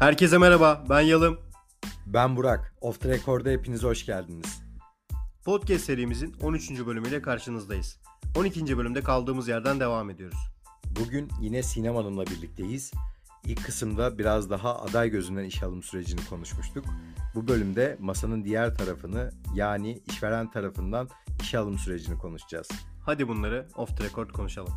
Herkese 0.00 0.38
merhaba, 0.38 0.84
ben 0.90 1.00
Yalım. 1.00 1.40
Ben 2.06 2.36
Burak. 2.36 2.74
Off 2.80 3.00
the 3.00 3.08
Record'a 3.08 3.50
hepiniz 3.50 3.82
hoş 3.82 4.06
geldiniz. 4.06 4.62
Podcast 5.44 5.84
serimizin 5.84 6.36
13. 6.42 6.86
bölümüyle 6.86 7.22
karşınızdayız. 7.22 8.00
12. 8.36 8.78
bölümde 8.78 9.02
kaldığımız 9.02 9.48
yerden 9.48 9.80
devam 9.80 10.10
ediyoruz. 10.10 10.38
Bugün 11.00 11.28
yine 11.40 11.62
Sinem 11.62 11.96
Hanım'la 11.96 12.26
birlikteyiz. 12.26 12.92
İlk 13.44 13.64
kısımda 13.64 14.18
biraz 14.18 14.50
daha 14.50 14.82
aday 14.82 15.10
gözünden 15.10 15.44
iş 15.44 15.62
alım 15.62 15.82
sürecini 15.82 16.20
konuşmuştuk. 16.30 16.84
Bu 17.34 17.48
bölümde 17.48 17.96
masanın 18.00 18.44
diğer 18.44 18.74
tarafını 18.74 19.30
yani 19.54 20.02
işveren 20.06 20.50
tarafından 20.50 21.08
iş 21.42 21.54
alım 21.54 21.78
sürecini 21.78 22.18
konuşacağız. 22.18 22.68
Hadi 23.06 23.28
bunları 23.28 23.68
off 23.76 23.96
the 23.96 24.04
record 24.04 24.30
konuşalım. 24.30 24.72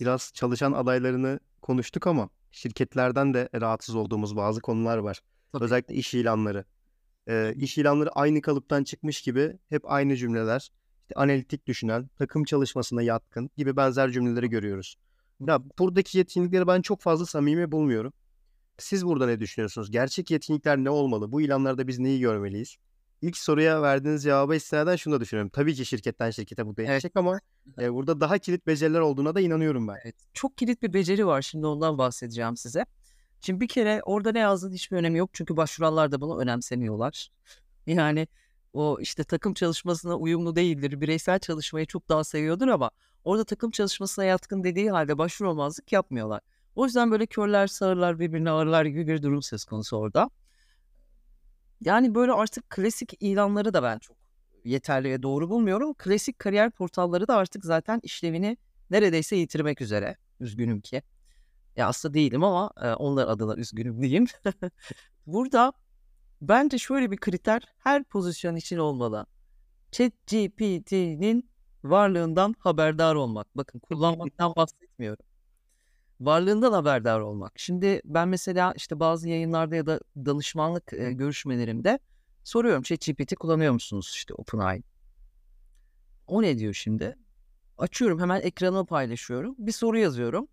Biraz 0.00 0.30
çalışan 0.34 0.72
adaylarını 0.72 1.40
konuştuk 1.62 2.06
ama 2.06 2.28
şirketlerden 2.52 3.34
de 3.34 3.48
rahatsız 3.54 3.94
olduğumuz 3.94 4.36
bazı 4.36 4.60
konular 4.60 4.98
var. 4.98 5.20
Tabii. 5.52 5.64
Özellikle 5.64 5.94
iş 5.94 6.14
ilanları. 6.14 6.64
Ee, 7.28 7.54
iş 7.56 7.78
ilanları 7.78 8.10
aynı 8.10 8.40
kalıptan 8.42 8.84
çıkmış 8.84 9.22
gibi 9.22 9.58
hep 9.68 9.90
aynı 9.90 10.16
cümleler. 10.16 10.70
İşte 11.02 11.14
analitik 11.20 11.66
düşünen, 11.66 12.10
takım 12.18 12.44
çalışmasına 12.44 13.02
yatkın 13.02 13.50
gibi 13.56 13.76
benzer 13.76 14.10
cümleleri 14.10 14.50
görüyoruz. 14.50 14.96
Ya 15.46 15.62
buradaki 15.78 16.18
yetkinlikleri 16.18 16.66
ben 16.66 16.82
çok 16.82 17.00
fazla 17.00 17.26
samimi 17.26 17.72
bulmuyorum. 17.72 18.12
Siz 18.78 19.06
burada 19.06 19.26
ne 19.26 19.40
düşünüyorsunuz? 19.40 19.90
Gerçek 19.90 20.30
yetkinlikler 20.30 20.78
ne 20.78 20.90
olmalı? 20.90 21.32
Bu 21.32 21.40
ilanlarda 21.40 21.88
biz 21.88 21.98
neyi 21.98 22.20
görmeliyiz? 22.20 22.76
İlk 23.22 23.36
soruya 23.36 23.82
verdiğiniz 23.82 24.22
cevaba 24.22 24.54
istinaden 24.54 24.96
şunu 24.96 25.14
da 25.14 25.20
düşünüyorum. 25.20 25.50
Tabii 25.54 25.74
ki 25.74 25.84
şirketten 25.84 26.30
şirkete 26.30 26.66
bu 26.66 26.76
değişecek 26.76 27.12
ama 27.14 27.40
e, 27.80 27.92
burada 27.92 28.20
daha 28.20 28.38
kilit 28.38 28.66
beceriler 28.66 29.00
olduğuna 29.00 29.34
da 29.34 29.40
inanıyorum 29.40 29.88
ben. 29.88 29.96
Evet. 30.04 30.14
Çok 30.34 30.56
kilit 30.58 30.82
bir 30.82 30.92
beceri 30.92 31.26
var. 31.26 31.42
Şimdi 31.42 31.66
ondan 31.66 31.98
bahsedeceğim 31.98 32.56
size. 32.56 32.86
Şimdi 33.40 33.60
bir 33.60 33.68
kere 33.68 34.00
orada 34.04 34.32
ne 34.32 34.38
yazdığın 34.38 34.72
hiçbir 34.72 34.96
önemi 34.96 35.18
yok. 35.18 35.30
Çünkü 35.32 35.56
başvuranlar 35.56 36.12
da 36.12 36.20
bunu 36.20 36.40
önemsemiyorlar. 36.40 37.28
Yani 37.86 38.28
o 38.72 38.98
işte 39.00 39.24
takım 39.24 39.54
çalışmasına 39.54 40.16
uyumlu 40.16 40.56
değildir. 40.56 41.00
Bireysel 41.00 41.38
çalışmayı 41.38 41.86
çok 41.86 42.08
daha 42.08 42.24
seviyordur 42.24 42.68
ama 42.68 42.90
orada 43.24 43.44
takım 43.44 43.70
çalışmasına 43.70 44.24
yatkın 44.24 44.64
dediği 44.64 44.90
halde 44.90 45.18
başvurulmazlık 45.18 45.92
yapmıyorlar. 45.92 46.40
O 46.74 46.84
yüzden 46.84 47.10
böyle 47.10 47.26
körler 47.26 47.66
sağırlar 47.66 48.18
birbirine 48.18 48.50
ağırlar 48.50 48.84
gibi 48.84 49.06
bir 49.06 49.22
durum 49.22 49.42
söz 49.42 49.64
konusu 49.64 49.96
orada. 49.96 50.30
Yani 51.80 52.14
böyle 52.14 52.32
artık 52.32 52.70
klasik 52.70 53.14
ilanları 53.20 53.74
da 53.74 53.82
ben 53.82 53.98
çok 53.98 54.16
yeterli 54.64 55.10
ve 55.10 55.22
doğru 55.22 55.50
bulmuyorum. 55.50 55.94
Klasik 55.94 56.38
kariyer 56.38 56.70
portalları 56.70 57.28
da 57.28 57.36
artık 57.36 57.64
zaten 57.64 58.00
işlevini 58.02 58.56
neredeyse 58.90 59.36
yitirmek 59.36 59.80
üzere. 59.80 60.16
Üzgünüm 60.40 60.80
ki. 60.80 61.02
Ya 61.76 61.88
aslında 61.88 62.14
değilim 62.14 62.44
ama 62.44 62.70
e, 62.82 62.92
onlar 62.92 63.28
adına 63.28 63.54
üzgünüm 63.56 64.02
diyeyim. 64.02 64.26
Burada 65.26 65.72
bence 66.42 66.78
şöyle 66.78 67.10
bir 67.10 67.16
kriter 67.16 67.62
her 67.78 68.04
pozisyon 68.04 68.56
için 68.56 68.78
olmalı. 68.78 69.26
ChatGPT'nin 69.92 71.50
varlığından 71.84 72.54
haberdar 72.58 73.14
olmak. 73.14 73.56
Bakın 73.56 73.78
kullanmaktan 73.78 74.52
bahsetmiyorum. 74.56 75.24
Varlığından 76.20 76.72
haberdar 76.72 77.20
olmak. 77.20 77.52
Şimdi 77.56 78.00
ben 78.04 78.28
mesela 78.28 78.72
işte 78.76 79.00
bazı 79.00 79.28
yayınlarda 79.28 79.76
ya 79.76 79.86
da 79.86 80.00
danışmanlık 80.16 80.92
e, 80.92 81.12
görüşmelerimde 81.12 81.98
soruyorum 82.44 82.82
ChatGPT 82.82 83.34
kullanıyor 83.34 83.72
musunuz 83.72 84.10
işte 84.14 84.34
OpenAI? 84.34 84.82
O 86.26 86.42
ne 86.42 86.58
diyor 86.58 86.74
şimdi? 86.74 87.16
Açıyorum 87.78 88.20
hemen 88.20 88.40
ekranı 88.40 88.86
paylaşıyorum. 88.86 89.54
Bir 89.58 89.72
soru 89.72 89.98
yazıyorum. 89.98 90.48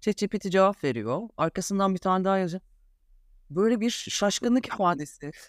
ChatGPT 0.00 0.50
cevap 0.50 0.84
veriyor. 0.84 1.28
Arkasından 1.36 1.94
bir 1.94 1.98
tane 1.98 2.24
daha 2.24 2.38
yazıyor. 2.38 2.62
Böyle 3.50 3.80
bir 3.80 3.90
şaşkınlık 3.90 4.66
ifadesi. 4.66 5.30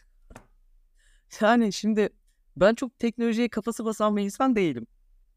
Yani 1.42 1.74
şimdi 1.74 2.10
ben 2.58 2.76
çok 2.76 3.00
teknolojiye 3.00 3.50
kafası 3.50 3.86
basan 3.86 4.18
bir 4.18 4.24
insan 4.24 4.56
değilim. 4.56 4.88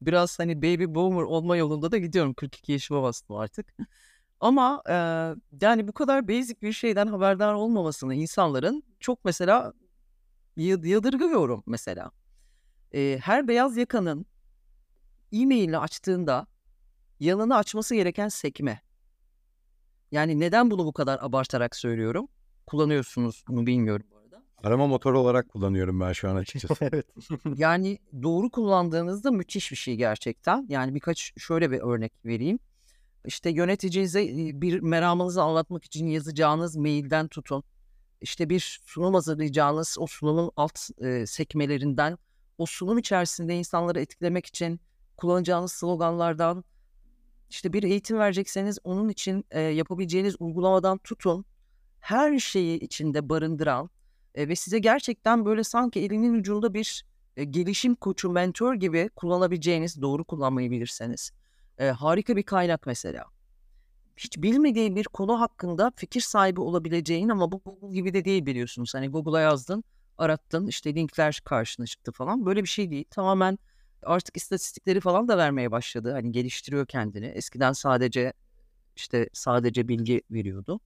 Biraz 0.03 0.39
hani 0.39 0.63
baby 0.63 0.85
boomer 0.95 1.23
olma 1.23 1.57
yolunda 1.57 1.93
da 1.93 1.99
gidiyorum. 1.99 2.35
42 2.35 2.73
yaşıma 2.73 3.03
bastım 3.03 3.37
artık. 3.37 3.75
Ama 4.41 4.83
e, 4.89 4.95
yani 5.61 5.89
bu 5.89 5.93
kadar 5.93 6.29
basic 6.29 6.57
bir 6.63 6.73
şeyden 6.73 7.07
haberdar 7.07 7.55
olmamasını 7.55 8.15
insanların 8.15 8.83
çok 9.01 9.25
mesela 9.25 9.73
yadırgıyorum 10.57 11.63
mesela. 11.67 12.11
E, 12.95 13.19
her 13.23 13.49
beyaz 13.49 13.77
yakanın 13.77 14.27
e-mailini 15.33 15.79
açtığında 15.79 16.47
yanına 17.21 17.57
açması 17.57 17.95
gereken 17.95 18.29
sekme. 18.29 18.81
Yani 20.13 20.41
neden 20.41 20.71
bunu 20.71 20.87
bu 20.87 20.93
kadar 20.93 21.19
abartarak 21.23 21.77
söylüyorum? 21.77 22.29
Kullanıyorsunuz 22.67 23.45
bunu 23.49 23.67
bilmiyorum 23.67 24.07
bu 24.11 24.17
arada. 24.17 24.43
Arama 24.63 24.87
motoru 24.87 25.19
olarak 25.19 25.49
kullanıyorum 25.49 26.01
ben 26.01 26.13
şu 26.13 26.31
an 26.31 26.37
açıkçası. 26.37 26.75
evet. 26.93 27.07
Yani 27.57 27.99
doğru 28.23 28.51
kullandığınızda 28.51 29.31
müthiş 29.31 29.71
bir 29.71 29.77
şey 29.77 29.97
gerçekten. 29.97 30.67
Yani 30.69 30.95
birkaç 30.95 31.33
şöyle 31.39 31.71
bir 31.71 31.81
örnek 31.81 32.13
vereyim. 32.25 32.59
İşte 33.27 33.51
yöneticinize 33.51 34.29
bir 34.61 34.81
meramınızı 34.81 35.43
anlatmak 35.43 35.85
için 35.85 36.07
yazacağınız 36.07 36.77
mailden 36.77 37.29
tutun. 37.29 37.65
İşte 38.21 38.49
bir 38.51 38.81
sunum 38.85 39.15
hazırlayacağınız 39.15 39.97
o 39.99 40.07
sunumun 40.07 40.51
alt 40.57 40.79
e, 40.99 41.27
sekmelerinden, 41.27 42.19
o 42.59 42.67
sunum 42.67 42.99
içerisinde 42.99 43.55
insanları 43.55 44.01
etkilemek 44.01 44.47
için 44.47 44.81
kullanacağınız 45.17 45.73
sloganlardan, 45.73 46.65
işte 47.51 47.73
bir 47.73 47.83
eğitim 47.83 48.19
verecekseniz 48.19 48.79
onun 48.85 49.09
için 49.09 49.45
e, 49.51 49.61
yapabileceğiniz 49.61 50.37
uygulamadan 50.39 50.99
tutun. 50.99 51.45
Her 52.01 52.39
şeyi 52.39 52.81
içinde 52.81 53.29
barındıran 53.29 53.91
e, 54.35 54.49
ve 54.49 54.57
size 54.57 54.79
gerçekten 54.79 55.45
böyle 55.45 55.65
sanki 55.65 56.01
elinin 56.01 56.35
ucunda 56.35 56.75
bir 56.75 57.07
e, 57.37 57.45
gelişim 57.45 57.95
koçu, 57.95 58.31
mentor 58.31 58.75
gibi 58.75 59.11
kullanabileceğiniz, 59.17 60.03
doğru 60.03 60.25
kullanmayı 60.25 60.71
bilirseniz. 60.71 61.33
E, 61.79 61.87
harika 61.87 62.37
bir 62.37 62.43
kaynak 62.43 62.87
mesela. 62.87 63.25
Hiç 64.17 64.39
bilmediğin 64.39 64.97
bir 64.97 65.05
konu 65.05 65.41
hakkında 65.41 65.93
fikir 65.97 66.21
sahibi 66.21 66.61
olabileceğin 66.61 67.29
ama 67.29 67.53
bu 67.53 67.61
Google 67.65 67.95
gibi 67.95 68.15
de 68.15 68.25
değil 68.25 68.47
biliyorsunuz. 68.47 68.95
Hani 68.95 69.09
Google'a 69.09 69.41
yazdın, 69.41 69.85
arattın, 70.19 70.67
işte 70.67 70.95
linkler 70.95 71.41
karşına 71.45 71.87
çıktı 71.87 72.13
falan. 72.13 72.47
Böyle 72.47 72.63
bir 72.63 72.69
şey 72.69 72.91
değil. 72.91 73.05
Tamamen 73.11 73.59
artık 74.03 74.37
istatistikleri 74.37 75.01
falan 75.01 75.29
da 75.29 75.39
vermeye 75.39 75.71
başladı. 75.71 76.13
Hani 76.13 76.33
geliştiriyor 76.33 76.87
kendini. 76.87 77.27
Eskiden 77.27 77.73
sadece 77.73 78.33
işte 78.97 79.29
sadece 79.33 79.89
bilgi 79.89 80.23
veriyordu. 80.31 80.81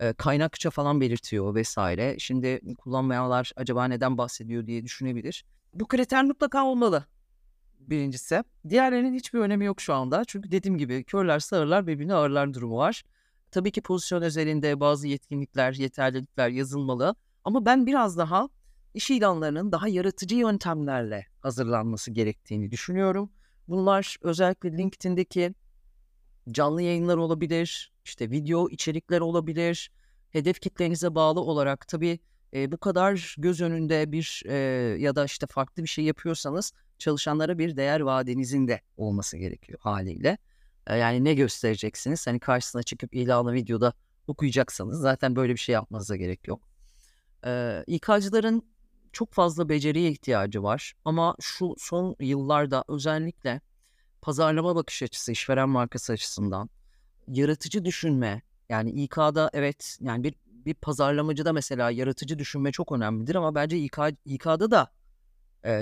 E, 0.00 0.12
kaynakça 0.12 0.70
falan 0.70 1.00
belirtiyor 1.00 1.54
vesaire. 1.54 2.16
Şimdi 2.18 2.60
kullanmayanlar 2.78 3.52
acaba 3.56 3.84
neden 3.84 4.18
bahsediyor 4.18 4.66
diye 4.66 4.84
düşünebilir. 4.84 5.44
Bu 5.74 5.88
kriter 5.88 6.24
mutlaka 6.24 6.64
olmalı 6.64 7.06
birincisi. 7.80 8.44
Diğerlerinin 8.68 9.14
hiçbir 9.14 9.38
önemi 9.38 9.64
yok 9.64 9.80
şu 9.80 9.94
anda. 9.94 10.24
Çünkü 10.24 10.50
dediğim 10.50 10.78
gibi 10.78 11.04
körler 11.04 11.38
sağırlar 11.38 11.86
birbirini 11.86 12.14
ağırlar 12.14 12.54
durumu 12.54 12.76
var. 12.76 13.02
Tabii 13.50 13.70
ki 13.70 13.80
pozisyon 13.80 14.22
özelinde 14.22 14.80
bazı 14.80 15.08
yetkinlikler, 15.08 15.72
yeterlilikler 15.72 16.48
yazılmalı. 16.48 17.14
Ama 17.44 17.66
ben 17.66 17.86
biraz 17.86 18.18
daha 18.18 18.48
iş 18.94 19.10
ilanlarının 19.10 19.72
daha 19.72 19.88
yaratıcı 19.88 20.36
yöntemlerle 20.36 21.26
hazırlanması 21.40 22.10
gerektiğini 22.10 22.70
düşünüyorum. 22.70 23.30
Bunlar 23.68 24.16
özellikle 24.22 24.78
LinkedIn'deki 24.78 25.54
canlı 26.50 26.82
yayınlar 26.82 27.16
olabilir, 27.16 27.92
işte 28.04 28.30
video 28.30 28.68
içerikler 28.68 29.20
olabilir, 29.20 29.90
hedef 30.30 30.60
kitlenize 30.60 31.14
bağlı 31.14 31.40
olarak 31.40 31.88
tabii 31.88 32.18
e, 32.54 32.72
bu 32.72 32.78
kadar 32.78 33.34
göz 33.38 33.60
önünde 33.60 34.12
bir 34.12 34.42
e, 34.46 34.54
ya 34.98 35.16
da 35.16 35.24
işte 35.24 35.46
farklı 35.46 35.82
bir 35.82 35.88
şey 35.88 36.04
yapıyorsanız 36.04 36.72
çalışanlara 36.98 37.58
bir 37.58 37.76
değer 37.76 38.00
vadenizin 38.00 38.68
de 38.68 38.80
olması 38.96 39.36
gerekiyor 39.36 39.78
haliyle. 39.82 40.38
Yani 40.90 41.24
ne 41.24 41.34
göstereceksiniz? 41.34 42.26
Hani 42.26 42.40
karşısına 42.40 42.82
çıkıp 42.82 43.14
ilanı 43.14 43.52
videoda 43.52 43.92
okuyacaksanız 44.26 45.00
zaten 45.00 45.36
böyle 45.36 45.52
bir 45.52 45.58
şey 45.58 45.72
yapmanıza 45.72 46.16
gerek 46.16 46.48
yok. 46.48 46.68
E, 47.46 47.84
İK'cıların 47.86 48.62
çok 49.12 49.32
fazla 49.32 49.68
beceriye 49.68 50.10
ihtiyacı 50.10 50.62
var 50.62 50.92
ama 51.04 51.36
şu 51.40 51.74
son 51.78 52.16
yıllarda 52.20 52.84
özellikle 52.88 53.60
pazarlama 54.22 54.76
bakış 54.76 55.02
açısı, 55.02 55.32
işveren 55.32 55.68
markası 55.68 56.12
açısından 56.12 56.70
yaratıcı 57.28 57.84
düşünme 57.84 58.42
yani 58.68 58.90
İK'da 58.90 59.50
evet 59.52 59.98
yani 60.00 60.24
bir 60.24 60.34
bir 60.46 60.74
pazarlamacıda 60.74 61.52
mesela 61.52 61.90
yaratıcı 61.90 62.38
düşünme 62.38 62.72
çok 62.72 62.92
önemlidir 62.92 63.34
ama 63.34 63.54
bence 63.54 63.78
İK, 63.78 63.98
İK'da 64.24 64.70
da 64.70 64.90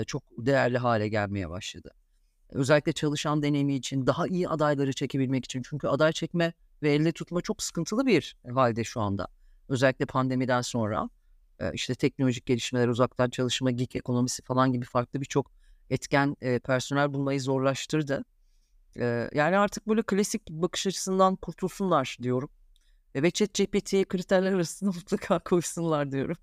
çok 0.07 0.23
değerli 0.37 0.77
hale 0.77 1.07
gelmeye 1.07 1.49
başladı. 1.49 1.91
Özellikle 2.49 2.93
çalışan 2.93 3.43
deneyimi 3.43 3.75
için 3.75 4.07
daha 4.07 4.27
iyi 4.27 4.49
adayları 4.49 4.93
çekebilmek 4.93 5.45
için 5.45 5.61
çünkü 5.69 5.87
aday 5.87 6.11
çekme 6.11 6.53
ve 6.83 6.93
elde 6.93 7.11
tutma 7.11 7.41
çok 7.41 7.63
sıkıntılı 7.63 8.05
bir 8.05 8.37
halde 8.53 8.83
şu 8.83 9.01
anda. 9.01 9.27
Özellikle 9.69 10.05
pandemiden 10.05 10.61
sonra 10.61 11.09
işte 11.73 11.95
teknolojik 11.95 12.45
gelişmeler, 12.45 12.87
uzaktan 12.87 13.29
çalışma, 13.29 13.71
gig 13.71 13.95
ekonomisi 13.95 14.43
falan 14.43 14.71
gibi 14.73 14.85
farklı 14.85 15.21
birçok 15.21 15.51
etken 15.89 16.35
personel 16.63 17.13
bulmayı 17.13 17.41
zorlaştırdı. 17.41 18.25
Yani 19.33 19.57
artık 19.57 19.87
böyle 19.87 20.01
klasik 20.01 20.49
bakış 20.49 20.87
açısından 20.87 21.35
kurtulsunlar 21.35 22.17
diyorum. 22.21 22.49
Ve 23.15 23.31
ChatGPT'ye 23.31 24.03
kriterler 24.03 24.53
arasında 24.53 24.91
mutlaka 24.95 25.39
koysunlar 25.39 26.11
diyorum. 26.11 26.37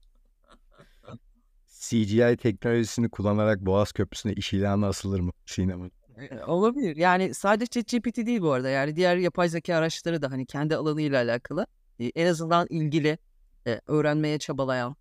CGI 1.82 2.36
teknolojisini 2.36 3.08
kullanarak 3.08 3.60
Boğaz 3.60 3.92
Köprüsü'ne 3.92 4.32
iş 4.32 4.52
ilanı 4.52 4.86
asılır 4.86 5.20
mı 5.20 5.32
sinema? 5.46 5.86
E, 6.16 6.44
Olabilir. 6.44 6.96
Yani 6.96 7.34
sadece 7.34 7.66
ChatGPT 7.82 8.16
değil 8.16 8.40
bu 8.40 8.52
arada. 8.52 8.68
Yani 8.68 8.96
diğer 8.96 9.16
yapay 9.16 9.48
zeka 9.48 9.76
araçları 9.76 10.22
da 10.22 10.30
hani 10.30 10.46
kendi 10.46 10.76
alanıyla 10.76 11.22
alakalı. 11.22 11.66
e, 11.98 12.04
En 12.14 12.26
azından 12.26 12.66
ilgili, 12.70 13.18
e, 13.66 13.80
öğrenmeye 13.86 14.38
çabalayan. 14.38 14.96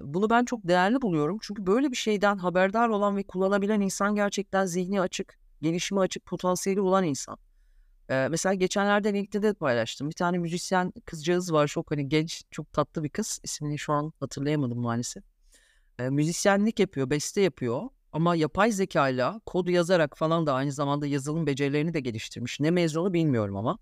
Bunu 0.00 0.30
ben 0.30 0.44
çok 0.44 0.68
değerli 0.68 1.02
buluyorum. 1.02 1.38
Çünkü 1.42 1.66
böyle 1.66 1.90
bir 1.90 1.96
şeyden 1.96 2.36
haberdar 2.38 2.88
olan 2.88 3.16
ve 3.16 3.22
kullanabilen 3.22 3.80
insan 3.80 4.14
gerçekten 4.14 4.66
zihni 4.66 5.00
açık, 5.00 5.38
gelişime 5.62 6.00
açık, 6.00 6.26
potansiyeli 6.26 6.80
olan 6.80 7.04
insan. 7.04 7.38
Mesela 8.08 8.54
geçenlerde 8.54 9.14
LinkedIn'de 9.14 9.54
paylaştım. 9.54 10.08
Bir 10.08 10.14
tane 10.14 10.38
müzisyen 10.38 10.92
kızcağız 11.04 11.52
var. 11.52 11.66
Çok 11.66 11.90
hani 11.90 12.08
genç, 12.08 12.42
çok 12.50 12.72
tatlı 12.72 13.04
bir 13.04 13.08
kız. 13.08 13.40
İsmini 13.42 13.78
şu 13.78 13.92
an 13.92 14.12
hatırlayamadım 14.20 14.78
maalesef. 14.78 15.24
E, 15.98 16.10
müzisyenlik 16.10 16.80
yapıyor, 16.80 17.10
beste 17.10 17.40
yapıyor. 17.40 17.82
Ama 18.12 18.36
yapay 18.36 18.72
zekayla 18.72 19.40
kod 19.46 19.68
yazarak 19.68 20.18
falan 20.18 20.46
da 20.46 20.54
aynı 20.54 20.72
zamanda 20.72 21.06
yazılım 21.06 21.46
becerilerini 21.46 21.94
de 21.94 22.00
geliştirmiş. 22.00 22.60
Ne 22.60 22.70
mezunu 22.70 23.12
bilmiyorum 23.12 23.56
ama. 23.56 23.78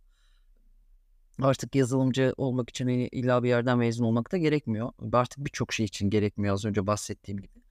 Artık 1.43 1.75
yazılımcı 1.75 2.35
olmak 2.37 2.71
için 2.71 2.85
hani 2.85 3.09
illa 3.09 3.43
bir 3.43 3.49
yerden 3.49 3.79
mezun 3.79 4.05
olmak 4.05 4.33
da 4.33 4.37
gerekmiyor. 4.37 4.93
Artık 5.13 5.45
birçok 5.45 5.73
şey 5.73 5.87
için 5.87 6.11
gerekmiyor 6.11 6.55
az 6.55 6.65
önce 6.65 6.87
bahsettiğim 6.87 7.41
gibi. 7.41 7.63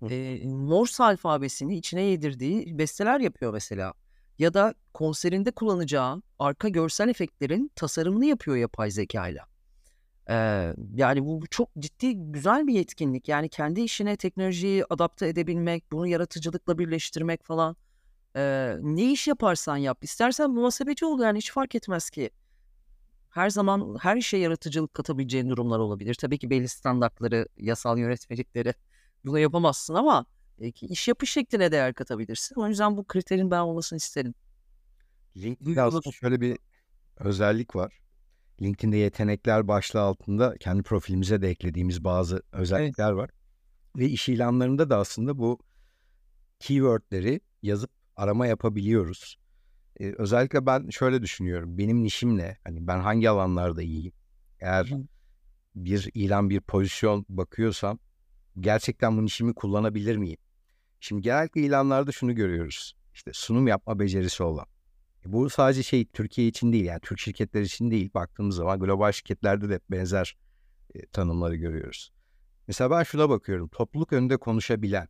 Hı. 0.00 0.06
E, 0.14 0.46
Morse 0.46 1.04
alfabesini 1.04 1.76
içine 1.76 2.02
yedirdiği 2.02 2.78
besteler 2.78 3.20
yapıyor 3.20 3.52
mesela. 3.52 3.94
Ya 4.38 4.54
da 4.54 4.74
konserinde 4.94 5.50
kullanacağı 5.50 6.22
arka 6.38 6.68
görsel 6.68 7.08
efektlerin 7.08 7.70
tasarımını 7.76 8.26
yapıyor 8.26 8.56
yapay 8.56 8.90
zekayla. 8.90 9.53
Eee, 10.28 10.74
yani 10.94 11.24
bu 11.26 11.42
çok 11.50 11.68
ciddi 11.78 12.14
güzel 12.16 12.66
bir 12.66 12.74
yetkinlik. 12.74 13.28
Yani 13.28 13.48
kendi 13.48 13.80
işine 13.80 14.16
teknolojiyi 14.16 14.84
adapte 14.90 15.28
edebilmek, 15.28 15.92
bunu 15.92 16.06
yaratıcılıkla 16.06 16.78
birleştirmek 16.78 17.44
falan. 17.44 17.76
Eee, 18.36 18.78
ne 18.82 19.12
iş 19.12 19.28
yaparsan 19.28 19.76
yap. 19.76 19.98
İstersen 20.02 20.50
muhasebeci 20.50 21.04
ol 21.06 21.20
yani 21.20 21.38
hiç 21.38 21.52
fark 21.52 21.74
etmez 21.74 22.10
ki. 22.10 22.30
Her 23.30 23.50
zaman 23.50 23.96
her 24.00 24.16
işe 24.16 24.36
yaratıcılık 24.36 24.94
katabileceğin 24.94 25.50
durumlar 25.50 25.78
olabilir. 25.78 26.14
Tabii 26.14 26.38
ki 26.38 26.50
belli 26.50 26.68
standartları, 26.68 27.48
yasal 27.56 27.98
yönetmelikleri 27.98 28.74
buna 29.24 29.38
yapamazsın 29.38 29.94
ama 29.94 30.26
iş 30.82 31.08
yapış 31.08 31.30
şekline 31.32 31.72
değer 31.72 31.94
katabilirsin. 31.94 32.54
O 32.60 32.68
yüzden 32.68 32.96
bu 32.96 33.04
kriterin 33.04 33.50
ben 33.50 33.60
olmasını 33.60 33.96
isterim. 33.96 34.34
LinkedIn'de 35.36 35.82
aslında 35.82 36.12
şöyle 36.12 36.40
bir 36.40 36.58
özellik 37.16 37.76
var. 37.76 38.03
LinkedIn'de 38.62 38.96
yetenekler 38.96 39.68
başlığı 39.68 40.00
altında 40.00 40.56
kendi 40.60 40.82
profilimize 40.82 41.42
de 41.42 41.48
eklediğimiz 41.48 42.04
bazı 42.04 42.42
özellikler 42.52 43.12
var. 43.12 43.30
Ve 43.96 44.08
iş 44.08 44.28
ilanlarında 44.28 44.90
da 44.90 44.98
aslında 44.98 45.38
bu 45.38 45.58
keywordleri 46.60 47.40
yazıp 47.62 47.90
arama 48.16 48.46
yapabiliyoruz. 48.46 49.38
Ee, 50.00 50.14
özellikle 50.18 50.66
ben 50.66 50.88
şöyle 50.90 51.22
düşünüyorum. 51.22 51.78
Benim 51.78 52.02
nişim 52.02 52.38
ne? 52.38 52.56
Hani 52.64 52.86
ben 52.86 53.00
hangi 53.00 53.30
alanlarda 53.30 53.82
iyiyim? 53.82 54.12
Eğer 54.60 54.92
bir 55.74 56.10
ilan, 56.14 56.50
bir 56.50 56.60
pozisyon 56.60 57.26
bakıyorsam 57.28 57.98
gerçekten 58.60 59.16
bu 59.16 59.24
nişimi 59.24 59.54
kullanabilir 59.54 60.16
miyim? 60.16 60.38
Şimdi 61.00 61.22
genellikle 61.22 61.60
ilanlarda 61.60 62.12
şunu 62.12 62.34
görüyoruz. 62.34 62.94
İşte 63.14 63.30
sunum 63.34 63.66
yapma 63.66 63.98
becerisi 63.98 64.42
olan. 64.42 64.66
E, 65.26 65.32
Bu 65.32 65.50
sadece 65.50 65.82
şey 65.82 66.04
Türkiye 66.04 66.48
için 66.48 66.72
değil 66.72 66.84
yani 66.84 67.00
Türk 67.00 67.18
şirketler 67.18 67.62
için 67.62 67.90
değil. 67.90 68.10
Baktığımız 68.14 68.56
zaman 68.56 68.80
global 68.80 69.12
şirketlerde 69.12 69.68
de 69.68 69.80
benzer 69.90 70.36
e, 70.94 71.06
tanımları 71.06 71.56
görüyoruz. 71.56 72.12
Mesela 72.68 72.90
ben 72.90 73.02
şuna 73.02 73.28
bakıyorum. 73.28 73.68
Topluluk 73.68 74.12
önünde 74.12 74.36
konuşabilen. 74.36 75.08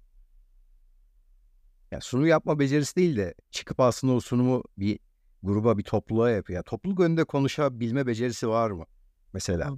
Yani 1.90 2.02
sunum 2.02 2.26
yapma 2.26 2.58
becerisi 2.58 2.96
değil 2.96 3.16
de 3.16 3.34
çıkıp 3.50 3.80
aslında 3.80 4.12
o 4.12 4.20
sunumu 4.20 4.62
bir 4.78 4.98
gruba 5.42 5.78
bir 5.78 5.82
topluluğa 5.82 6.30
yapıyor. 6.30 6.56
Yani 6.56 6.64
topluluk 6.64 7.00
önünde 7.00 7.24
konuşabilme 7.24 8.06
becerisi 8.06 8.48
var 8.48 8.70
mı? 8.70 8.84
Mesela. 9.32 9.70
Hı. 9.70 9.76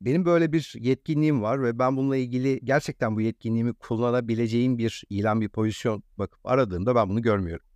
Benim 0.00 0.24
böyle 0.24 0.52
bir 0.52 0.72
yetkinliğim 0.78 1.42
var 1.42 1.62
ve 1.62 1.78
ben 1.78 1.96
bununla 1.96 2.16
ilgili 2.16 2.60
gerçekten 2.64 3.16
bu 3.16 3.20
yetkinliğimi 3.20 3.74
kullanabileceğim 3.74 4.78
bir 4.78 5.04
ilan 5.10 5.40
bir 5.40 5.48
pozisyon 5.48 6.02
bakıp 6.18 6.46
aradığımda 6.46 6.94
ben 6.94 7.08
bunu 7.08 7.22
görmüyorum. 7.22 7.66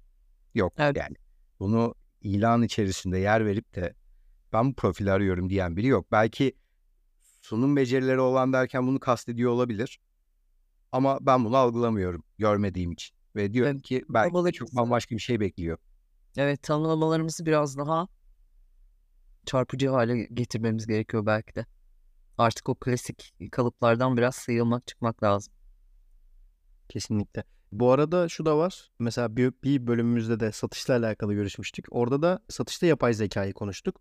Yok 0.54 0.72
Evet. 0.78 0.96
yani. 0.96 1.16
Bunu 1.60 1.94
ilan 2.20 2.62
içerisinde 2.62 3.18
yer 3.18 3.46
verip 3.46 3.74
de 3.74 3.94
ben 4.52 4.70
bu 4.70 4.74
profili 4.74 5.12
arıyorum 5.12 5.50
diyen 5.50 5.76
biri 5.76 5.86
yok. 5.86 6.12
Belki 6.12 6.56
sunum 7.40 7.76
becerileri 7.76 8.20
olan 8.20 8.52
derken 8.52 8.86
bunu 8.86 9.00
kastediyor 9.00 9.50
olabilir. 9.52 10.00
Ama 10.92 11.18
ben 11.20 11.44
bunu 11.44 11.56
algılamıyorum 11.56 12.22
görmediğim 12.38 12.92
için. 12.92 13.16
Ve 13.36 13.52
diyorum 13.52 13.72
Evet, 13.72 13.82
ki 13.82 14.04
belki 14.08 14.44
de 14.44 14.52
çok 14.52 14.72
bambaşka 14.76 15.14
bir 15.14 15.20
şey 15.20 15.40
bekliyor. 15.40 15.78
Evet, 16.36 16.62
tanımlamalarımızı 16.62 17.46
biraz 17.46 17.78
daha 17.78 18.08
çarpıcı 19.46 19.88
hale 19.88 20.24
getirmemiz 20.24 20.86
gerekiyor 20.86 21.26
belki 21.26 21.54
de. 21.54 21.66
Artık 22.38 22.68
o 22.68 22.74
klasik 22.74 23.34
kalıplardan 23.52 24.16
biraz 24.16 24.34
sıyrılmak, 24.34 24.86
çıkmak 24.86 25.22
lazım. 25.22 25.54
Kesinlikle. 26.88 27.44
Bu 27.72 27.92
arada 27.92 28.28
şu 28.28 28.46
da 28.46 28.58
var. 28.58 28.90
Mesela 28.98 29.36
bir, 29.36 29.52
bir 29.64 29.86
bölümümüzde 29.86 30.40
de 30.40 30.52
satışla 30.52 30.96
alakalı 30.96 31.34
görüşmüştük. 31.34 31.86
Orada 31.90 32.22
da 32.22 32.40
satışta 32.48 32.86
yapay 32.86 33.14
zekayı 33.14 33.52
konuştuk. 33.52 34.00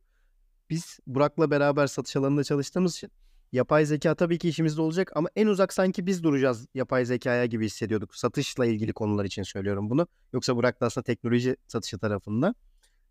Biz 0.69 1.00
Burak'la 1.08 1.52
beraber 1.52 1.88
satış 1.88 2.16
alanında 2.16 2.44
çalıştığımız 2.44 2.96
için 2.96 3.12
yapay 3.52 3.86
zeka 3.86 4.16
tabii 4.16 4.38
ki 4.38 4.50
işimizde 4.50 4.81
olacak 4.81 5.12
ama 5.16 5.30
en 5.36 5.48
uzak 5.48 5.74
sanki 5.74 6.06
biz 6.06 6.24
duracağız 6.24 6.68
yapay 6.74 7.06
zekaya 7.06 7.46
gibi 7.46 7.66
hissediyorduk. 7.66 8.16
Satışla 8.16 8.66
ilgili 8.66 8.94
konular 8.94 9.25
için 9.25 9.44
söylüyorum 9.44 9.90
bunu. 9.90 10.08
Yoksa 10.34 10.56
Burak 10.56 10.81
da 10.81 10.86
aslında 10.86 11.04
teknoloji 11.04 11.56
satışı 11.68 12.00
tarafında. 12.00 12.56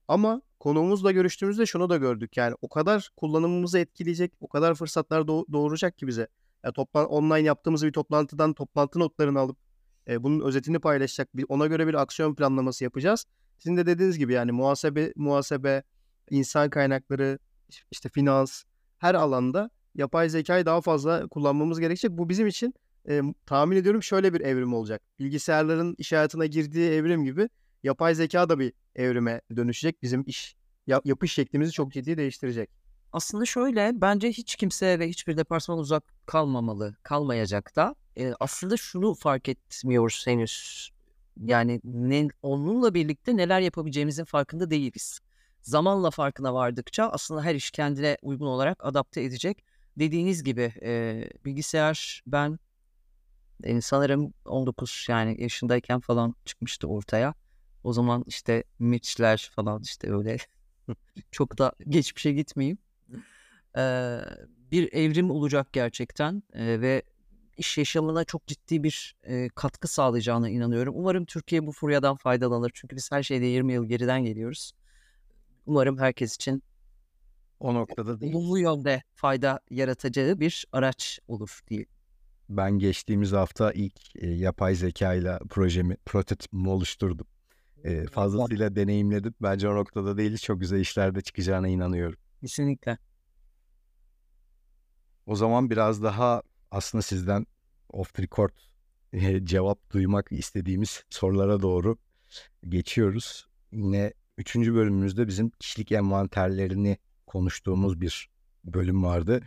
Ama 0.09 0.43
konuğumuzla 0.61 1.13
görüştüğümüzde 1.13 1.67
şunu 1.67 1.91
da 1.91 1.97
gördük. 1.97 2.37
Yani 2.37 2.55
o 2.63 2.69
kadar 2.69 3.11
kullanımımızı 3.17 3.79
etkileyecek, 3.79 4.33
o 4.41 4.49
kadar 4.49 4.75
fırsatlar 4.75 5.21
doğ- 5.21 5.53
doğuracak 5.53 5.99
ki 5.99 6.07
bize. 6.07 6.29
Ya 6.65 6.73
toplan 6.73 7.07
online 7.07 7.47
yaptığımız 7.47 7.87
bir 7.87 7.93
toplantıdan 7.93 8.55
toplantı 8.55 8.99
notlarını 8.99 9.41
alıp 9.41 9.66
e, 10.09 10.23
bunun 10.23 10.41
özetini 10.47 10.79
paylaşacak. 10.79 11.37
Bir, 11.37 11.47
ona 11.49 11.67
göre 11.67 11.87
bir 11.87 11.95
aksiyon 11.95 12.35
planlaması 12.35 12.85
yapacağız. 12.85 13.25
Sizin 13.59 13.77
de 13.77 13.87
dediğiniz 13.87 14.19
gibi 14.19 14.33
yani 14.33 14.53
muhasebe, 14.53 15.13
muhasebe, 15.17 15.83
insan 16.31 16.71
kaynakları, 16.71 17.39
işte 17.91 18.09
finans 18.09 18.63
her 18.99 19.15
alanda 19.15 19.71
yapay 19.95 20.29
zekayı 20.29 20.67
daha 20.67 20.81
fazla 20.81 21.29
kullanmamız 21.29 21.81
gerekecek. 21.81 22.11
Bu 22.11 22.29
bizim 22.29 22.47
için 22.47 22.75
e, 23.09 23.23
tahmin 23.47 23.77
ediyorum 23.77 24.03
şöyle 24.03 24.35
bir 24.35 24.41
evrim 24.41 24.75
olacak. 24.75 25.03
Bilgisayarların 25.19 25.95
iş 25.99 26.13
hayatına 26.13 26.47
girdiği 26.47 26.91
evrim 26.91 27.25
gibi 27.25 27.49
yapay 27.83 28.15
zeka 28.15 28.49
da 28.49 28.59
bir 28.59 28.73
evrime 28.95 29.41
dönüşecek. 29.57 30.03
Bizim 30.03 30.25
iş 30.27 30.57
ya- 30.87 31.03
yapış 31.05 31.33
şeklimizi 31.33 31.73
çok 31.73 31.93
ciddi 31.93 32.17
değiştirecek. 32.17 32.71
Aslında 33.13 33.47
şöyle, 33.47 33.93
bence 33.95 34.29
hiç 34.29 34.57
kimse 34.57 34.99
ve 34.99 35.09
hiçbir 35.09 35.37
departman 35.37 35.79
uzak 35.79 36.05
kalmamalı, 36.27 36.97
kalmayacak 37.03 37.77
da. 37.77 37.95
Aslında 38.41 38.77
şunu 38.77 39.15
fark 39.15 39.49
etmiyoruz 39.49 40.27
henüz. 40.27 40.91
Yani 41.45 41.81
ne, 41.85 42.29
onunla 42.43 42.95
birlikte 42.95 43.37
neler 43.37 43.61
yapabileceğimizin 43.61 44.25
farkında 44.25 44.71
değiliz. 44.71 45.21
Zamanla 45.63 46.11
farkına 46.11 46.55
vardıkça 46.55 47.09
aslında 47.09 47.43
her 47.43 47.55
iş 47.55 47.71
kendine 47.71 48.17
uygun 48.23 48.47
olarak 48.47 48.85
adapte 48.85 49.23
edecek. 49.23 49.65
Dediğiniz 49.99 50.45
gibi 50.45 50.73
e, 50.83 51.25
bilgisayar 51.45 52.23
ben 52.27 52.59
e, 53.65 53.81
sanırım 53.81 54.33
19 54.45 55.07
yani 55.09 55.43
yaşındayken 55.43 56.01
falan 56.01 56.35
çıkmıştı 56.45 56.89
ortaya. 56.89 57.35
O 57.85 57.93
zaman 57.93 58.25
işte 58.27 58.65
Mitch'ler 58.79 59.51
falan 59.55 59.83
işte 59.83 60.13
öyle 60.15 60.37
çok 61.31 61.59
da 61.59 61.73
geçmişe 61.89 62.33
gitmeyeyim. 62.33 62.79
Ee, 63.77 64.19
bir 64.71 64.93
evrim 64.93 65.31
olacak 65.31 65.73
gerçekten 65.73 66.43
Ee, 66.53 66.81
ve 66.81 67.03
iş 67.57 67.79
yaşamına 67.79 68.25
çok 68.25 68.47
ciddi 68.47 68.83
bir 68.83 69.17
e, 69.25 69.49
katkı 69.49 69.89
sağlayacağına 69.89 70.49
inanıyorum. 70.49 70.95
Umarım 70.97 71.25
Türkiye 71.25 71.67
bu 71.67 71.73
furyadan 71.73 72.17
faydalanır. 72.17 72.71
Çünkü 72.75 72.97
biz 72.97 73.13
her 73.13 73.23
şeyde 73.23 73.47
20 73.47 73.73
yıl 73.73 73.85
geriden 73.89 74.25
geliyoruz. 74.25 74.73
Umarım 75.67 75.99
herkes 75.99 76.35
için 76.35 76.63
O 77.61 77.75
noktada 77.75 78.21
değil. 78.21 78.35
olumlu 78.35 78.59
yönde 78.59 79.03
fayda 79.15 79.61
yaratacağı 79.71 80.41
bir 80.41 80.67
araç 80.73 81.19
olur 81.29 81.61
diye. 81.69 81.87
Ben 82.49 82.79
geçtiğimiz 82.79 83.33
hafta 83.33 83.73
ilk 83.73 84.17
e, 84.17 84.27
yapay 84.27 84.75
zeka 84.75 85.15
ile 85.15 85.39
projemi, 85.51 85.97
prototipimi 85.97 86.69
oluşturdum. 86.69 87.27
E, 87.85 88.05
fazlasıyla 88.05 88.77
deneyimledim. 88.77 89.35
Bence 89.43 89.69
o 89.69 89.75
noktada 89.77 90.17
değiliz. 90.19 90.43
Çok 90.43 90.61
güzel 90.61 90.81
işlerde 90.81 91.21
çıkacağına 91.21 91.69
inanıyorum. 91.69 92.19
Kesinlikle. 92.41 92.99
O 95.27 95.37
zaman 95.37 95.71
biraz 95.71 96.03
daha 96.03 96.43
aslında 96.71 97.03
sizden 97.03 97.47
off 97.89 98.15
the 98.15 98.23
record 98.23 98.51
cevap 99.45 99.91
duymak 99.91 100.33
istediğimiz 100.33 101.05
sorulara 101.11 101.63
doğru 101.63 101.97
geçiyoruz. 102.69 103.47
Yine 103.73 104.13
üçüncü 104.39 104.75
bölümümüzde 104.75 105.29
bizim 105.29 105.51
kişilik 105.51 105.93
envanterlerini 105.93 106.99
konuştuğumuz 107.27 108.01
bir 108.01 108.29
bölüm 108.65 109.05
vardı. 109.05 109.41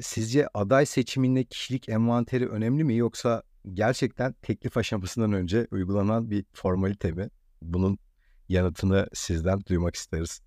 Sizce 0.00 0.48
aday 0.54 0.86
seçiminde 0.86 1.44
kişilik 1.44 1.88
envanteri 1.88 2.48
önemli 2.48 2.84
mi 2.84 2.96
yoksa 2.96 3.42
gerçekten 3.74 4.32
teklif 4.32 4.76
aşamasından 4.76 5.32
önce 5.32 5.66
uygulanan 5.70 6.30
bir 6.30 6.44
formalite 6.52 7.12
mi? 7.12 7.28
Bunun 7.62 7.98
yanıtını 8.48 9.08
sizden 9.14 9.60
duymak 9.68 9.94
isteriz. 9.94 10.40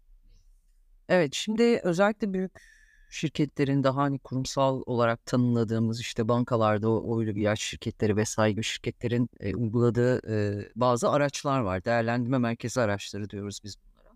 Evet, 1.10 1.34
şimdi 1.34 1.80
özellikle 1.84 2.34
büyük 2.34 2.79
şirketlerin 3.10 3.84
daha 3.84 4.02
hani 4.02 4.20
kurumsal 4.20 4.84
olarak 4.86 5.26
tanımladığımız 5.26 6.02
işte 6.02 6.28
bankalarda 6.28 6.90
o 6.90 7.16
oil 7.16 7.28
ilaç 7.28 7.62
şirketleri 7.62 8.16
vesaire 8.16 8.52
gibi 8.52 8.64
şirketlerin 8.64 9.30
e, 9.40 9.56
uyguladığı 9.56 10.32
e, 10.34 10.68
bazı 10.76 11.10
araçlar 11.10 11.60
var. 11.60 11.86
Değerlendirme 11.86 12.38
merkezi 12.38 12.82
araçları 12.82 13.30
diyoruz 13.30 13.60
biz 13.64 13.76
bunlara. 13.78 14.16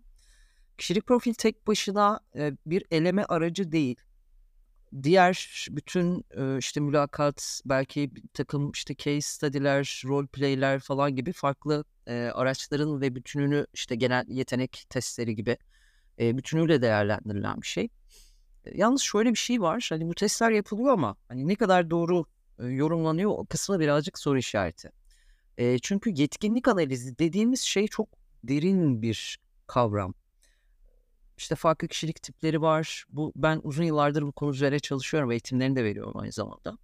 Kişilik 0.78 1.06
profil 1.06 1.34
tek 1.34 1.66
başına 1.66 2.20
e, 2.36 2.52
bir 2.66 2.84
eleme 2.90 3.24
aracı 3.24 3.72
değil. 3.72 3.96
Diğer 5.02 5.66
bütün 5.70 6.24
e, 6.36 6.58
işte 6.58 6.80
mülakat, 6.80 7.60
belki 7.64 8.14
bir 8.16 8.22
takım 8.34 8.70
işte 8.70 8.96
case 8.96 9.20
study'ler, 9.20 10.02
role 10.06 10.26
play'ler 10.26 10.80
falan 10.80 11.16
gibi 11.16 11.32
farklı 11.32 11.84
e, 12.06 12.30
araçların 12.34 13.00
ve 13.00 13.14
bütününü 13.14 13.66
işte 13.74 13.94
genel 13.94 14.24
yetenek 14.28 14.84
testleri 14.90 15.34
gibi 15.36 15.56
e, 16.20 16.36
bütünüyle 16.36 16.82
değerlendirilen 16.82 17.62
bir 17.62 17.66
şey. 17.66 17.88
Yalnız 18.72 19.02
şöyle 19.02 19.30
bir 19.30 19.38
şey 19.38 19.60
var. 19.60 19.86
Hani 19.90 20.08
bu 20.08 20.14
testler 20.14 20.50
yapılıyor 20.50 20.92
ama 20.92 21.16
hani 21.28 21.48
ne 21.48 21.54
kadar 21.54 21.90
doğru 21.90 22.24
e, 22.58 22.66
yorumlanıyor 22.66 23.30
o 23.30 23.46
kısmı 23.46 23.80
birazcık 23.80 24.18
soru 24.18 24.38
işareti. 24.38 24.90
E, 25.58 25.78
çünkü 25.78 26.10
yetkinlik 26.10 26.68
analizi 26.68 27.18
dediğimiz 27.18 27.60
şey 27.60 27.86
çok 27.86 28.08
derin 28.44 29.02
bir 29.02 29.38
kavram. 29.66 30.14
İşte 31.36 31.54
farklı 31.54 31.88
kişilik 31.88 32.22
tipleri 32.22 32.62
var. 32.62 33.04
Bu 33.08 33.32
ben 33.36 33.60
uzun 33.62 33.84
yıllardır 33.84 34.22
bu 34.22 34.32
konu 34.32 34.50
üzerine 34.50 34.78
çalışıyorum. 34.78 35.30
Eğitimlerini 35.30 35.76
de 35.76 35.84
veriyorum 35.84 36.16
aynı 36.16 36.32
zamanda. 36.32 36.78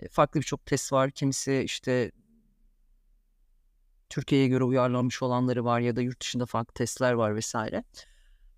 E, 0.00 0.08
farklı 0.08 0.40
birçok 0.40 0.66
test 0.66 0.92
var. 0.92 1.10
Kimisi 1.10 1.62
işte 1.64 2.12
Türkiye'ye 4.08 4.48
göre 4.48 4.64
uyarlanmış 4.64 5.22
olanları 5.22 5.64
var 5.64 5.80
ya 5.80 5.96
da 5.96 6.00
yurt 6.00 6.20
dışında 6.20 6.46
farklı 6.46 6.74
testler 6.74 7.12
var 7.12 7.36
vesaire. 7.36 7.84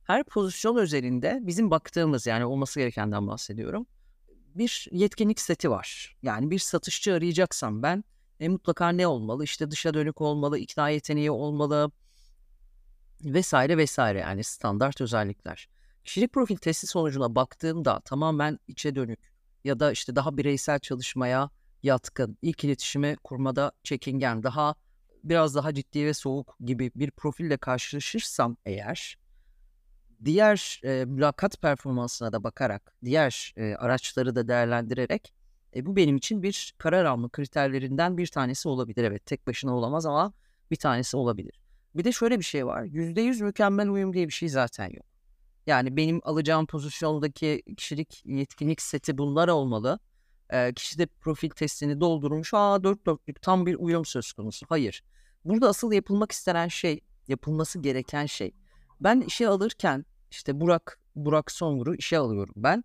Her 0.09 0.25
pozisyon 0.25 0.77
özelinde 0.77 1.39
bizim 1.43 1.71
baktığımız 1.71 2.27
yani 2.27 2.45
olması 2.45 2.81
gerekenden 2.81 3.27
bahsediyorum. 3.27 3.87
Bir 4.55 4.89
yetkinlik 4.91 5.41
seti 5.41 5.71
var. 5.71 6.17
Yani 6.23 6.51
bir 6.51 6.59
satışçı 6.59 7.15
arayacaksam 7.15 7.83
ben 7.83 8.05
e, 8.41 8.49
mutlaka 8.49 8.89
ne 8.89 9.07
olmalı? 9.07 9.45
İşte 9.45 9.71
dışa 9.71 9.95
dönük 9.95 10.21
olmalı, 10.21 10.59
ikna 10.59 10.89
yeteneği 10.89 11.31
olmalı 11.31 11.91
vesaire 13.25 13.77
vesaire 13.77 14.19
yani 14.19 14.45
standart 14.45 15.01
özellikler. 15.01 15.69
Kişilik 16.05 16.33
profil 16.33 16.57
testi 16.57 16.87
sonucuna 16.87 17.35
baktığımda 17.35 18.01
tamamen 18.01 18.59
içe 18.69 18.95
dönük 18.95 19.33
ya 19.65 19.81
da 19.81 19.93
işte 19.93 20.17
daha 20.17 20.37
bireysel 20.37 20.79
çalışmaya 20.79 21.51
yatkın, 21.83 22.39
ilk 22.43 22.65
iletişimi 22.65 23.17
kurmada 23.25 23.73
çekingen, 23.85 24.43
daha 24.43 24.75
biraz 25.25 25.55
daha 25.55 25.75
ciddi 25.75 26.07
ve 26.07 26.15
soğuk 26.15 26.57
gibi 26.61 26.93
bir 26.95 27.11
profille 27.11 27.57
karşılaşırsam 27.57 28.57
eğer 28.67 29.19
diğer 30.25 30.81
e, 30.85 31.05
mülakat 31.05 31.63
performansına 31.63 32.33
da 32.33 32.45
bakarak, 32.45 32.95
diğer 33.05 33.53
e, 33.57 33.75
araçları 33.75 34.35
da 34.35 34.49
değerlendirerek 34.49 35.33
e, 35.77 35.87
bu 35.87 35.97
benim 35.97 36.17
için 36.17 36.43
bir 36.43 36.75
karar 36.79 37.05
alma 37.05 37.29
kriterlerinden 37.29 38.19
bir 38.19 38.27
tanesi 38.27 38.69
olabilir. 38.69 39.05
Evet 39.05 39.27
tek 39.27 39.47
başına 39.47 39.77
olamaz 39.77 40.07
ama 40.07 40.33
bir 40.71 40.77
tanesi 40.77 41.17
olabilir. 41.17 41.61
Bir 41.95 42.05
de 42.05 42.13
şöyle 42.13 42.39
bir 42.39 42.45
şey 42.45 42.67
var. 42.67 42.85
%100 42.85 43.45
mükemmel 43.45 43.89
uyum 43.89 44.13
diye 44.13 44.29
bir 44.29 44.33
şey 44.33 44.49
zaten 44.49 44.91
yok. 44.93 45.07
Yani 45.67 45.97
benim 45.97 46.21
alacağım 46.25 46.67
pozisyondaki 46.67 47.63
kişilik 47.77 48.23
yetkinlik 48.27 48.83
seti 48.83 49.19
bunlar 49.19 49.49
olmalı. 49.49 49.99
E, 50.51 50.73
kişi 50.75 50.99
de 50.99 51.07
profil 51.07 51.51
testini 51.51 52.01
doldurmuş. 52.01 52.55
Aa 52.55 52.85
dört 52.85 53.07
dörtlük 53.07 53.43
tam 53.43 53.67
bir 53.67 53.75
uyum 53.75 54.05
söz 54.05 54.33
konusu. 54.33 54.67
Hayır. 54.69 55.03
Burada 55.45 55.69
asıl 55.69 55.93
yapılmak 55.93 56.33
istenen 56.33 56.69
şey, 56.69 57.01
yapılması 57.29 57.79
gereken 57.79 58.27
şey. 58.27 58.53
Ben 59.01 59.21
işe 59.21 59.49
alırken 59.49 60.05
işte 60.31 60.61
Burak 60.61 61.01
Burak 61.17 61.53
Songur'u 61.53 61.95
işe 61.95 62.19
alıyorum 62.19 62.55
ben. 62.57 62.85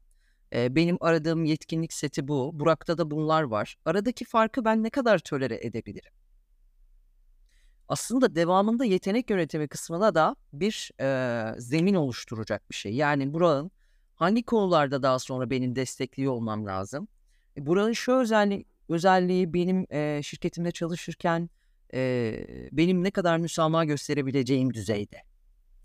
E, 0.54 0.76
benim 0.76 0.98
aradığım 1.00 1.46
yetkinlik 1.46 1.94
seti 1.94 2.28
bu. 2.28 2.52
Burak'ta 2.54 2.98
da 2.98 3.12
bunlar 3.12 3.44
var. 3.44 3.76
Aradaki 3.86 4.26
farkı 4.26 4.66
ben 4.66 4.84
ne 4.84 4.90
kadar 4.90 5.20
tolere 5.20 5.60
edebilirim? 5.66 6.12
Aslında 7.88 8.36
devamında 8.36 8.86
yetenek 8.86 9.30
yönetimi 9.30 9.68
kısmına 9.68 10.16
da 10.16 10.36
bir 10.54 10.92
e, 11.02 11.62
zemin 11.62 11.94
oluşturacak 11.94 12.70
bir 12.70 12.76
şey. 12.76 12.96
Yani 12.96 13.34
Burak'ın 13.34 13.72
hangi 14.16 14.44
konularda 14.44 15.04
daha 15.04 15.20
sonra 15.20 15.50
benim 15.50 15.76
destekliyor 15.76 16.34
olmam 16.34 16.66
lazım? 16.66 17.08
E, 17.58 17.66
Burak'ın 17.66 17.94
şu 17.94 18.12
özelliği, 18.12 18.66
özelliği 18.90 19.54
benim 19.54 19.86
e, 19.90 20.22
şirketimde 20.24 20.72
çalışırken 20.72 21.50
e, 21.94 22.70
benim 22.72 23.04
ne 23.04 23.12
kadar 23.12 23.38
müsamaha 23.38 23.86
gösterebileceğim 23.86 24.74
düzeyde. 24.74 25.18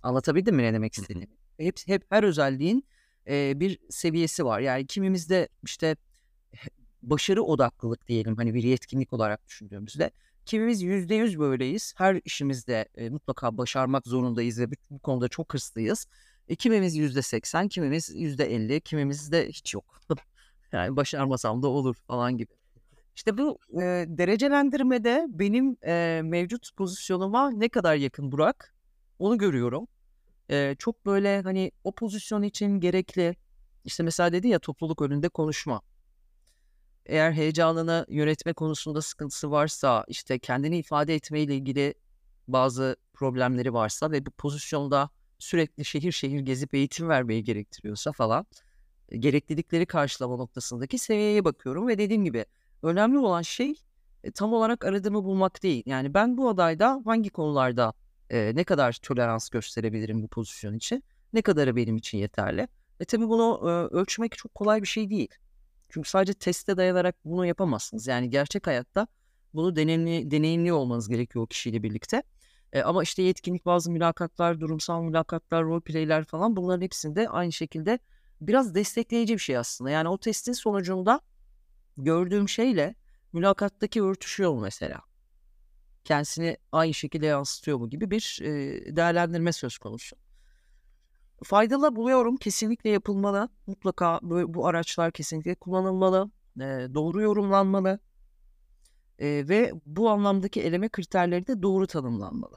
Anlatabildim 0.02 0.56
mi 0.56 0.62
ne 0.62 0.72
demek 0.72 0.94
istediğimi? 0.94 1.37
Hep, 1.58 1.80
hep 1.86 2.04
her 2.10 2.22
özelliğin 2.22 2.84
e, 3.28 3.60
bir 3.60 3.78
seviyesi 3.90 4.44
var. 4.44 4.60
Yani 4.60 4.86
kimimizde 4.86 5.48
işte 5.64 5.96
başarı 7.02 7.42
odaklılık 7.42 8.08
diyelim 8.08 8.36
hani 8.36 8.54
bir 8.54 8.62
yetkinlik 8.62 9.12
olarak 9.12 9.46
düşündüğümüzde. 9.46 10.10
Kimimiz 10.46 10.82
yüzde 10.82 11.14
yüz 11.14 11.38
böyleyiz. 11.38 11.94
Her 11.96 12.20
işimizde 12.24 12.88
e, 12.94 13.10
mutlaka 13.10 13.58
başarmak 13.58 14.06
zorundayız 14.06 14.60
ve 14.60 14.66
bu 14.90 14.98
konuda 14.98 15.28
çok 15.28 15.54
hırslıyız. 15.54 16.06
E, 16.48 16.54
kimimiz 16.54 16.96
yüzde 16.96 17.22
seksen, 17.22 17.68
kimimiz 17.68 18.10
yüzde 18.14 18.54
elli, 18.54 18.80
kimimiz 18.80 19.32
de 19.32 19.48
hiç 19.48 19.74
yok. 19.74 20.00
yani 20.72 20.96
başarmasam 20.96 21.62
da 21.62 21.68
olur 21.68 21.94
falan 21.94 22.36
gibi. 22.36 22.52
İşte 23.16 23.38
bu 23.38 23.58
e, 23.72 24.04
derecelendirmede 24.08 25.26
benim 25.28 25.76
e, 25.86 26.20
mevcut 26.24 26.76
pozisyonuma 26.76 27.50
ne 27.50 27.68
kadar 27.68 27.94
yakın 27.94 28.32
Burak 28.32 28.74
onu 29.18 29.38
görüyorum. 29.38 29.88
E, 30.50 30.76
çok 30.78 31.06
böyle 31.06 31.40
hani 31.42 31.72
o 31.84 31.94
pozisyon 31.94 32.42
için 32.42 32.80
gerekli 32.80 33.36
işte 33.84 34.02
mesela 34.02 34.32
dedi 34.32 34.48
ya 34.48 34.58
topluluk 34.58 35.02
önünde 35.02 35.28
konuşma. 35.28 35.82
Eğer 37.06 37.32
heyecanını 37.32 38.06
yönetme 38.08 38.52
konusunda 38.52 39.02
sıkıntısı 39.02 39.50
varsa 39.50 40.04
işte 40.08 40.38
kendini 40.38 40.78
ifade 40.78 41.14
etmeyle 41.14 41.56
ilgili 41.56 41.94
bazı 42.48 42.96
problemleri 43.14 43.72
varsa 43.72 44.10
ve 44.10 44.26
bu 44.26 44.30
pozisyonda 44.30 45.10
sürekli 45.38 45.84
şehir 45.84 46.12
şehir 46.12 46.40
gezip 46.40 46.74
eğitim 46.74 47.08
vermeyi 47.08 47.44
gerektiriyorsa 47.44 48.12
falan 48.12 48.46
gereklilikleri 49.18 49.86
karşılama 49.86 50.36
noktasındaki 50.36 50.98
seviyeye 50.98 51.44
bakıyorum 51.44 51.88
ve 51.88 51.98
dediğim 51.98 52.24
gibi 52.24 52.44
önemli 52.82 53.18
olan 53.18 53.42
şey 53.42 53.74
e, 54.24 54.30
tam 54.30 54.52
olarak 54.52 54.84
aradığımı 54.84 55.24
bulmak 55.24 55.62
değil. 55.62 55.82
Yani 55.86 56.14
ben 56.14 56.36
bu 56.36 56.48
adayda 56.48 57.02
hangi 57.04 57.30
konularda 57.30 57.92
e, 58.30 58.52
ne 58.54 58.64
kadar 58.64 58.92
tolerans 58.92 59.48
gösterebilirim 59.48 60.22
bu 60.22 60.28
pozisyon 60.28 60.74
için? 60.74 61.04
Ne 61.32 61.42
kadarı 61.42 61.76
benim 61.76 61.96
için 61.96 62.18
yeterli? 62.18 62.68
E 63.00 63.04
tabi 63.04 63.28
bunu 63.28 63.60
e, 63.62 63.96
ölçmek 63.96 64.38
çok 64.38 64.54
kolay 64.54 64.82
bir 64.82 64.86
şey 64.86 65.10
değil. 65.10 65.28
Çünkü 65.88 66.08
sadece 66.08 66.34
teste 66.34 66.76
dayanarak 66.76 67.16
bunu 67.24 67.46
yapamazsınız. 67.46 68.06
Yani 68.06 68.30
gerçek 68.30 68.66
hayatta 68.66 69.06
bunu 69.54 69.76
deneyimli, 69.76 70.30
deneyimli 70.30 70.72
olmanız 70.72 71.08
gerekiyor 71.08 71.44
o 71.44 71.46
kişiyle 71.46 71.82
birlikte. 71.82 72.22
E, 72.72 72.82
ama 72.82 73.02
işte 73.02 73.22
yetkinlik 73.22 73.66
bazı 73.66 73.90
mülakatlar, 73.90 74.60
durumsal 74.60 75.02
mülakatlar, 75.02 75.64
role 75.64 75.80
play'ler 75.80 76.24
falan 76.24 76.56
bunların 76.56 76.82
hepsinde 76.82 77.28
aynı 77.28 77.52
şekilde 77.52 77.98
biraz 78.40 78.74
destekleyici 78.74 79.34
bir 79.34 79.38
şey 79.38 79.56
aslında. 79.56 79.90
Yani 79.90 80.08
o 80.08 80.18
testin 80.18 80.52
sonucunda 80.52 81.20
gördüğüm 81.96 82.48
şeyle 82.48 82.94
mülakattaki 83.32 84.02
örtüşüyor 84.02 84.52
mu 84.52 84.60
mesela? 84.60 85.07
Kendisini 86.04 86.56
aynı 86.72 86.94
şekilde 86.94 87.26
yansıtıyor 87.26 87.78
mu 87.78 87.90
gibi 87.90 88.10
bir 88.10 88.38
e, 88.42 88.96
değerlendirme 88.96 89.52
söz 89.52 89.78
konusu. 89.78 90.16
Faydalı 91.44 91.96
buluyorum. 91.96 92.36
Kesinlikle 92.36 92.90
yapılmalı. 92.90 93.48
Mutlaka 93.66 94.18
bu, 94.22 94.54
bu 94.54 94.66
araçlar 94.66 95.12
kesinlikle 95.12 95.54
kullanılmalı. 95.54 96.30
E, 96.56 96.64
doğru 96.94 97.22
yorumlanmalı. 97.22 97.98
E, 99.18 99.26
ve 99.48 99.72
bu 99.86 100.10
anlamdaki 100.10 100.62
eleme 100.62 100.88
kriterleri 100.88 101.46
de 101.46 101.62
doğru 101.62 101.86
tanımlanmalı. 101.86 102.56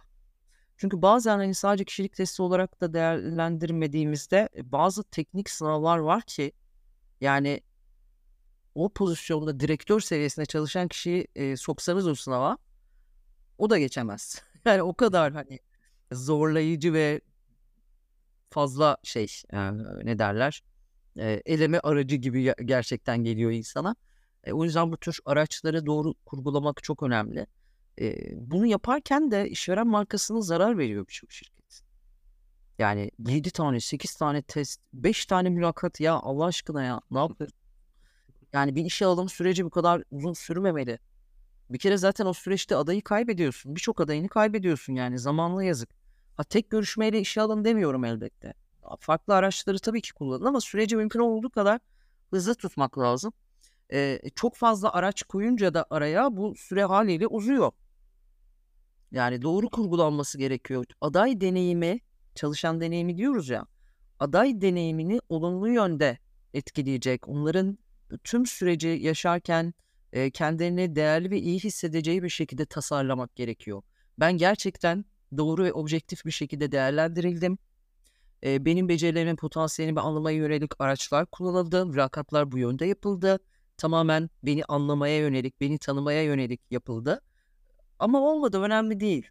Çünkü 0.77 1.01
bazen 1.01 1.37
hani 1.37 1.55
sadece 1.55 1.85
kişilik 1.85 2.15
testi 2.15 2.41
olarak 2.41 2.81
da 2.81 2.93
değerlendirmediğimizde 2.93 4.49
bazı 4.63 5.03
teknik 5.03 5.49
sınavlar 5.49 5.97
var 5.97 6.21
ki 6.21 6.51
yani 7.21 7.61
o 8.75 8.89
pozisyonda 8.89 9.59
direktör 9.59 9.99
seviyesinde 9.99 10.45
çalışan 10.45 10.87
kişiyi 10.87 11.27
e, 11.35 11.57
soksanız 11.57 12.07
o 12.07 12.15
sınava 12.15 12.57
o 13.61 13.69
da 13.69 13.79
geçemez. 13.79 14.43
Yani 14.65 14.83
o 14.83 14.93
kadar 14.93 15.33
hani 15.33 15.59
zorlayıcı 16.11 16.93
ve 16.93 17.21
fazla 18.49 18.97
şey 19.03 19.27
yani 19.51 19.83
ne 20.03 20.19
derler 20.19 20.63
e, 21.17 21.41
eleme 21.45 21.79
aracı 21.79 22.15
gibi 22.15 22.53
gerçekten 22.65 23.23
geliyor 23.23 23.51
insana. 23.51 23.95
E, 24.43 24.53
o 24.53 24.63
yüzden 24.63 24.91
bu 24.91 24.97
tür 24.97 25.19
araçları 25.25 25.85
doğru 25.85 26.13
kurgulamak 26.25 26.83
çok 26.83 27.03
önemli. 27.03 27.47
E, 28.01 28.15
bunu 28.35 28.65
yaparken 28.65 29.31
de 29.31 29.49
işveren 29.49 29.87
markasına 29.87 30.41
zarar 30.41 30.77
veriyor 30.77 31.07
birçok 31.07 31.31
şirket. 31.31 31.81
Yani 32.79 33.11
7 33.27 33.51
tane, 33.51 33.79
8 33.79 34.15
tane 34.15 34.41
test, 34.41 34.81
5 34.93 35.25
tane 35.25 35.49
mülakat 35.49 35.99
ya 35.99 36.13
Allah 36.13 36.45
aşkına 36.45 36.83
ya 36.83 37.01
ne 37.11 37.19
yapıyorsun? 37.19 37.59
Yani 38.53 38.75
bir 38.75 38.85
işe 38.85 39.05
alım 39.05 39.29
süreci 39.29 39.65
bu 39.65 39.69
kadar 39.69 40.03
uzun 40.11 40.33
sürmemeli. 40.33 40.99
Bir 41.73 41.79
kere 41.79 41.97
zaten 41.97 42.25
o 42.25 42.33
süreçte 42.33 42.75
adayı 42.75 43.01
kaybediyorsun. 43.01 43.75
Birçok 43.75 44.01
adayını 44.01 44.29
kaybediyorsun 44.29 44.93
yani 44.93 45.19
zamanla 45.19 45.63
yazık. 45.63 45.89
Ha 46.37 46.43
tek 46.43 46.69
görüşmeyle 46.69 47.19
işe 47.19 47.41
alın 47.41 47.65
demiyorum 47.65 48.05
elbette. 48.05 48.53
Farklı 48.99 49.35
araçları 49.35 49.79
tabii 49.79 50.01
ki 50.01 50.13
kullanın 50.13 50.45
ama 50.45 50.61
süreci 50.61 50.95
mümkün 50.95 51.19
olduğu 51.19 51.49
kadar 51.49 51.79
hızlı 52.29 52.55
tutmak 52.55 52.99
lazım. 52.99 53.33
Ee, 53.93 54.21
çok 54.35 54.55
fazla 54.55 54.93
araç 54.93 55.23
koyunca 55.23 55.73
da 55.73 55.85
araya 55.89 56.37
bu 56.37 56.55
süre 56.55 56.83
haliyle 56.83 57.27
uzuyor. 57.27 57.71
Yani 59.11 59.41
doğru 59.41 59.69
kurgulanması 59.69 60.37
gerekiyor. 60.37 60.85
Aday 61.01 61.41
deneyimi, 61.41 61.99
çalışan 62.35 62.81
deneyimi 62.81 63.17
diyoruz 63.17 63.49
ya. 63.49 63.65
Aday 64.19 64.61
deneyimini 64.61 65.19
olumlu 65.29 65.69
yönde 65.69 66.17
etkileyecek. 66.53 67.27
Onların 67.27 67.77
tüm 68.23 68.45
süreci 68.45 68.87
yaşarken 68.87 69.73
e, 70.13 70.31
kendilerini 70.31 70.95
değerli 70.95 71.31
ve 71.31 71.39
iyi 71.39 71.59
hissedeceği 71.59 72.23
bir 72.23 72.29
şekilde 72.29 72.65
tasarlamak 72.65 73.35
gerekiyor. 73.35 73.81
Ben 74.19 74.37
gerçekten 74.37 75.05
doğru 75.37 75.63
ve 75.63 75.73
objektif 75.73 76.25
bir 76.25 76.31
şekilde 76.31 76.71
değerlendirildim. 76.71 77.57
E, 78.43 78.65
benim 78.65 78.89
becerilerimin 78.89 79.35
potansiyelini 79.35 79.99
anlamaya 79.99 80.37
yönelik 80.37 80.81
araçlar 80.81 81.25
kullanıldı. 81.25 81.85
Mülakatlar 81.85 82.51
bu 82.51 82.57
yönde 82.57 82.85
yapıldı. 82.85 83.39
Tamamen 83.77 84.29
beni 84.43 84.65
anlamaya 84.65 85.17
yönelik, 85.17 85.61
beni 85.61 85.77
tanımaya 85.77 86.23
yönelik 86.23 86.61
yapıldı. 86.71 87.21
Ama 87.99 88.21
olmadı 88.21 88.61
önemli 88.61 88.99
değil. 88.99 89.27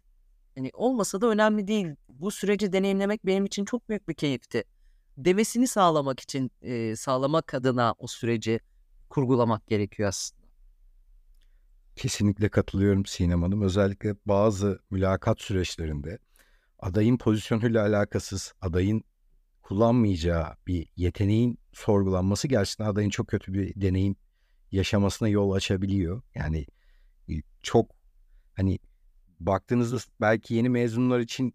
Yani 0.55 0.71
olmasa 0.73 1.21
da 1.21 1.27
önemli 1.27 1.67
değil. 1.67 1.87
Bu 2.09 2.31
süreci 2.31 2.73
deneyimlemek 2.73 3.25
benim 3.25 3.45
için 3.45 3.65
çok 3.65 3.89
büyük 3.89 4.09
bir 4.09 4.13
keyifti. 4.13 4.63
Demesini 5.17 5.67
sağlamak 5.67 6.19
için, 6.19 6.51
e, 6.61 6.95
sağlamak 6.95 7.53
adına 7.53 7.95
o 7.97 8.07
süreci 8.07 8.59
kurgulamak 9.09 9.67
gerekiyor 9.67 10.09
aslında. 10.09 10.40
Kesinlikle 11.95 12.49
katılıyorum 12.49 13.05
Sinem 13.05 13.41
Hanım. 13.41 13.61
Özellikle 13.61 14.15
bazı 14.25 14.79
mülakat 14.91 15.41
süreçlerinde 15.41 16.17
adayın 16.79 17.17
pozisyonuyla 17.17 17.85
alakasız, 17.85 18.53
adayın 18.61 19.03
kullanmayacağı 19.61 20.55
bir 20.67 20.87
yeteneğin 20.95 21.59
sorgulanması 21.73 22.47
gerçekten 22.47 22.85
adayın 22.85 23.09
çok 23.09 23.27
kötü 23.27 23.53
bir 23.53 23.81
deneyim 23.81 24.15
yaşamasına 24.71 25.29
yol 25.29 25.51
açabiliyor. 25.51 26.21
Yani 26.35 26.65
çok 27.61 27.91
hani 28.53 28.79
baktığınızda 29.39 29.97
belki 30.21 30.53
yeni 30.53 30.69
mezunlar 30.69 31.19
için 31.19 31.53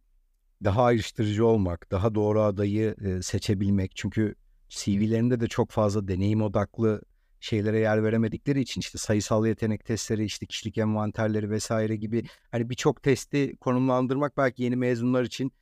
daha 0.65 0.85
ayrıştırıcı 0.85 1.47
olmak, 1.47 1.91
daha 1.91 2.15
doğru 2.15 2.43
adayı 2.43 2.95
e, 3.05 3.23
seçebilmek. 3.23 3.97
Çünkü 3.97 4.35
CV'lerinde 4.69 5.41
de 5.41 5.49
çok 5.49 5.71
fazla 5.71 6.09
deneyim 6.09 6.43
odaklı 6.43 7.01
şeylere 7.41 7.79
yer 7.81 8.05
veremedikleri 8.05 8.61
için 8.61 8.81
işte 8.81 8.99
sayısal 8.99 9.47
yetenek 9.47 9.85
testleri, 9.85 10.25
işte 10.25 10.47
kişilik 10.47 10.79
envanterleri 10.79 11.51
vesaire 11.51 11.97
gibi 11.97 12.25
hani 12.51 12.71
birçok 12.71 13.03
testi 13.03 13.57
konumlandırmak 13.57 14.37
belki 14.37 14.63
yeni 14.63 14.77
mezunlar 14.77 15.23
için 15.23 15.53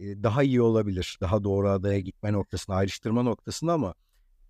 daha 0.00 0.42
iyi 0.42 0.60
olabilir. 0.62 1.18
Daha 1.20 1.44
doğru 1.44 1.68
adaya 1.68 2.00
gitme 2.00 2.32
noktasında, 2.32 2.76
ayrıştırma 2.76 3.22
noktasında 3.22 3.72
ama 3.72 3.94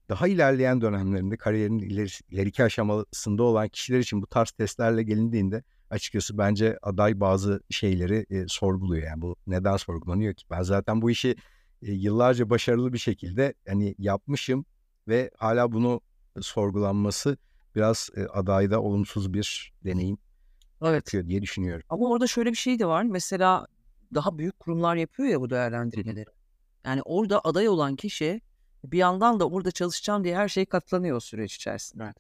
daha 0.09 0.29
ilerleyen 0.29 0.81
dönemlerinde 0.81 1.37
kariyerin 1.37 1.79
ileri, 1.79 2.09
ileriki 2.31 2.65
aşamasında 2.65 3.43
olan 3.43 3.69
kişiler 3.69 3.99
için 3.99 4.23
bu 4.23 4.27
tarz 4.27 4.51
testlerle 4.51 5.03
gelindiğinde 5.03 5.63
açıkçası 5.91 6.39
bence 6.39 6.79
aday 6.83 7.21
bazı 7.21 7.61
şeyleri 7.71 8.27
e, 8.31 8.45
sorguluyor. 8.49 9.07
Yani 9.07 9.23
bu 9.23 9.37
neden 9.47 9.77
sorgulanıyor 9.77 10.35
ki? 10.35 10.45
Ben 10.51 10.63
zaten 10.63 11.03
bu 11.03 11.11
işi 11.11 11.37
e, 11.83 11.93
yıllarca 11.93 12.51
başarılı 12.51 12.93
bir 12.93 12.99
şekilde 12.99 13.55
hani 13.69 13.95
yapmışım 13.99 14.65
ve 15.09 15.31
hala 15.37 15.73
bunu 15.73 16.01
sorgulanması 16.43 17.37
biraz 17.77 18.11
e, 18.17 18.25
adayda 18.27 18.83
olumsuz 18.83 19.35
bir 19.35 19.73
deneyim 19.85 20.19
Evet. 20.83 21.13
diye 21.27 21.43
düşünüyorum. 21.43 21.83
Ama 21.89 22.09
orada 22.09 22.27
şöyle 22.27 22.51
bir 22.51 22.57
şey 22.57 22.79
de 22.79 22.87
var. 22.87 23.03
Mesela 23.03 23.67
daha 24.15 24.39
büyük 24.39 24.61
kurumlar 24.61 24.97
yapıyor 24.97 25.29
ya 25.29 25.41
bu 25.41 25.51
değerlendirmeleri. 25.51 26.31
Yani 26.85 27.03
orada 27.05 27.41
aday 27.45 27.69
olan 27.69 27.97
kişi 27.97 28.41
bir 28.85 28.99
yandan 28.99 29.41
da 29.41 29.49
orada 29.49 29.71
çalışacağım 29.71 30.25
diye 30.25 30.37
her 30.37 30.49
şey 30.49 30.67
katlanıyor 30.67 31.17
o 31.17 31.21
süreç 31.21 31.55
içerisinde. 31.55 32.05
Evet. 32.05 32.17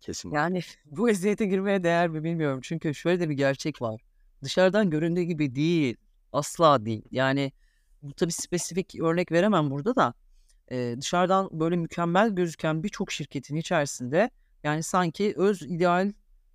Kesinlikle. 0.00 0.38
Yani 0.38 0.60
bu 0.84 1.10
eziyete 1.10 1.46
girmeye 1.46 1.82
değer 1.82 2.08
mi 2.08 2.24
bilmiyorum. 2.24 2.60
Çünkü 2.62 2.94
şöyle 2.94 3.20
de 3.20 3.28
bir 3.28 3.34
gerçek 3.34 3.82
var. 3.82 4.00
Dışarıdan 4.42 4.90
göründüğü 4.90 5.22
gibi 5.22 5.54
değil. 5.54 5.96
Asla 6.32 6.84
değil. 6.84 7.04
Yani 7.10 7.52
bu 8.02 8.14
tabii 8.14 8.32
spesifik 8.32 9.00
örnek 9.00 9.32
veremem 9.32 9.70
burada 9.70 9.96
da 9.96 10.14
e, 10.70 10.96
dışarıdan 11.00 11.48
böyle 11.52 11.76
mükemmel 11.76 12.30
gözüken 12.30 12.82
birçok 12.82 13.12
şirketin 13.12 13.56
içerisinde 13.56 14.30
yani 14.64 14.82
sanki 14.82 15.34
öz 15.36 15.62
ideal 15.62 16.12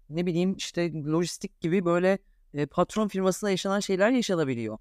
ne 0.10 0.26
bileyim 0.26 0.56
işte 0.56 0.94
lojistik 0.94 1.62
gibi 1.62 1.86
böyle 1.86 2.18
e, 2.54 2.66
patron 2.66 3.08
firmasında 3.08 3.52
yaşanan 3.52 3.80
şeyler 3.80 4.10
yaşanabiliyor. 4.10 4.78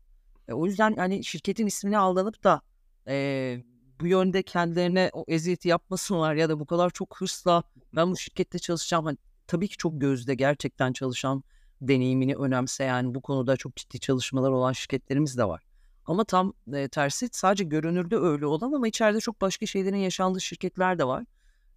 E, 0.48 0.52
o 0.52 0.66
yüzden 0.66 0.94
yani 0.96 1.24
şirketin 1.24 1.66
ismini 1.66 1.98
aldanıp 1.98 2.44
da 2.44 2.62
e, 3.08 3.56
bu 4.00 4.06
yönde 4.06 4.42
kendilerine 4.42 5.10
o 5.12 5.24
eziyeti 5.28 5.68
yapmasınlar 5.68 6.34
ya 6.34 6.48
da 6.48 6.60
bu 6.60 6.66
kadar 6.66 6.90
çok 6.90 7.20
hırsla 7.20 7.62
ben 7.94 8.10
bu 8.10 8.16
şirkette 8.16 8.58
çalışacağım. 8.58 9.04
Hani, 9.04 9.18
tabii 9.46 9.68
ki 9.68 9.76
çok 9.76 10.00
gözde 10.00 10.34
gerçekten 10.34 10.92
çalışan 10.92 11.44
deneyimini 11.80 12.34
önemseyen 12.34 13.14
bu 13.14 13.20
konuda 13.20 13.56
çok 13.56 13.76
ciddi 13.76 14.00
çalışmalar 14.00 14.50
olan 14.50 14.72
şirketlerimiz 14.72 15.38
de 15.38 15.44
var. 15.44 15.62
Ama 16.10 16.24
tam 16.24 16.52
e, 16.74 16.88
tersi 16.88 17.28
sadece 17.32 17.64
görünürde 17.64 18.16
öyle 18.16 18.46
olan 18.46 18.72
ama 18.72 18.88
içeride 18.88 19.20
çok 19.20 19.40
başka 19.40 19.66
şeylerin 19.66 19.96
yaşandığı 19.96 20.40
şirketler 20.40 20.98
de 20.98 21.04
var. 21.04 21.24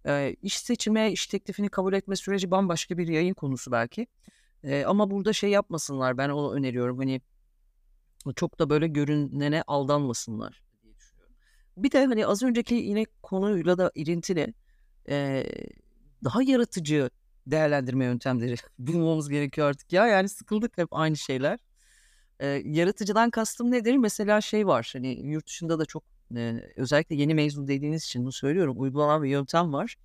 E, 0.06 0.36
iş 0.42 0.58
seçimi, 0.58 1.08
iş 1.12 1.26
teklifini 1.26 1.68
kabul 1.68 1.92
etme 1.92 2.16
süreci 2.16 2.50
bambaşka 2.50 2.98
bir 2.98 3.08
yayın 3.08 3.34
konusu 3.34 3.72
belki. 3.72 4.06
E, 4.64 4.84
ama 4.84 5.10
burada 5.10 5.32
şey 5.32 5.50
yapmasınlar 5.50 6.18
ben 6.18 6.28
onu 6.28 6.54
öneriyorum. 6.54 6.98
Hani 6.98 7.20
çok 8.36 8.58
da 8.58 8.70
böyle 8.70 8.86
görünene 8.88 9.62
aldanmasınlar 9.66 10.62
diye 10.82 10.94
düşünüyorum. 10.96 11.34
Bir 11.76 11.90
de 11.90 12.06
hani 12.06 12.26
az 12.26 12.42
önceki 12.42 12.74
yine 12.74 13.06
konuyla 13.22 13.78
da 13.78 13.92
irintili 13.94 14.54
e, 15.08 15.46
daha 16.24 16.42
yaratıcı 16.42 17.10
değerlendirme 17.46 18.04
yöntemleri 18.04 18.56
bulmamız 18.78 19.28
gerekiyor 19.28 19.68
artık 19.68 19.92
ya. 19.92 20.06
Yani 20.06 20.28
sıkıldık 20.28 20.78
hep 20.78 20.88
aynı 20.90 21.16
şeyler. 21.16 21.58
E, 22.40 22.46
yaratıcıdan 22.64 23.30
kastım 23.30 23.70
nedir? 23.70 23.96
Mesela 23.96 24.40
şey 24.40 24.66
var 24.66 24.90
hani 24.92 25.26
yurt 25.26 25.46
dışında 25.46 25.78
da 25.78 25.84
çok 25.84 26.02
e, 26.36 26.60
özellikle 26.76 27.16
yeni 27.16 27.34
mezun 27.34 27.68
dediğiniz 27.68 28.04
için 28.04 28.22
bunu 28.22 28.32
söylüyorum. 28.32 28.80
Uygulanan 28.80 29.22
bir 29.22 29.28
yöntem 29.28 29.72
var. 29.72 29.96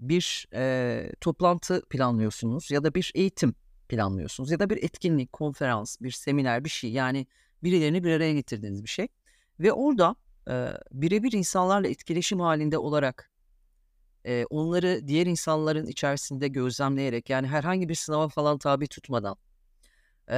Bir 0.00 0.46
e, 0.54 1.12
toplantı 1.20 1.82
planlıyorsunuz 1.90 2.70
ya 2.70 2.84
da 2.84 2.94
bir 2.94 3.12
eğitim 3.14 3.54
planlıyorsunuz 3.88 4.50
ya 4.50 4.58
da 4.58 4.70
bir 4.70 4.82
etkinlik, 4.82 5.32
konferans, 5.32 5.96
bir 6.00 6.10
seminer 6.10 6.64
bir 6.64 6.70
şey 6.70 6.90
yani 6.90 7.26
birilerini 7.62 8.04
bir 8.04 8.12
araya 8.12 8.32
getirdiğiniz 8.32 8.84
bir 8.84 8.88
şey. 8.88 9.08
Ve 9.60 9.72
orada 9.72 10.16
e, 10.50 10.72
birebir 10.92 11.32
insanlarla 11.32 11.88
etkileşim 11.88 12.40
halinde 12.40 12.78
olarak 12.78 13.30
e, 14.26 14.44
onları 14.50 15.08
diğer 15.08 15.26
insanların 15.26 15.86
içerisinde 15.86 16.48
gözlemleyerek 16.48 17.30
yani 17.30 17.46
herhangi 17.46 17.88
bir 17.88 17.94
sınava 17.94 18.28
falan 18.28 18.58
tabi 18.58 18.86
tutmadan 18.86 19.36
e, 20.30 20.36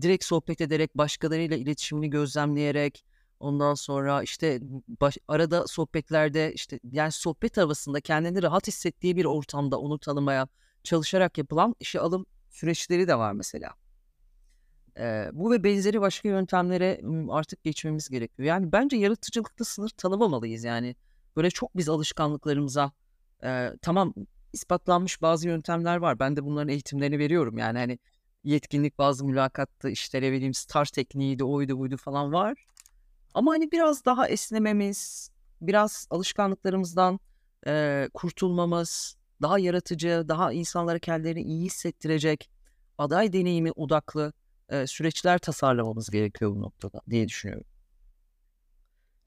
direkt 0.00 0.24
sohbet 0.24 0.60
ederek 0.60 0.98
başkalarıyla 0.98 1.56
iletişimini 1.56 2.10
gözlemleyerek 2.10 3.04
ondan 3.40 3.74
sonra 3.74 4.22
işte 4.22 4.60
baş, 4.88 5.18
arada 5.28 5.66
sohbetlerde 5.66 6.52
işte 6.54 6.80
yani 6.92 7.12
sohbet 7.12 7.56
havasında 7.56 8.00
kendini 8.00 8.42
rahat 8.42 8.66
hissettiği 8.66 9.16
bir 9.16 9.24
ortamda 9.24 9.80
onu 9.80 9.98
tanımaya 9.98 10.48
çalışarak 10.82 11.38
yapılan 11.38 11.74
işe 11.80 12.00
alım 12.00 12.26
süreçleri 12.50 13.08
de 13.08 13.18
var 13.18 13.32
mesela. 13.32 13.74
E, 14.98 15.30
bu 15.32 15.50
ve 15.50 15.64
benzeri 15.64 16.00
başka 16.00 16.28
yöntemlere 16.28 17.00
artık 17.30 17.64
geçmemiz 17.64 18.08
gerekiyor. 18.08 18.48
Yani 18.48 18.72
bence 18.72 18.96
yaratıcılıkta 18.96 19.64
sınır 19.64 19.88
tanımamalıyız 19.88 20.64
yani. 20.64 20.96
Böyle 21.36 21.50
çok 21.50 21.76
biz 21.76 21.88
alışkanlıklarımıza 21.88 22.92
e, 23.44 23.72
tamam 23.82 24.14
ispatlanmış 24.52 25.22
bazı 25.22 25.48
yöntemler 25.48 25.96
var. 25.96 26.18
Ben 26.18 26.36
de 26.36 26.44
bunların 26.44 26.68
eğitimlerini 26.68 27.18
veriyorum. 27.18 27.58
Yani 27.58 27.78
hani 27.78 27.98
yetkinlik 28.46 28.98
bazı 28.98 29.24
mülakatta 29.24 29.90
işte 29.90 30.22
ne 30.22 30.32
bileyim 30.32 30.54
star 30.54 30.84
tekniğiydi 30.84 31.44
oydu 31.44 31.78
buydu 31.78 31.96
falan 31.96 32.32
var. 32.32 32.66
Ama 33.34 33.52
hani 33.52 33.72
biraz 33.72 34.04
daha 34.04 34.28
esnememiz, 34.28 35.30
biraz 35.60 36.06
alışkanlıklarımızdan 36.10 37.20
e, 37.66 38.08
kurtulmamız, 38.14 39.16
daha 39.42 39.58
yaratıcı, 39.58 40.24
daha 40.28 40.52
insanlara 40.52 40.98
kendilerini 40.98 41.42
iyi 41.42 41.64
hissettirecek, 41.64 42.50
aday 42.98 43.32
deneyimi 43.32 43.72
odaklı 43.72 44.32
e, 44.68 44.86
süreçler 44.86 45.38
tasarlamamız 45.38 46.10
gerekiyor 46.10 46.50
bu 46.50 46.60
noktada 46.60 47.00
diye 47.10 47.28
düşünüyorum. 47.28 47.66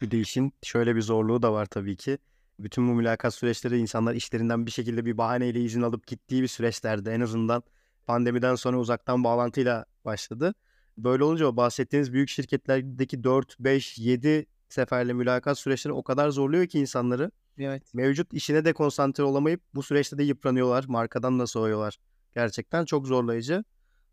Bir 0.01 0.11
de 0.11 0.19
işin 0.19 0.53
şöyle 0.63 0.95
bir 0.95 1.01
zorluğu 1.01 1.41
da 1.41 1.53
var 1.53 1.65
tabii 1.65 1.97
ki. 1.97 2.17
Bütün 2.59 2.87
bu 2.89 2.93
mülakat 2.93 3.33
süreçleri 3.33 3.77
insanlar 3.77 4.15
işlerinden 4.15 4.65
bir 4.65 4.71
şekilde 4.71 5.05
bir 5.05 5.17
bahaneyle 5.17 5.61
izin 5.61 5.81
alıp 5.81 6.07
gittiği 6.07 6.41
bir 6.41 6.47
süreçlerde 6.47 7.13
en 7.13 7.21
azından 7.21 7.63
pandemiden 8.09 8.55
sonra 8.55 8.77
uzaktan 8.77 9.23
bağlantıyla 9.23 9.85
başladı. 10.05 10.53
Böyle 10.97 11.23
olunca 11.23 11.57
bahsettiğiniz 11.57 12.13
büyük 12.13 12.29
şirketlerdeki 12.29 13.23
4, 13.23 13.59
5, 13.59 13.97
7 13.97 14.45
seferle 14.69 15.13
mülakat 15.13 15.59
süreçleri 15.59 15.93
o 15.93 16.03
kadar 16.03 16.29
zorluyor 16.29 16.67
ki 16.67 16.79
insanları. 16.79 17.31
Evet. 17.57 17.93
Mevcut 17.93 18.33
işine 18.33 18.65
de 18.65 18.73
konsantre 18.73 19.23
olamayıp 19.23 19.61
bu 19.75 19.83
süreçte 19.83 20.17
de 20.17 20.23
yıpranıyorlar. 20.23 20.85
Markadan 20.87 21.39
da 21.39 21.47
soğuyorlar. 21.47 21.97
Gerçekten 22.35 22.85
çok 22.85 23.07
zorlayıcı. 23.07 23.63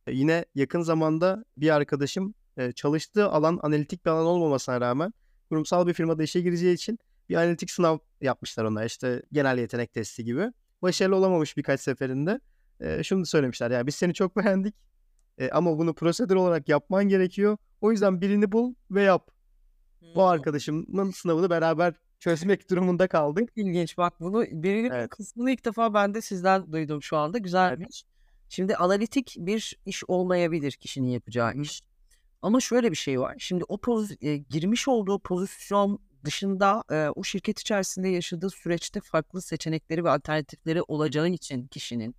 E, 0.06 0.12
yine 0.12 0.44
yakın 0.54 0.80
zamanda 0.80 1.44
bir 1.56 1.70
arkadaşım 1.74 2.35
e, 2.56 2.72
çalıştığı 2.72 3.28
alan 3.28 3.61
analitik 3.62 4.04
bir 4.04 4.11
alan 4.11 4.26
olmamasına 4.26 4.80
rağmen 4.80 5.12
kurumsal 5.48 5.87
bir 5.87 5.92
firmada 5.92 6.22
işe 6.22 6.40
gireceği 6.40 6.74
için 6.74 6.98
bir 7.28 7.35
analitik 7.35 7.70
sınav 7.70 7.98
yapmışlar 8.20 8.64
ona. 8.64 8.85
İşte 8.85 9.22
genel 9.32 9.59
yetenek 9.59 9.92
testi 9.92 10.24
gibi. 10.24 10.52
Başarılı 10.82 11.16
olamamış 11.16 11.56
birkaç 11.56 11.80
seferinde. 11.80 12.40
E, 12.80 13.02
şunu 13.02 13.26
söylemişler. 13.26 13.70
Yani 13.70 13.86
biz 13.86 13.94
seni 13.94 14.14
çok 14.14 14.36
beğendik. 14.36 14.74
E, 15.38 15.50
ama 15.50 15.78
bunu 15.78 15.94
prosedür 15.94 16.34
olarak 16.34 16.68
yapman 16.68 17.08
gerekiyor. 17.08 17.56
O 17.80 17.90
yüzden 17.90 18.20
birini 18.20 18.52
bul 18.52 18.74
ve 18.90 19.02
yap. 19.02 19.30
Bu 20.14 20.24
arkadaşımın 20.24 21.10
sınavını 21.10 21.50
beraber 21.50 21.94
çözmek 22.18 22.70
durumunda 22.70 23.08
kaldık. 23.08 23.50
İlginç 23.56 23.98
bak 23.98 24.20
bunu 24.20 24.44
birinin 24.50 24.90
Evet. 24.90 25.10
kısmını 25.10 25.50
ilk 25.50 25.64
defa 25.64 25.94
ben 25.94 26.14
de 26.14 26.20
sizden 26.20 26.72
duydum 26.72 27.02
şu 27.02 27.16
anda. 27.16 27.38
Güzelmiş. 27.38 28.04
Şimdi 28.48 28.76
analitik 28.76 29.36
bir 29.38 29.78
iş 29.86 30.04
olmayabilir 30.08 30.72
kişinin 30.72 31.08
yapacağı 31.08 31.54
iş. 31.54 31.82
Ama 32.42 32.60
şöyle 32.60 32.90
bir 32.90 32.96
şey 32.96 33.20
var. 33.20 33.36
Şimdi 33.38 33.64
o 33.68 33.78
poz, 33.78 34.12
e, 34.20 34.36
girmiş 34.36 34.88
olduğu 34.88 35.18
pozisyon 35.18 35.98
dışında 36.24 36.84
e, 36.90 37.08
o 37.14 37.24
şirket 37.24 37.60
içerisinde 37.60 38.08
yaşadığı 38.08 38.50
süreçte 38.50 39.00
farklı 39.00 39.42
seçenekleri 39.42 40.04
ve 40.04 40.10
alternatifleri 40.10 40.82
olacağı 40.82 41.28
için 41.28 41.66
kişinin 41.66 42.14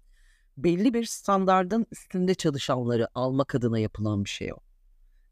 belli 0.57 0.93
bir 0.93 1.05
standardın 1.05 1.85
üstünde 1.91 2.35
çalışanları 2.35 3.07
almak 3.15 3.55
adına 3.55 3.79
yapılan 3.79 4.23
bir 4.25 4.29
şey 4.29 4.53
o. 4.53 4.57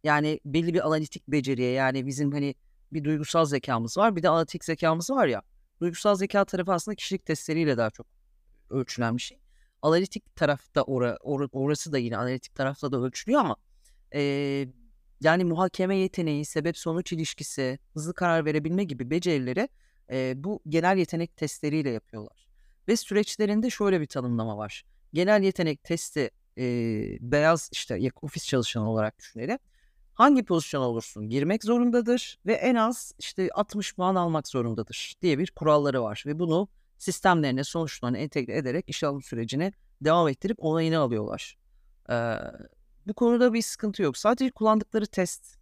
Yani 0.04 0.40
belli 0.46 0.74
bir 0.74 0.88
analitik 0.88 1.28
beceriye 1.28 1.72
yani 1.72 2.06
bizim 2.06 2.32
hani 2.32 2.56
bir 2.94 3.04
duygusal 3.04 3.46
zekamız 3.46 3.98
var 3.98 4.16
bir 4.16 4.24
de 4.24 4.30
analitik 4.30 4.66
zekamız 4.66 5.10
var 5.10 5.28
ya. 5.28 5.42
Duygusal 5.82 6.16
zeka 6.16 6.46
tarafı 6.46 6.74
aslında 6.74 6.96
kişilik 6.96 7.26
testleriyle 7.26 7.78
daha 7.78 7.90
çok 7.90 8.08
ölçülen 8.70 9.18
bir 9.18 9.22
şey. 9.22 9.40
Analitik 9.82 10.36
tarafta 10.36 10.84
ora, 10.84 11.18
ora- 11.22 11.50
orası 11.52 11.92
da 11.92 11.98
yine 11.98 12.18
analitik 12.18 12.56
tarafta 12.56 12.92
da 12.92 12.98
ölçülüyor 12.98 13.42
ama 13.42 13.56
eee, 14.14 14.70
yani 15.22 15.44
muhakeme 15.46 15.98
yeteneği, 15.98 16.46
sebep 16.46 16.78
sonuç 16.78 17.14
ilişkisi, 17.14 17.80
hızlı 17.94 18.14
karar 18.14 18.46
verebilme 18.46 18.84
gibi 18.84 19.10
becerileri 19.10 19.70
eee, 20.12 20.34
bu 20.38 20.62
genel 20.70 20.98
yetenek 20.98 21.38
testleriyle 21.38 21.90
yapıyorlar. 21.90 22.48
Ve 22.88 22.98
süreçlerinde 22.98 23.70
şöyle 23.70 24.02
bir 24.02 24.06
tanımlama 24.06 24.58
var. 24.58 24.84
Genel 25.16 25.44
yetenek 25.44 25.84
testi 25.84 26.30
eee, 26.58 27.18
beyaz 27.22 27.70
işte 27.72 27.96
yak- 27.98 28.24
ofis 28.24 28.46
çalışanı 28.48 28.90
olarak 28.92 29.20
düşünelim. 29.20 29.58
Hangi 30.14 30.44
pozisyon 30.46 30.82
olursun 30.82 31.30
girmek 31.30 31.64
zorundadır 31.64 32.40
ve 32.46 32.54
en 32.54 32.76
az 32.76 33.14
işte 33.20 33.50
60 33.54 33.96
puan 33.96 34.16
almak 34.16 34.48
zorundadır 34.48 35.16
diye 35.22 35.40
bir 35.40 35.52
kuralları 35.52 36.04
var 36.04 36.24
ve 36.28 36.40
bunu 36.40 36.68
sistemlerine 36.98 37.64
sonuçlarına 37.64 38.18
entegre 38.18 38.58
ederek 38.58 38.86
iş 38.90 39.04
alım 39.04 39.22
sürecini 39.22 39.74
devam 40.02 40.28
ettirip 40.28 40.58
onayını 40.60 41.00
alıyorlar. 41.00 41.58
Ee, 42.10 42.36
bu 43.08 43.14
konuda 43.14 43.54
bir 43.54 43.62
sıkıntı 43.62 44.04
yok. 44.04 44.18
Sadece 44.18 44.52
kullandıkları 44.52 45.06
test 45.08 45.58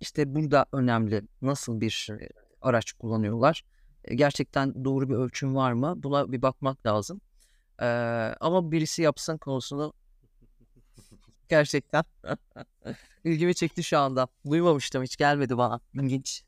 işte 0.00 0.34
burada 0.34 0.66
önemli. 0.72 1.22
Nasıl 1.42 1.80
bir 1.80 2.08
e, 2.20 2.28
araç 2.60 2.92
kullanıyorlar? 2.92 3.64
E, 4.04 4.14
Gerçekten 4.14 4.84
doğru 4.84 5.08
bir 5.08 5.14
ölçüm 5.14 5.54
var 5.56 5.72
mı? 5.72 5.94
Buna 5.96 6.32
bir 6.32 6.42
bakmak 6.42 6.86
lazım. 6.86 7.20
Ee, 7.80 7.86
ama 8.40 8.72
birisi 8.72 9.02
yapsın 9.02 9.38
konusunu 9.38 9.92
gerçekten 11.48 12.04
ilgimi 13.24 13.54
çekti 13.54 13.82
şu 13.82 13.98
anda. 13.98 14.28
Duymamıştım 14.50 15.02
hiç 15.02 15.16
gelmedi 15.16 15.56
bana. 15.56 15.80
İlginç. 15.94 16.44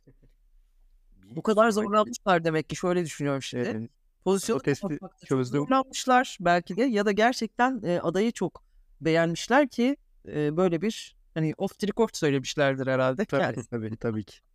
Bu 1.25 1.43
kadar 1.43 1.71
zorlanmışlar 1.71 2.45
demek 2.45 2.69
ki 2.69 2.77
şöyle 2.77 3.05
düşünüyorum 3.05 3.43
şimdi. 3.43 3.69
Ee, 3.69 3.89
Pozisyonu 4.25 4.61
testi 4.63 4.99
çözdüm. 5.27 5.61
zorlanmışlar 5.61 6.37
belki 6.41 6.77
de 6.77 6.83
ya 6.83 7.07
da 7.07 7.13
gerçekten 7.13 7.83
e, 7.85 8.01
adayı 8.01 8.33
çok 8.33 8.63
beğenmişler 9.01 9.69
ki 9.69 9.97
e, 10.29 10.57
böyle 10.57 10.83
bir 10.83 11.17
hani 11.35 11.55
off 11.59 11.79
the 11.79 11.87
record 11.87 12.11
söylemişlerdir 12.13 12.87
herhalde. 12.87 13.25
Tabii 13.25 13.43
Yani 13.43 13.65
tabii, 13.71 13.97
tabii 13.97 14.25
ki. 14.25 14.39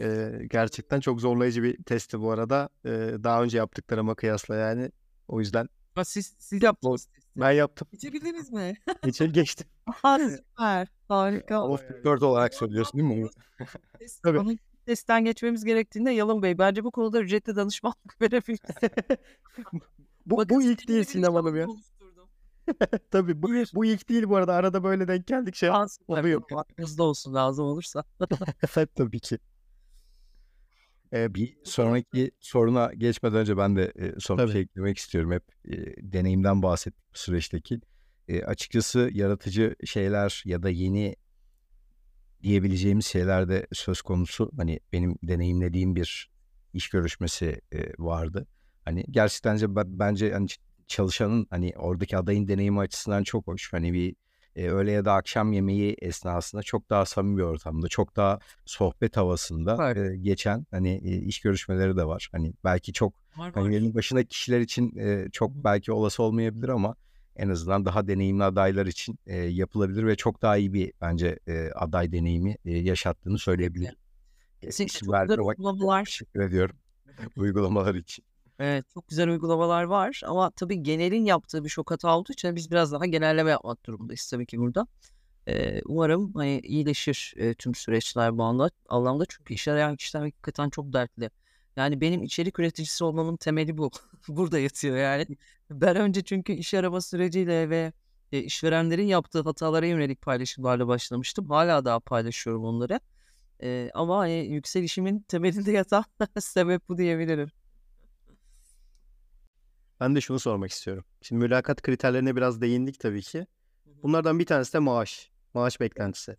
Ee, 0.00 0.46
gerçekten 0.50 1.00
çok 1.00 1.20
zorlayıcı 1.20 1.62
bir 1.62 1.82
testti 1.82 2.20
bu 2.20 2.30
arada. 2.30 2.68
Ee, 2.84 2.90
daha 3.22 3.42
önce 3.42 3.58
yaptıklarıma 3.58 4.14
kıyasla 4.14 4.56
yani. 4.56 4.90
O 5.28 5.40
yüzden 5.40 5.68
Ha, 5.98 6.04
siz, 6.04 6.34
siz 6.38 6.62
yaptınız 6.62 7.08
ben 7.36 7.50
yaptım. 7.50 7.88
Geçebildiniz 7.92 8.52
mi? 8.52 8.74
İçeri 9.06 9.32
geçtim. 9.32 9.66
Aha 9.86 10.18
süper. 10.18 10.88
Harika. 11.08 11.62
Off 11.62 11.90
record 11.90 12.22
olarak 12.22 12.54
söylüyorsun 12.54 13.00
değil 13.00 13.20
mi? 13.20 13.28
Test- 14.00 14.20
Tabii. 14.22 14.38
Ama 14.38 14.52
testten 14.86 15.24
geçmemiz 15.24 15.64
gerektiğinde 15.64 16.10
Yalın 16.10 16.42
Bey 16.42 16.58
bence 16.58 16.84
bu 16.84 16.90
konuda 16.90 17.20
ücretli 17.20 17.56
danışmanlık 17.56 18.20
verebiliriz. 18.20 18.60
Bu, 20.26 20.36
Bakın 20.36 20.56
bu 20.56 20.62
ilk 20.62 20.88
değil 20.88 20.98
de 20.98 21.02
bir 21.02 21.04
Sinem 21.04 21.34
Hanım 21.34 21.56
ya. 21.56 21.66
Tabii 23.10 23.42
bu, 23.42 23.48
bu 23.74 23.84
ilk 23.84 24.08
değil 24.08 24.28
bu 24.28 24.36
arada. 24.36 24.54
Arada 24.54 24.84
böyle 24.84 25.08
denk 25.08 25.26
geldik 25.26 25.54
şey. 25.54 25.68
Şans 25.68 25.98
oluyor. 26.08 26.42
Aklınızda 26.56 27.02
olsun 27.02 27.34
lazım 27.34 27.66
olursa. 27.66 28.04
tabii 28.96 29.20
ki. 29.20 29.38
Ee, 31.12 31.34
Bir 31.34 31.56
sonraki 31.64 32.30
soruna 32.40 32.94
geçmeden 32.94 33.38
önce 33.38 33.56
ben 33.56 33.76
de 33.76 33.92
e, 33.98 34.20
son 34.20 34.38
bir 34.38 34.52
şey 34.52 34.60
eklemek 34.60 34.98
istiyorum. 34.98 35.32
Hep 35.32 35.42
e, 35.64 35.94
deneyimden 36.12 36.62
bahsettik 36.62 37.04
bu 37.14 37.18
süreçteki. 37.18 37.80
E, 38.28 38.42
açıkçası 38.42 39.10
yaratıcı 39.12 39.76
şeyler 39.84 40.42
ya 40.46 40.62
da 40.62 40.70
yeni 40.70 41.16
diyebileceğimiz 42.42 43.06
şeyler 43.06 43.48
de 43.48 43.66
söz 43.72 44.02
konusu. 44.02 44.50
Hani 44.56 44.80
benim 44.92 45.18
deneyimlediğim 45.22 45.96
bir 45.96 46.30
iş 46.74 46.88
görüşmesi 46.88 47.60
e, 47.72 47.92
vardı. 47.98 48.46
Hani 48.84 49.04
gerçekten 49.10 49.58
bence 49.86 50.32
hani 50.32 50.46
çalışanın 50.86 51.46
hani 51.50 51.72
oradaki 51.76 52.16
adayın 52.16 52.48
deneyimi 52.48 52.78
açısından 52.80 53.22
çok 53.22 53.46
hoş. 53.46 53.72
Hani 53.72 53.92
bir 53.92 54.16
e, 54.58 54.68
öğle 54.68 54.92
ya 54.92 55.04
da 55.04 55.12
akşam 55.12 55.52
yemeği 55.52 55.96
esnasında 56.02 56.62
çok 56.62 56.90
daha 56.90 57.04
samimi 57.04 57.38
bir 57.38 57.42
ortamda, 57.42 57.88
çok 57.88 58.16
daha 58.16 58.38
sohbet 58.64 59.16
havasında 59.16 59.94
e, 59.94 60.16
geçen 60.16 60.66
hani 60.70 61.00
e, 61.04 61.16
iş 61.16 61.40
görüşmeleri 61.40 61.96
de 61.96 62.04
var. 62.04 62.28
Hani 62.32 62.52
belki 62.64 62.92
çok 62.92 63.12
Var 63.36 63.52
hani 63.54 63.74
elin 63.74 63.94
başındaki 63.94 64.28
kişiler 64.28 64.60
için 64.60 64.96
e, 64.96 65.28
çok 65.32 65.50
belki 65.54 65.92
olası 65.92 66.22
olmayabilir 66.22 66.68
ama 66.68 66.94
en 67.36 67.48
azından 67.48 67.84
daha 67.84 68.08
deneyimli 68.08 68.44
adaylar 68.44 68.86
için 68.86 69.18
e, 69.26 69.36
yapılabilir 69.36 70.06
ve 70.06 70.16
çok 70.16 70.42
daha 70.42 70.56
iyi 70.56 70.72
bir 70.72 70.92
bence 71.00 71.38
e, 71.46 71.70
aday 71.74 72.12
deneyimi 72.12 72.56
e, 72.64 72.78
yaşattığını 72.78 73.38
söyleyebilirim. 73.38 73.94
Kesinlikle 74.60 75.36
çok 75.36 75.48
uygulamalar. 75.48 76.04
Teşekkür 76.04 76.40
ediyorum 76.40 76.76
uygulamalar 77.36 77.94
için. 77.94 78.24
Evet 78.58 78.84
çok 78.94 79.08
güzel 79.08 79.28
uygulamalar 79.28 79.82
var 79.84 80.20
ama 80.26 80.50
tabii 80.50 80.82
genelin 80.82 81.24
yaptığı 81.24 81.64
bir 81.64 81.68
şok 81.68 81.90
hata 81.90 82.16
olduğu 82.18 82.32
için 82.32 82.56
biz 82.56 82.70
biraz 82.70 82.92
daha 82.92 83.06
genelleme 83.06 83.50
yapmak 83.50 83.86
durumundayız 83.86 84.28
tabii 84.30 84.46
ki 84.46 84.58
burada. 84.58 84.86
Ee, 85.48 85.82
umarım 85.86 86.34
hani 86.34 86.60
iyileşir 86.60 87.34
e, 87.36 87.54
tüm 87.54 87.74
süreçler 87.74 88.38
bu 88.38 88.42
anda, 88.44 88.70
anlamda 88.88 89.24
çünkü 89.28 89.54
iş 89.54 89.68
arayan 89.68 89.96
kişiler 89.96 90.22
hakikaten 90.22 90.70
çok 90.70 90.92
dertli. 90.92 91.30
Yani 91.76 92.00
benim 92.00 92.22
içerik 92.22 92.58
üreticisi 92.58 93.04
olmamın 93.04 93.36
temeli 93.36 93.78
bu. 93.78 93.90
Burada 94.28 94.58
yatıyor 94.58 94.96
yani. 94.96 95.26
Ben 95.70 95.96
önce 95.96 96.24
çünkü 96.24 96.52
iş 96.52 96.74
arama 96.74 97.00
süreciyle 97.00 97.70
ve 97.70 97.92
e, 98.32 98.40
işverenlerin 98.40 99.06
yaptığı 99.06 99.42
hatalara 99.42 99.86
yönelik 99.86 100.22
paylaşımlarla 100.22 100.88
başlamıştım. 100.88 101.50
Hala 101.50 101.84
daha 101.84 102.00
paylaşıyorum 102.00 102.64
onları. 102.64 103.00
Ee, 103.62 103.90
ama 103.94 104.18
hani 104.18 104.46
yükselişimin 104.46 105.20
temelinde 105.20 105.72
yatan 105.72 106.04
sebep 106.40 106.88
bu 106.88 106.98
diyebilirim. 106.98 107.50
Ben 110.00 110.14
de 110.14 110.20
şunu 110.20 110.38
sormak 110.38 110.70
istiyorum. 110.70 111.04
Şimdi 111.22 111.44
mülakat 111.44 111.82
kriterlerine 111.82 112.36
biraz 112.36 112.60
değindik 112.60 113.00
tabii 113.00 113.22
ki. 113.22 113.46
Bunlardan 114.02 114.38
bir 114.38 114.46
tanesi 114.46 114.72
de 114.72 114.78
maaş. 114.78 115.30
Maaş 115.54 115.80
beklentisi. 115.80 116.36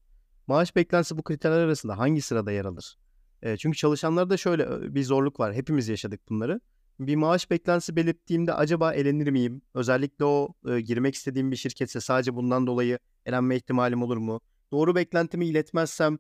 Maaş 0.48 0.76
beklentisi 0.76 1.18
bu 1.18 1.24
kriterler 1.24 1.60
arasında 1.60 1.98
hangi 1.98 2.22
sırada 2.22 2.52
yer 2.52 2.66
alır? 2.66 2.98
E, 3.42 3.58
çünkü 3.58 3.78
çalışanlarda 3.78 4.38
şöyle 4.38 4.96
bir 4.96 5.04
zorluk 5.04 5.40
var. 5.40 5.54
Hepimiz 5.54 5.88
yaşadık 5.88 6.30
bunları. 6.30 6.62
Bir 7.00 7.16
maaş 7.16 7.52
beklentisi 7.52 7.96
belirttiğimde 7.96 8.54
acaba 8.54 8.94
elenir 8.94 9.28
miyim? 9.32 9.62
Özellikle 9.74 10.26
o 10.26 10.54
e, 10.68 10.82
girmek 10.82 11.16
istediğim 11.16 11.52
bir 11.52 11.56
şirketse 11.56 12.02
sadece 12.02 12.36
bundan 12.36 12.68
dolayı 12.68 13.00
elenme 13.26 13.56
ihtimalim 13.56 14.04
olur 14.04 14.18
mu? 14.18 14.42
Doğru 14.72 14.96
beklentimi 14.96 15.46
iletmezsem 15.46 16.18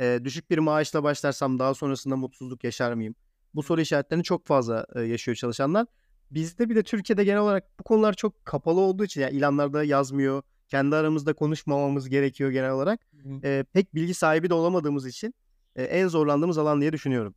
e, 0.00 0.20
düşük 0.24 0.50
bir 0.50 0.58
maaşla 0.58 1.02
başlarsam 1.02 1.58
daha 1.58 1.74
sonrasında 1.74 2.16
mutsuzluk 2.16 2.64
yaşar 2.64 2.92
mıyım? 2.92 3.14
Bu 3.54 3.62
soru 3.62 3.80
işaretlerini 3.80 4.24
çok 4.24 4.46
fazla 4.46 4.86
e, 4.94 5.00
yaşıyor 5.00 5.34
çalışanlar. 5.34 5.86
Bizde 6.34 6.68
bir 6.68 6.76
de 6.76 6.82
Türkiye'de 6.82 7.24
genel 7.24 7.40
olarak 7.40 7.78
bu 7.78 7.82
konular 7.82 8.12
çok 8.12 8.44
kapalı 8.44 8.80
olduğu 8.80 9.04
için 9.04 9.20
yani 9.20 9.36
ilanlarda 9.36 9.84
yazmıyor. 9.84 10.42
Kendi 10.68 10.96
aramızda 10.96 11.32
konuşmamamız 11.32 12.08
gerekiyor 12.08 12.50
genel 12.50 12.70
olarak. 12.70 13.00
E, 13.44 13.64
pek 13.72 13.94
bilgi 13.94 14.14
sahibi 14.14 14.50
de 14.50 14.54
olamadığımız 14.54 15.06
için 15.06 15.34
e, 15.76 15.82
en 15.82 16.08
zorlandığımız 16.08 16.58
alan 16.58 16.80
diye 16.80 16.92
düşünüyorum. 16.92 17.34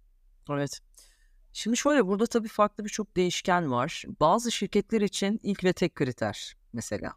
Evet. 0.50 0.80
Şimdi 1.54 1.78
şöyle 1.78 2.08
burada 2.08 2.26
tabii 2.26 2.48
farklı 2.48 2.84
birçok 2.84 3.16
değişken 3.16 3.72
var. 3.72 4.04
Bazı 4.20 4.52
şirketler 4.52 5.02
için 5.02 5.40
ilk 5.44 5.64
ve 5.64 5.74
tek 5.74 5.96
kriter 5.96 6.56
mesela. 6.74 7.14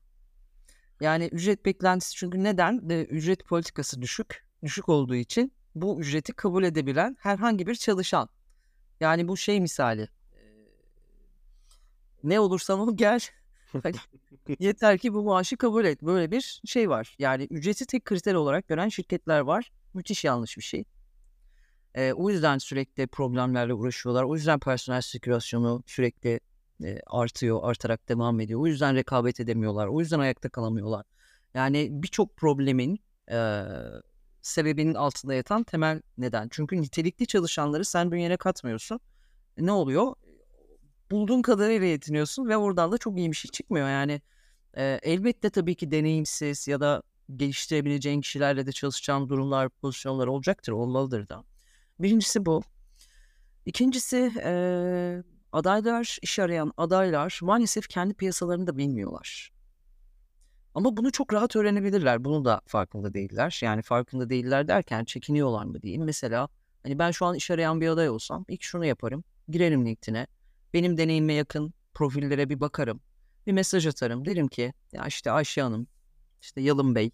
Yani 1.00 1.28
ücret 1.32 1.64
beklentisi 1.64 2.14
çünkü 2.16 2.44
neden? 2.44 2.88
E, 2.90 3.02
ücret 3.02 3.44
politikası 3.44 4.02
düşük. 4.02 4.44
Düşük 4.62 4.88
olduğu 4.88 5.14
için 5.14 5.52
bu 5.74 6.00
ücreti 6.00 6.32
kabul 6.32 6.64
edebilen 6.64 7.16
herhangi 7.20 7.66
bir 7.66 7.74
çalışan. 7.74 8.28
Yani 9.00 9.28
bu 9.28 9.36
şey 9.36 9.60
misali. 9.60 10.08
Ne 12.24 12.40
olursan 12.40 12.80
ol 12.80 12.96
gel. 12.96 13.20
Hani 13.82 13.96
yeter 14.58 14.98
ki 14.98 15.14
bu 15.14 15.22
maaşı 15.22 15.56
kabul 15.56 15.84
et. 15.84 16.02
Böyle 16.02 16.30
bir 16.30 16.60
şey 16.64 16.90
var. 16.90 17.16
Yani 17.18 17.44
ücreti 17.50 17.86
tek 17.86 18.04
kriter 18.04 18.34
olarak 18.34 18.68
gören 18.68 18.88
şirketler 18.88 19.40
var. 19.40 19.72
Müthiş 19.94 20.24
yanlış 20.24 20.56
bir 20.56 20.62
şey. 20.62 20.84
E, 21.94 22.12
o 22.12 22.30
yüzden 22.30 22.58
sürekli 22.58 23.06
problemlerle 23.06 23.74
uğraşıyorlar. 23.74 24.22
O 24.22 24.34
yüzden 24.34 24.58
personel 24.58 25.00
sirkülasyonu 25.00 25.82
sürekli 25.86 26.40
e, 26.84 27.00
artıyor, 27.06 27.60
artarak 27.62 28.08
devam 28.08 28.40
ediyor. 28.40 28.60
O 28.60 28.66
yüzden 28.66 28.94
rekabet 28.96 29.40
edemiyorlar. 29.40 29.86
O 29.86 30.00
yüzden 30.00 30.18
ayakta 30.18 30.48
kalamıyorlar. 30.48 31.06
Yani 31.54 31.88
birçok 31.90 32.36
problemin 32.36 33.00
e, 33.30 33.62
sebebinin 34.42 34.94
altında 34.94 35.34
yatan 35.34 35.64
temel 35.64 36.02
neden. 36.18 36.48
Çünkü 36.50 36.82
nitelikli 36.82 37.26
çalışanları 37.26 37.84
sen 37.84 38.12
bünyene 38.12 38.36
katmıyorsun. 38.36 39.00
E, 39.56 39.66
ne 39.66 39.72
oluyor? 39.72 40.14
Bulduğun 41.10 41.42
kadarıyla 41.42 41.86
yetiniyorsun 41.86 42.48
ve 42.48 42.56
oradan 42.56 42.92
da 42.92 42.98
çok 42.98 43.18
iyi 43.18 43.30
bir 43.30 43.36
şey 43.36 43.50
çıkmıyor. 43.50 43.88
Yani 43.88 44.20
e, 44.76 45.00
elbette 45.02 45.50
tabii 45.50 45.74
ki 45.74 45.90
deneyimsiz 45.90 46.68
ya 46.68 46.80
da 46.80 47.02
geliştirebileceğin 47.36 48.20
kişilerle 48.20 48.66
de 48.66 48.72
çalışacağın 48.72 49.28
durumlar, 49.28 49.68
pozisyonlar 49.68 50.26
olacaktır, 50.26 50.72
olmalıdır 50.72 51.28
da. 51.28 51.44
Birincisi 51.98 52.46
bu. 52.46 52.62
İkincisi 53.66 54.32
e, 54.44 55.22
adaylar, 55.52 56.18
iş 56.22 56.38
arayan 56.38 56.72
adaylar 56.76 57.40
maalesef 57.42 57.88
kendi 57.88 58.14
piyasalarını 58.14 58.66
da 58.66 58.76
bilmiyorlar. 58.76 59.52
Ama 60.74 60.96
bunu 60.96 61.12
çok 61.12 61.32
rahat 61.32 61.56
öğrenebilirler. 61.56 62.24
Bunu 62.24 62.44
da 62.44 62.60
farkında 62.66 63.14
değiller. 63.14 63.60
Yani 63.62 63.82
farkında 63.82 64.30
değiller 64.30 64.68
derken 64.68 65.04
çekiniyorlar 65.04 65.64
mı 65.64 65.82
diyeyim. 65.82 66.04
Mesela 66.04 66.48
hani 66.82 66.98
ben 66.98 67.10
şu 67.10 67.26
an 67.26 67.34
iş 67.34 67.50
arayan 67.50 67.80
bir 67.80 67.88
aday 67.88 68.10
olsam 68.10 68.44
ilk 68.48 68.62
şunu 68.62 68.84
yaparım. 68.84 69.24
Girerim 69.48 69.86
LinkedIn'e. 69.86 70.26
Benim 70.74 70.96
deneyime 70.96 71.32
yakın 71.32 71.74
profillere 71.94 72.48
bir 72.48 72.60
bakarım. 72.60 73.00
Bir 73.46 73.52
mesaj 73.52 73.86
atarım. 73.86 74.24
Derim 74.24 74.48
ki 74.48 74.72
ya 74.92 75.06
işte 75.06 75.30
Ayşe 75.30 75.62
Hanım, 75.62 75.86
işte 76.40 76.60
Yalın 76.60 76.94
Bey, 76.94 77.10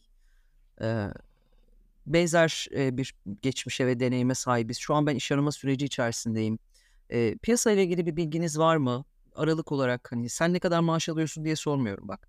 e, 0.81 1.09
benzer 2.07 2.69
bir 2.73 3.15
geçmişe 3.43 3.87
ve 3.87 4.01
deneyime 4.01 4.35
sahibiz. 4.35 4.79
Şu 4.79 4.95
an 4.95 5.07
ben 5.07 5.17
iş 5.17 5.33
arama 5.33 5.53
süreci 5.53 5.87
içerisindeyim. 5.87 6.59
E, 7.11 7.37
piyasa 7.39 7.73
ile 7.73 7.85
ilgili 7.85 8.07
bir 8.07 8.17
bilginiz 8.17 8.59
var 8.59 8.77
mı? 8.77 9.05
Aralık 9.35 9.73
olarak 9.73 10.13
hani 10.13 10.29
sen 10.29 10.53
ne 10.53 10.59
kadar 10.59 10.81
maaş 10.81 11.09
alıyorsun 11.09 11.45
diye 11.45 11.57
sormuyorum 11.57 12.09
bak. 12.09 12.29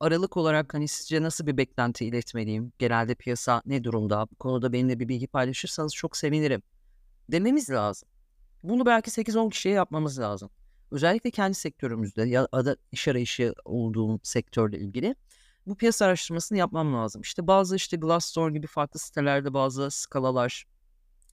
Aralık 0.00 0.36
olarak 0.36 0.74
hani 0.74 0.88
sizce 0.88 1.22
nasıl 1.22 1.46
bir 1.46 1.56
beklenti 1.56 2.04
iletmeliyim? 2.04 2.72
Genelde 2.78 3.14
piyasa 3.14 3.62
ne 3.66 3.84
durumda? 3.84 4.26
Bu 4.32 4.34
konuda 4.34 4.72
benimle 4.72 5.00
bir 5.00 5.08
bilgi 5.08 5.26
paylaşırsanız 5.26 5.94
çok 5.94 6.16
sevinirim. 6.16 6.62
Dememiz 7.30 7.70
lazım. 7.70 8.08
Bunu 8.64 8.86
belki 8.86 9.10
8-10 9.10 9.50
kişiye 9.50 9.74
yapmamız 9.74 10.18
lazım. 10.18 10.50
Özellikle 10.90 11.30
kendi 11.30 11.54
sektörümüzde 11.54 12.22
ya 12.22 12.48
da 12.52 12.76
iş 12.92 13.08
arayışı 13.08 13.54
olduğum 13.64 14.20
sektörle 14.22 14.78
ilgili 14.78 15.14
bu 15.66 15.76
piyasa 15.76 16.06
araştırmasını 16.06 16.58
yapmam 16.58 16.94
lazım. 16.94 17.22
İşte 17.22 17.46
bazı 17.46 17.76
işte 17.76 17.96
Glassdoor 17.96 18.50
gibi 18.50 18.66
farklı 18.66 19.00
sitelerde 19.00 19.54
bazı 19.54 19.90
skalalar 19.90 20.64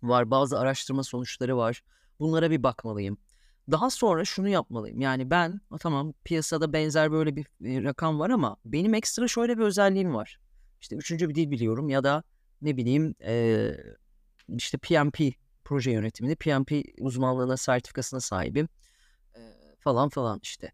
var, 0.04 0.32
bazı 0.32 0.60
araştırma 0.60 1.04
sonuçları 1.04 1.58
var. 1.58 1.84
Bunlara 2.20 2.52
bir 2.52 2.64
bakmalıyım. 2.64 3.18
Daha 3.72 3.90
sonra 3.90 4.26
şunu 4.26 4.50
yapmalıyım. 4.50 5.02
Yani 5.02 5.30
ben 5.30 5.62
tamam 5.80 6.14
piyasada 6.24 6.74
benzer 6.74 7.12
böyle 7.12 7.36
bir 7.36 7.46
e, 7.66 7.84
rakam 7.84 8.20
var 8.20 8.30
ama 8.30 8.58
benim 8.66 8.94
ekstra 8.94 9.28
şöyle 9.28 9.58
bir 9.58 9.64
özelliğim 9.64 10.14
var. 10.14 10.40
İşte 10.82 10.96
üçüncü 10.96 11.30
bir 11.30 11.36
dil 11.36 11.52
biliyorum 11.52 11.90
ya 11.90 12.04
da 12.04 12.24
ne 12.62 12.78
bileyim 12.78 13.16
e, 13.24 13.72
işte 14.48 14.78
PMP 14.78 15.20
proje 15.72 15.92
yönetiminde 15.92 16.36
PMP 16.36 16.72
uzmanlığına 17.00 17.58
sertifikasına 17.58 18.20
sahibim 18.20 18.70
e, 19.36 19.40
falan 19.80 20.10
falan 20.10 20.40
işte. 20.44 20.72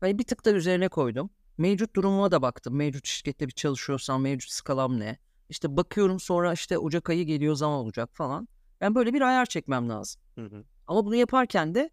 Hani 0.00 0.18
bir 0.18 0.24
tık 0.24 0.44
da 0.44 0.50
üzerine 0.50 0.88
koydum. 0.88 1.30
Mevcut 1.58 1.96
durumuma 1.96 2.30
da 2.30 2.42
baktım. 2.42 2.76
Mevcut 2.76 3.06
şirkette 3.06 3.46
bir 3.48 3.52
çalışıyorsam 3.52 4.22
mevcut 4.22 4.50
skalam 4.50 5.00
ne? 5.00 5.18
İşte 5.48 5.76
bakıyorum 5.76 6.20
sonra 6.20 6.52
işte 6.52 6.78
Ocak 6.78 7.10
ayı 7.10 7.24
geliyor 7.24 7.54
zaman 7.54 7.78
olacak 7.78 8.10
falan. 8.12 8.48
Ben 8.80 8.94
böyle 8.94 9.14
bir 9.14 9.20
ayar 9.20 9.46
çekmem 9.46 9.88
lazım. 9.88 10.22
Hı 10.34 10.44
hı. 10.44 10.64
Ama 10.86 11.06
bunu 11.06 11.14
yaparken 11.16 11.74
de 11.74 11.90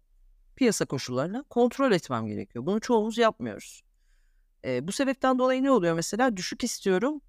piyasa 0.56 0.84
koşullarını 0.86 1.44
kontrol 1.44 1.92
etmem 1.92 2.26
gerekiyor. 2.26 2.66
Bunu 2.66 2.80
çoğumuz 2.80 3.18
yapmıyoruz. 3.18 3.82
E, 4.64 4.88
bu 4.88 4.92
sebepten 4.92 5.38
dolayı 5.38 5.62
ne 5.62 5.70
oluyor 5.70 5.94
mesela? 5.94 6.36
Düşük 6.36 6.64
istiyorum. 6.64 7.20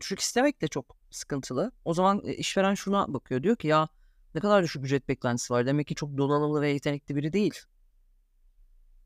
Düşük 0.00 0.20
istemek 0.20 0.60
de 0.60 0.68
çok 0.68 0.96
sıkıntılı. 1.10 1.72
O 1.84 1.94
zaman 1.94 2.20
işveren 2.20 2.74
şuna 2.74 3.14
bakıyor. 3.14 3.42
Diyor 3.42 3.56
ki 3.56 3.66
ya 3.66 3.88
ne 4.34 4.40
kadar 4.40 4.62
düşük 4.62 4.84
ücret 4.84 5.08
beklentisi 5.08 5.52
var. 5.52 5.66
Demek 5.66 5.86
ki 5.86 5.94
çok 5.94 6.18
donanımlı 6.18 6.60
ve 6.60 6.68
yetenekli 6.68 7.16
biri 7.16 7.32
değil 7.32 7.54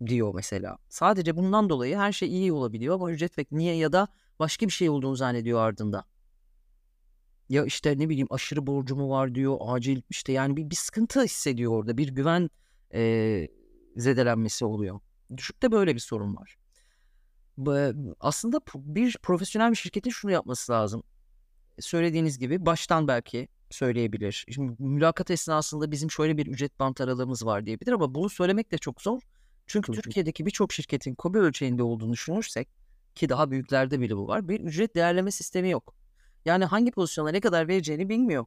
diyor 0.07 0.35
mesela. 0.35 0.79
Sadece 0.88 1.37
bundan 1.37 1.69
dolayı 1.71 1.97
her 1.97 2.12
şey 2.12 2.29
iyi 2.29 2.53
olabiliyor 2.53 2.95
ama 2.95 3.11
ücret 3.11 3.38
ve 3.38 3.47
niye 3.51 3.75
ya 3.77 3.93
da 3.93 4.09
başka 4.38 4.67
bir 4.67 4.73
şey 4.73 4.91
olduğunu 4.91 5.17
zannediyor 5.17 5.61
ardında. 5.61 6.05
Ya 7.49 7.64
işte 7.64 7.99
ne 7.99 8.09
bileyim 8.09 8.27
aşırı 8.31 8.67
borcu 8.67 8.97
mu 8.97 9.11
var 9.11 9.35
diyor 9.35 9.59
acil 9.61 10.03
işte 10.11 10.33
yani 10.33 10.57
bir, 10.57 10.71
bir 10.71 10.77
sıkıntı 10.77 11.23
hissediyor 11.23 11.73
orada 11.73 11.97
bir 11.97 12.09
güven 12.09 12.51
e, 12.95 13.49
zedelenmesi 13.97 14.64
oluyor. 14.64 15.01
Düşükte 15.37 15.73
böyle 15.73 15.95
bir 15.95 16.01
sorun 16.01 16.37
var. 16.37 16.59
Aslında 18.21 18.61
bir 18.75 19.19
profesyonel 19.23 19.71
bir 19.71 19.77
şirketin 19.77 20.11
şunu 20.11 20.31
yapması 20.31 20.73
lazım. 20.73 21.03
Söylediğiniz 21.81 22.38
gibi 22.38 22.67
baştan 22.67 23.09
belki 23.09 23.49
söyleyebilir. 23.71 24.47
Şimdi 24.55 24.83
mülakat 24.83 25.31
esnasında 25.31 25.91
bizim 25.91 26.11
şöyle 26.11 26.37
bir 26.37 26.47
ücret 26.47 26.81
bant 26.81 27.01
aralığımız 27.01 27.47
var 27.47 27.67
diyebilir 27.67 27.93
ama 27.93 28.14
bunu 28.14 28.29
söylemek 28.29 28.73
de 28.73 28.79
çok 28.79 29.03
zor. 29.03 29.21
Çünkü. 29.67 29.93
Türkiye'deki 29.93 30.47
birçok 30.47 30.73
şirketin 30.73 31.14
KOBİ 31.14 31.38
ölçeğinde 31.38 31.83
olduğunu 31.83 32.12
düşünürsek 32.12 32.69
ki 33.14 33.29
daha 33.29 33.51
büyüklerde 33.51 34.01
bile 34.01 34.17
bu 34.17 34.29
var. 34.29 34.49
Bir 34.49 34.61
ücret 34.61 34.95
değerleme 34.95 35.31
sistemi 35.31 35.71
yok. 35.71 35.95
Yani 36.45 36.64
hangi 36.64 36.91
pozisyona 36.91 37.31
ne 37.31 37.41
kadar 37.41 37.69
vereceğini 37.69 38.09
bilmiyor. 38.09 38.45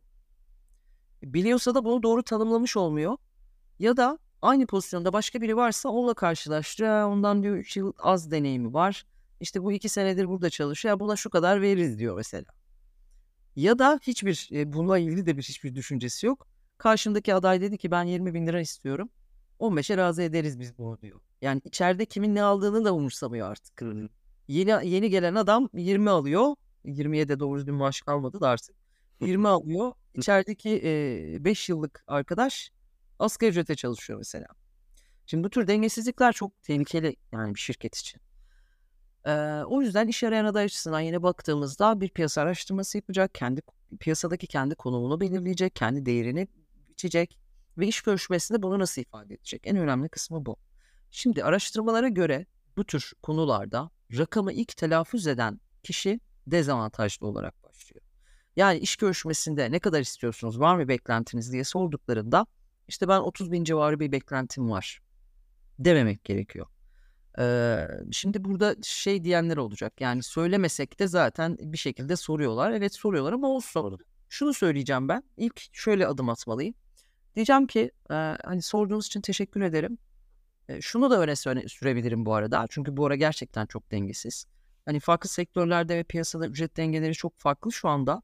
Biliyorsa 1.23 1.75
da 1.75 1.85
bunu 1.85 2.03
doğru 2.03 2.23
tanımlamış 2.23 2.77
olmuyor. 2.77 3.17
Ya 3.79 3.97
da 3.97 4.19
aynı 4.41 4.67
pozisyonda 4.67 5.13
başka 5.13 5.41
biri 5.41 5.55
varsa 5.57 5.89
onunla 5.89 6.13
karşılaştırıyor. 6.13 6.93
"Ya 6.97 7.09
Ondan 7.09 7.43
diyor 7.43 7.55
3 7.55 7.77
yıl 7.77 7.93
az 7.99 8.31
deneyimi 8.31 8.73
var. 8.73 9.05
İşte 9.39 9.63
bu 9.63 9.71
2 9.71 9.89
senedir 9.89 10.27
burada 10.27 10.49
çalışıyor. 10.49 10.99
Buna 10.99 11.15
şu 11.15 11.29
kadar 11.29 11.61
veririz 11.61 11.99
diyor 11.99 12.15
mesela. 12.17 12.45
Ya 13.55 13.79
da 13.79 13.99
hiçbir 14.01 14.49
e, 14.51 14.73
bununla 14.73 14.97
ilgili 14.99 15.25
de 15.25 15.37
bir 15.37 15.43
hiçbir 15.43 15.75
düşüncesi 15.75 16.25
yok. 16.25 16.47
Karşımdaki 16.77 17.35
aday 17.35 17.61
dedi 17.61 17.77
ki 17.77 17.91
ben 17.91 18.03
20 18.03 18.33
bin 18.33 18.47
lira 18.47 18.61
istiyorum. 18.61 19.09
15'e 19.59 19.97
razı 19.97 20.21
ederiz 20.21 20.59
biz 20.59 20.77
bunu 20.77 21.01
diyor. 21.01 21.19
Yani 21.41 21.61
içeride 21.65 22.05
kimin 22.05 22.35
ne 22.35 22.43
aldığını 22.43 22.85
da 22.85 22.93
umursamıyor 22.93 23.51
artık. 23.51 23.81
Yeni 24.47 24.89
yeni 24.89 25.09
gelen 25.09 25.35
adam 25.35 25.69
20 25.73 26.09
alıyor. 26.09 26.55
20'ye 26.85 27.27
de 27.27 27.39
doğru 27.39 27.57
düzgün 27.57 27.75
maaş 27.75 28.01
kalmadı 28.01 28.41
da 28.41 28.49
artık. 28.49 28.75
20 29.21 29.47
alıyor. 29.47 29.91
İçerideki 30.15 30.81
5 31.39 31.69
yıllık 31.69 32.03
arkadaş 32.07 32.71
asgari 33.19 33.49
ücrete 33.49 33.75
çalışıyor 33.75 34.19
mesela. 34.19 34.47
Şimdi 35.25 35.43
bu 35.43 35.49
tür 35.49 35.67
dengesizlikler 35.67 36.33
çok 36.33 36.63
tehlikeli 36.63 37.15
yani 37.31 37.55
bir 37.55 37.59
şirket 37.59 37.95
için. 37.95 38.21
Ee, 39.25 39.31
o 39.65 39.81
yüzden 39.81 40.07
iş 40.07 40.23
arayan 40.23 40.45
aday 40.45 40.65
açısından 40.65 40.99
yine 40.99 41.23
baktığımızda 41.23 42.01
bir 42.01 42.09
piyasa 42.09 42.41
araştırması 42.41 42.97
yapacak. 42.97 43.35
Kendi 43.35 43.61
piyasadaki 43.99 44.47
kendi 44.47 44.75
konumunu 44.75 45.21
belirleyecek. 45.21 45.75
Kendi 45.75 46.05
değerini 46.05 46.47
biçecek. 46.89 47.37
Ve 47.77 47.87
iş 47.87 48.01
görüşmesinde 48.01 48.61
bunu 48.61 48.79
nasıl 48.79 49.01
ifade 49.01 49.33
edecek? 49.33 49.61
En 49.65 49.77
önemli 49.77 50.09
kısmı 50.09 50.45
bu. 50.45 50.57
Şimdi 51.11 51.43
araştırmalara 51.43 52.07
göre 52.07 52.45
bu 52.77 52.83
tür 52.83 53.13
konularda 53.23 53.89
rakamı 54.17 54.53
ilk 54.53 54.77
telaffuz 54.77 55.27
eden 55.27 55.59
kişi 55.83 56.19
dezavantajlı 56.47 57.27
olarak 57.27 57.63
başlıyor. 57.63 58.05
Yani 58.55 58.79
iş 58.79 58.95
görüşmesinde 58.95 59.71
ne 59.71 59.79
kadar 59.79 60.01
istiyorsunuz, 60.01 60.59
var 60.59 60.75
mı 60.75 60.87
beklentiniz 60.87 61.51
diye 61.51 61.63
sorduklarında 61.63 62.45
işte 62.87 63.07
ben 63.07 63.19
30 63.19 63.51
bin 63.51 63.63
civarı 63.63 63.99
bir 63.99 64.11
beklentim 64.11 64.69
var 64.69 65.01
dememek 65.79 66.23
gerekiyor. 66.23 66.67
Ee, 67.39 67.87
şimdi 68.11 68.43
burada 68.43 68.75
şey 68.83 69.23
diyenler 69.23 69.57
olacak. 69.57 70.01
Yani 70.01 70.23
söylemesek 70.23 70.99
de 70.99 71.07
zaten 71.07 71.57
bir 71.59 71.77
şekilde 71.77 72.15
soruyorlar. 72.15 72.71
Evet 72.71 72.95
soruyorlar 72.95 73.33
ama 73.33 73.47
olsun. 73.47 73.99
Şunu 74.29 74.53
söyleyeceğim 74.53 75.09
ben. 75.09 75.23
İlk 75.37 75.61
şöyle 75.71 76.07
adım 76.07 76.29
atmalıyım. 76.29 76.73
Diyeceğim 77.35 77.67
ki 77.67 77.91
e, 78.11 78.13
hani 78.43 78.61
sorduğunuz 78.61 79.07
için 79.07 79.21
teşekkür 79.21 79.61
ederim. 79.61 79.97
E, 80.69 80.81
şunu 80.81 81.11
da 81.11 81.21
öne 81.21 81.35
sürebilirim 81.67 82.25
bu 82.25 82.33
arada. 82.33 82.65
Çünkü 82.69 82.97
bu 82.97 83.05
ara 83.05 83.15
gerçekten 83.15 83.65
çok 83.65 83.91
dengesiz. 83.91 84.45
Hani 84.85 84.99
farklı 84.99 85.29
sektörlerde 85.29 85.97
ve 85.97 86.03
piyasada 86.03 86.47
ücret 86.47 86.77
dengeleri 86.77 87.13
çok 87.13 87.39
farklı 87.39 87.71
şu 87.71 87.89
anda. 87.89 88.21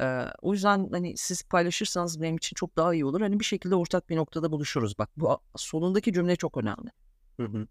Ee, 0.00 0.24
o 0.42 0.52
yüzden 0.52 0.88
hani 0.92 1.16
siz 1.16 1.42
paylaşırsanız 1.42 2.22
benim 2.22 2.36
için 2.36 2.54
çok 2.54 2.76
daha 2.76 2.94
iyi 2.94 3.04
olur. 3.04 3.20
Hani 3.20 3.40
bir 3.40 3.44
şekilde 3.44 3.74
ortak 3.74 4.08
bir 4.08 4.16
noktada 4.16 4.52
buluşuruz. 4.52 4.98
Bak 4.98 5.10
bu 5.16 5.38
solundaki 5.56 6.12
cümle 6.12 6.36
çok 6.36 6.56
önemli. 6.56 6.90
Hı 7.36 7.46
hı. 7.46 7.66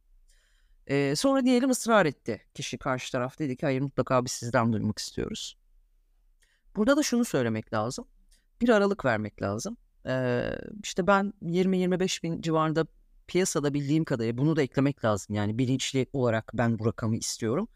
Ee, 0.88 1.14
sonra 1.16 1.46
diyelim 1.46 1.70
ısrar 1.70 2.06
etti. 2.06 2.42
Kişi 2.54 2.78
karşı 2.78 3.12
taraf 3.12 3.40
dedi 3.40 3.58
ki 3.58 3.66
hayır 3.66 3.82
mutlaka 3.82 4.26
biz 4.26 4.32
sizden 4.32 4.74
duymak 4.74 5.00
istiyoruz. 5.00 5.58
Burada 6.76 6.98
da 6.98 7.04
şunu 7.04 7.26
söylemek 7.26 7.74
lazım. 7.74 8.06
Bir 8.62 8.70
aralık 8.70 9.06
vermek 9.06 9.42
lazım. 9.42 9.78
Ee, 10.08 10.52
işte 10.84 11.08
ben 11.08 11.34
20-25 11.42 12.24
bin 12.24 12.42
civarında 12.42 12.86
piyasada 13.28 13.74
bildiğim 13.74 14.06
kadarıyla 14.06 14.38
bunu 14.38 14.56
da 14.56 14.62
eklemek 14.62 15.06
lazım. 15.06 15.36
Yani 15.36 15.58
bilinçli 15.58 16.08
olarak 16.14 16.52
ben 16.54 16.80
bu 16.80 16.86
rakamı 16.86 17.16
istiyorum. 17.16 17.68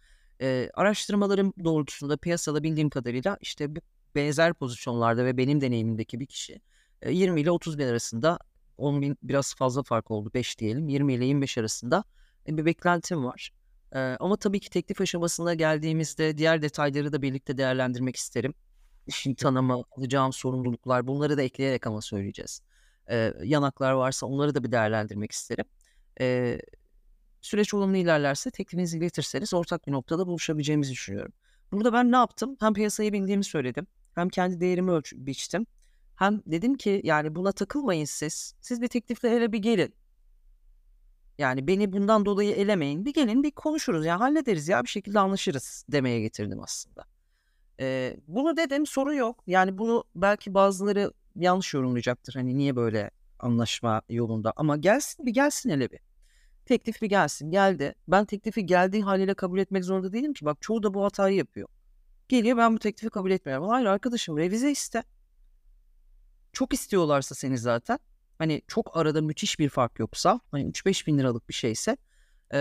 Ee, 0.41 0.69
araştırmalarım 0.73 1.53
doğrultusunda 1.63 2.17
piyasada 2.17 2.63
bildiğim 2.63 2.89
kadarıyla 2.89 3.37
işte 3.41 3.69
benzer 4.15 4.53
pozisyonlarda 4.53 5.25
ve 5.25 5.37
benim 5.37 5.61
deneyimimdeki 5.61 6.19
bir 6.19 6.25
kişi 6.25 6.61
e, 7.01 7.11
20 7.11 7.41
ile 7.41 7.51
30 7.51 7.77
bin 7.77 7.87
arasında 7.87 8.39
10 8.77 9.01
bin 9.01 9.17
biraz 9.23 9.55
fazla 9.55 9.83
fark 9.83 10.11
oldu 10.11 10.31
5 10.33 10.59
diyelim 10.59 10.89
20 10.89 11.13
ile 11.13 11.25
25 11.25 11.57
arasında 11.57 11.97
e, 11.97 12.20
bir 12.47 12.65
beklentim 12.65 13.25
var. 13.25 13.51
Ee, 13.95 13.99
ama 13.99 14.37
tabii 14.37 14.59
ki 14.59 14.69
teklif 14.69 15.01
aşamasına 15.01 15.53
geldiğimizde 15.53 16.37
diğer 16.37 16.61
detayları 16.61 17.13
da 17.13 17.21
birlikte 17.21 17.57
değerlendirmek 17.57 18.15
isterim. 18.15 18.53
İşin 19.07 19.33
tanımı, 19.33 19.83
alacağım 19.97 20.33
sorumluluklar 20.33 21.07
bunları 21.07 21.37
da 21.37 21.41
ekleyerek 21.41 21.87
ama 21.87 22.01
söyleyeceğiz. 22.01 22.61
Ee, 23.09 23.33
yanaklar 23.43 23.91
varsa 23.91 24.25
onları 24.25 24.55
da 24.55 24.63
bir 24.63 24.71
değerlendirmek 24.71 25.31
isterim. 25.31 25.65
Ee, 26.21 26.59
süreç 27.41 27.73
olumlu 27.73 27.97
ilerlerse 27.97 28.51
teklifinizi 28.51 28.97
iletirseniz 28.97 29.53
ortak 29.53 29.87
bir 29.87 29.91
noktada 29.91 30.27
buluşabileceğimizi 30.27 30.91
düşünüyorum. 30.91 31.33
Burada 31.71 31.93
ben 31.93 32.11
ne 32.11 32.15
yaptım? 32.15 32.57
Hem 32.59 32.73
piyasayı 32.73 33.13
bildiğimi 33.13 33.43
söyledim. 33.43 33.87
Hem 34.15 34.29
kendi 34.29 34.59
değerimi 34.59 34.91
ölç 34.91 35.13
biçtim. 35.15 35.65
Hem 36.15 36.41
dedim 36.45 36.75
ki 36.75 37.01
yani 37.03 37.35
buna 37.35 37.51
takılmayın 37.51 38.05
siz. 38.05 38.55
Siz 38.61 38.81
bir 38.81 38.87
teklifle 38.87 39.29
hele 39.31 39.51
bir 39.51 39.57
gelin. 39.57 39.93
Yani 41.41 41.67
beni 41.67 41.93
bundan 41.93 42.25
dolayı 42.25 42.51
elemeyin. 42.51 43.05
Bir 43.05 43.13
gelin 43.13 43.43
bir 43.43 43.51
konuşuruz. 43.51 44.05
Yani 44.05 44.17
hallederiz 44.17 44.67
ya 44.67 44.83
bir 44.83 44.89
şekilde 44.89 45.19
anlaşırız 45.19 45.85
demeye 45.91 46.21
getirdim 46.21 46.61
aslında. 46.63 47.05
Ee, 47.79 48.17
bunu 48.27 48.57
dedim 48.57 48.85
soru 48.85 49.13
yok. 49.13 49.43
Yani 49.47 49.77
bunu 49.77 50.03
belki 50.15 50.53
bazıları 50.53 51.13
yanlış 51.35 51.73
yorumlayacaktır. 51.73 52.33
Hani 52.33 52.57
niye 52.57 52.75
böyle 52.75 53.11
anlaşma 53.39 54.01
yolunda. 54.09 54.53
Ama 54.55 54.77
gelsin 54.77 55.25
bir 55.25 55.31
gelsin 55.31 55.69
hele 55.69 55.91
bir. 55.91 55.99
Teklif 56.65 57.01
bir 57.01 57.09
gelsin. 57.09 57.51
Geldi. 57.51 57.95
Ben 58.07 58.25
teklifi 58.25 58.65
geldiği 58.65 59.03
haliyle 59.03 59.33
kabul 59.33 59.59
etmek 59.59 59.85
zorunda 59.85 60.13
değilim 60.13 60.33
ki. 60.33 60.45
Bak 60.45 60.57
çoğu 60.61 60.83
da 60.83 60.93
bu 60.93 61.03
hatayı 61.03 61.35
yapıyor. 61.35 61.67
Geliyor 62.29 62.57
ben 62.57 62.73
bu 62.73 62.79
teklifi 62.79 63.09
kabul 63.09 63.31
etmiyorum. 63.31 63.67
Hayır 63.67 63.85
arkadaşım 63.85 64.37
revize 64.37 64.71
iste. 64.71 65.03
Çok 66.53 66.73
istiyorlarsa 66.73 67.35
seni 67.35 67.57
zaten. 67.57 67.99
Hani 68.41 68.61
çok 68.67 68.97
arada 68.97 69.21
müthiş 69.21 69.59
bir 69.59 69.69
fark 69.69 69.99
yoksa. 69.99 70.39
Hani 70.51 70.65
3-5 70.65 71.07
bin 71.07 71.17
liralık 71.17 71.49
bir 71.49 71.53
şeyse. 71.53 71.97
E, 72.53 72.57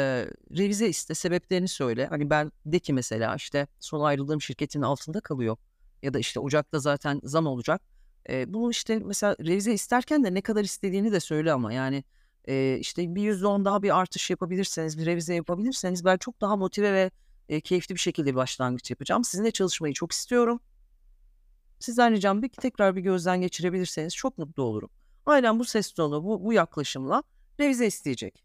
revize 0.58 0.88
iste. 0.88 1.14
Sebeplerini 1.14 1.68
söyle. 1.68 2.06
Hani 2.06 2.30
ben 2.30 2.52
de 2.66 2.78
ki 2.78 2.92
mesela 2.92 3.34
işte 3.36 3.66
son 3.78 4.00
ayrıldığım 4.00 4.42
şirketin 4.42 4.82
altında 4.82 5.20
kalıyor. 5.20 5.56
Ya 6.02 6.14
da 6.14 6.18
işte 6.18 6.40
Ocak'ta 6.40 6.78
zaten 6.78 7.20
zam 7.24 7.46
olacak. 7.46 7.82
E, 8.28 8.54
bunu 8.54 8.70
işte 8.70 8.98
mesela 8.98 9.36
revize 9.40 9.72
isterken 9.72 10.24
de 10.24 10.34
ne 10.34 10.40
kadar 10.40 10.64
istediğini 10.64 11.12
de 11.12 11.20
söyle 11.20 11.52
ama 11.52 11.72
yani 11.72 12.04
e, 12.48 12.76
işte 12.80 13.14
bir 13.14 13.22
%10 13.22 13.64
daha 13.64 13.82
bir 13.82 13.98
artış 13.98 14.30
yapabilirseniz, 14.30 14.98
bir 14.98 15.06
revize 15.06 15.34
yapabilirseniz 15.34 16.04
ben 16.04 16.16
çok 16.16 16.40
daha 16.40 16.56
motive 16.56 16.92
ve 16.92 17.10
e, 17.48 17.60
keyifli 17.60 17.94
bir 17.94 18.00
şekilde 18.00 18.30
bir 18.30 18.36
başlangıç 18.36 18.90
yapacağım. 18.90 19.24
Sizinle 19.24 19.50
çalışmayı 19.50 19.94
çok 19.94 20.12
istiyorum. 20.12 20.60
Sizden 21.78 22.12
ricam 22.12 22.42
bir 22.42 22.48
tekrar 22.48 22.96
bir 22.96 23.00
gözden 23.00 23.40
geçirebilirseniz 23.40 24.14
çok 24.14 24.38
mutlu 24.38 24.62
olurum. 24.62 24.90
Aynen 25.26 25.58
bu 25.58 25.64
ses 25.64 25.92
tonu, 25.92 26.24
bu, 26.24 26.44
bu 26.44 26.52
yaklaşımla 26.52 27.22
revize 27.60 27.86
isteyecek. 27.86 28.44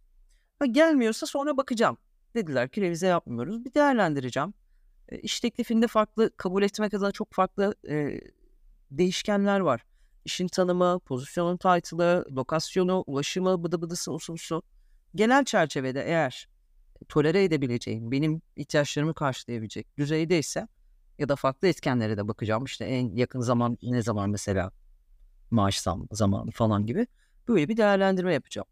Ha, 0.60 0.66
gelmiyorsa 0.66 1.26
sonra 1.26 1.58
bakacağım. 1.58 1.98
Dediler 2.36 2.70
ki 2.70 2.82
revize 2.82 3.08
yapmıyoruz. 3.08 3.66
Bir 3.66 3.74
değerlendireceğim. 3.74 4.54
E, 5.10 5.20
iş 5.20 5.40
teklifinde 5.40 5.88
farklı 5.88 6.38
kabul 6.38 6.64
etmek 6.64 6.94
adına 6.94 7.12
çok 7.12 7.34
farklı 7.34 7.76
e, 7.90 8.20
değişkenler 8.92 9.60
var. 9.60 9.86
İşin 10.26 10.48
tanımı, 10.48 11.00
pozisyonun 11.00 11.58
title'ı, 11.58 12.26
lokasyonu, 12.36 13.04
ulaşımı, 13.08 13.64
bıdı 13.64 13.82
bıdısı, 13.82 14.12
usulsu. 14.14 14.64
Genel 15.16 15.46
çerçevede 15.46 16.04
eğer 16.06 16.50
tolere 17.10 17.44
edebileceğim, 17.44 18.12
benim 18.12 18.42
ihtiyaçlarımı 18.56 19.14
karşılayabilecek 19.14 19.98
düzeydeyse 19.98 20.68
ya 21.20 21.30
da 21.30 21.36
farklı 21.36 21.68
etkenlere 21.68 22.18
de 22.18 22.28
bakacağım. 22.28 22.66
İşte 22.66 22.86
en 22.86 23.16
yakın 23.16 23.40
zaman 23.40 23.78
ne 23.82 24.02
zaman 24.02 24.30
mesela 24.30 24.72
maaş 25.56 25.82
zam 25.82 26.08
zamanı 26.12 26.52
falan 26.52 26.86
gibi 26.86 27.08
böyle 27.48 27.70
bir 27.70 27.78
değerlendirme 27.78 28.34
yapacağım. 28.34 28.68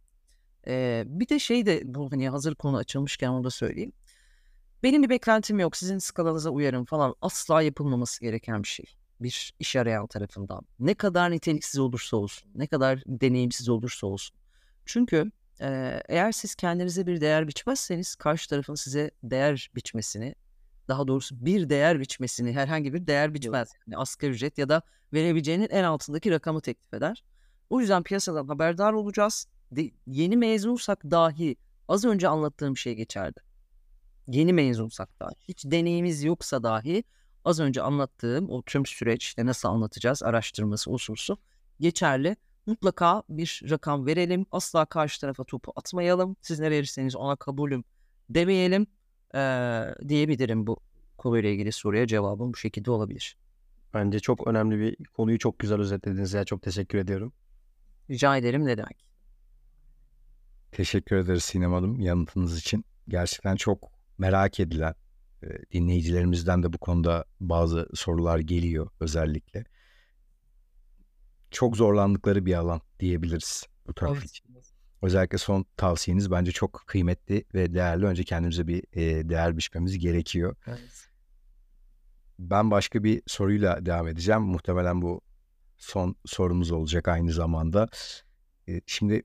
Ee, 0.67 1.03
bir 1.07 1.29
de 1.29 1.39
şey 1.39 1.65
de 1.65 1.81
bu 1.85 2.11
hani 2.11 2.29
hazır 2.29 2.55
konu 2.55 2.77
açılmışken 2.77 3.29
onu 3.29 3.43
da 3.43 3.49
söyleyeyim. 3.49 3.91
Benim 4.83 5.03
bir 5.03 5.09
beklentim 5.09 5.59
yok. 5.59 5.77
Sizin 5.77 5.97
skalanıza 5.97 6.49
uyarım 6.49 6.85
falan 6.85 7.15
asla 7.21 7.61
yapılmaması 7.61 8.21
gereken 8.21 8.63
bir 8.63 8.67
şey. 8.67 8.85
Bir 9.19 9.53
iş 9.59 9.75
arayan 9.75 10.07
tarafından. 10.07 10.65
Ne 10.79 10.93
kadar 10.93 11.31
niteliksiz 11.31 11.79
olursa 11.79 12.17
olsun, 12.17 12.51
ne 12.55 12.67
kadar 12.67 13.03
deneyimsiz 13.07 13.69
olursa 13.69 14.07
olsun. 14.07 14.35
Çünkü 14.85 15.31
eğer 16.07 16.31
siz 16.31 16.55
kendinize 16.55 17.07
bir 17.07 17.21
değer 17.21 17.47
biçmezseniz 17.47 18.15
karşı 18.15 18.49
tarafın 18.49 18.75
size 18.75 19.11
değer 19.23 19.71
biçmesini, 19.75 20.35
daha 20.87 21.07
doğrusu 21.07 21.45
bir 21.45 21.69
değer 21.69 21.99
biçmesini 21.99 22.53
herhangi 22.53 22.93
bir 22.93 23.07
değer 23.07 23.33
biçmez. 23.33 23.73
Yani 23.87 23.97
asgari 23.97 24.31
ücret 24.31 24.57
ya 24.57 24.69
da 24.69 24.81
verebileceğinin 25.13 25.69
en 25.69 25.83
altındaki 25.83 26.31
rakamı 26.31 26.61
teklif 26.61 26.93
eder. 26.93 27.23
O 27.69 27.79
yüzden 27.79 28.03
piyasadan 28.03 28.47
haberdar 28.47 28.93
olacağız. 28.93 29.47
De, 29.71 29.91
yeni 30.07 30.37
mezunsak 30.37 31.03
dahi 31.03 31.55
az 31.87 32.05
önce 32.05 32.27
anlattığım 32.27 32.77
şey 32.77 32.93
geçerdi. 32.93 33.39
Yeni 34.27 34.53
mezunsak 34.53 35.19
dahi, 35.19 35.35
hiç 35.39 35.65
deneyimiz 35.65 36.23
yoksa 36.23 36.63
dahi 36.63 37.03
az 37.45 37.59
önce 37.59 37.81
anlattığım 37.81 38.49
o 38.49 38.61
tüm 38.61 38.85
süreç 38.85 39.23
işte 39.23 39.45
nasıl 39.45 39.69
anlatacağız 39.69 40.23
araştırması 40.23 40.91
usulsu 40.91 41.37
geçerli. 41.79 42.35
Mutlaka 42.65 43.23
bir 43.29 43.61
rakam 43.69 44.05
verelim. 44.05 44.45
Asla 44.51 44.85
karşı 44.85 45.21
tarafa 45.21 45.43
topu 45.43 45.73
atmayalım. 45.75 46.35
Siz 46.41 46.59
ne 46.59 46.71
verirseniz 46.71 47.15
ona 47.15 47.35
kabulüm 47.35 47.83
demeyelim 48.29 48.87
ee, 49.35 49.95
diyebilirim 50.07 50.67
bu 50.67 50.77
konuyla 51.17 51.49
ilgili 51.49 51.71
soruya 51.71 52.07
cevabım 52.07 52.53
bu 52.53 52.57
şekilde 52.57 52.91
olabilir. 52.91 53.37
Bence 53.93 54.19
çok 54.19 54.47
önemli 54.47 54.79
bir 54.79 55.05
konuyu 55.05 55.39
çok 55.39 55.59
güzel 55.59 55.79
özetlediniz 55.79 56.33
ya. 56.33 56.45
Çok 56.45 56.61
teşekkür 56.61 56.97
ediyorum. 56.97 57.33
Rica 58.09 58.37
ederim 58.37 58.65
ne 58.65 58.77
demek. 58.77 59.05
Teşekkür 60.71 61.15
ederiz 61.15 61.43
Sinem 61.43 61.73
Hanım 61.73 61.99
yanıtınız 61.99 62.57
için. 62.59 62.85
Gerçekten 63.07 63.55
çok 63.55 63.91
merak 64.17 64.59
edilen 64.59 64.95
e, 65.43 65.47
dinleyicilerimizden 65.71 66.63
de 66.63 66.73
bu 66.73 66.77
konuda 66.77 67.25
bazı 67.39 67.89
sorular 67.93 68.39
geliyor 68.39 68.89
özellikle. 68.99 69.65
Çok 71.51 71.77
zorlandıkları 71.77 72.45
bir 72.45 72.53
alan 72.53 72.81
diyebiliriz 72.99 73.63
bu 73.87 73.93
taraf 73.93 74.17
Evet. 74.17 74.29
için. 74.29 74.52
Özellikle 75.03 75.37
son 75.37 75.65
tavsiyeniz 75.77 76.31
bence 76.31 76.51
çok 76.51 76.83
kıymetli 76.87 77.45
ve 77.53 77.73
değerli. 77.73 78.05
Önce 78.05 78.23
kendimize 78.23 78.67
bir 78.67 78.83
e, 78.93 79.29
değer 79.29 79.57
biçmemiz 79.57 79.99
gerekiyor. 79.99 80.55
Evet. 80.67 81.09
Ben 82.39 82.71
başka 82.71 83.03
bir 83.03 83.21
soruyla 83.27 83.85
devam 83.85 84.07
edeceğim. 84.07 84.41
Muhtemelen 84.41 85.01
bu 85.01 85.21
son 85.77 86.15
sorumuz 86.25 86.71
olacak 86.71 87.07
aynı 87.07 87.31
zamanda. 87.31 87.87
E, 88.67 88.81
Şimdi 88.87 89.23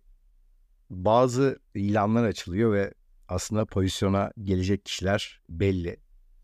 bazı 0.91 1.59
ilanlar 1.75 2.25
açılıyor 2.25 2.73
ve 2.73 2.95
aslında 3.29 3.65
pozisyona 3.65 4.33
gelecek 4.43 4.85
kişiler 4.85 5.41
belli. 5.49 5.97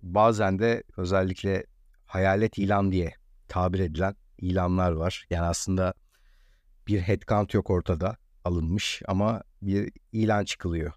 Bazen 0.03 0.59
de 0.59 0.83
özellikle 0.97 1.67
hayalet 2.07 2.59
ilan 2.59 2.93
diye 2.93 3.15
tabir 3.49 3.79
edilen 3.79 4.17
ilanlar 4.39 4.93
var. 4.93 5.27
Yani 5.31 5.47
aslında 5.47 5.95
bir 6.87 7.01
headcount 7.01 7.55
yok 7.55 7.71
ortada 7.71 8.17
alınmış 8.45 9.03
ama 9.09 9.43
bir 9.63 9.93
ilan 10.13 10.45
çıkılıyor. 10.45 10.93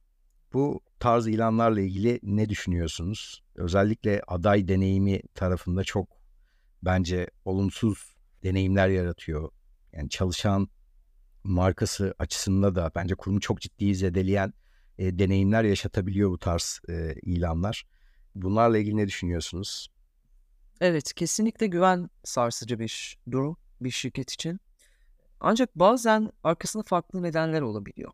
Bu 0.53 0.81
tarz 0.99 1.27
ilanlarla 1.27 1.81
ilgili 1.81 2.19
ne 2.23 2.49
düşünüyorsunuz? 2.49 3.43
Özellikle 3.55 4.21
aday 4.27 4.67
deneyimi 4.67 5.21
tarafında 5.35 5.83
çok 5.83 6.09
bence 6.83 7.27
olumsuz 7.45 8.15
deneyimler 8.43 8.87
yaratıyor. 8.89 9.49
Yani 9.93 10.09
çalışan 10.09 10.69
markası 11.43 12.13
açısında 12.19 12.75
da 12.75 12.91
bence 12.95 13.15
kurumu 13.15 13.39
çok 13.39 13.61
ciddi 13.61 13.95
zedeleyen 13.95 14.53
e, 14.97 15.19
deneyimler 15.19 15.63
yaşatabiliyor 15.63 16.29
bu 16.29 16.37
tarz 16.37 16.79
e, 16.89 17.13
ilanlar. 17.21 17.83
Bunlarla 18.35 18.77
ilgili 18.77 18.97
ne 18.97 19.07
düşünüyorsunuz? 19.07 19.87
Evet, 20.81 21.13
kesinlikle 21.13 21.67
güven 21.67 22.09
sarsıcı 22.23 22.79
bir 22.79 23.17
durum 23.31 23.57
bir 23.81 23.91
şirket 23.91 24.31
için. 24.31 24.59
Ancak 25.39 25.75
bazen 25.75 26.31
arkasında 26.43 26.83
farklı 26.83 27.23
nedenler 27.23 27.61
olabiliyor. 27.61 28.11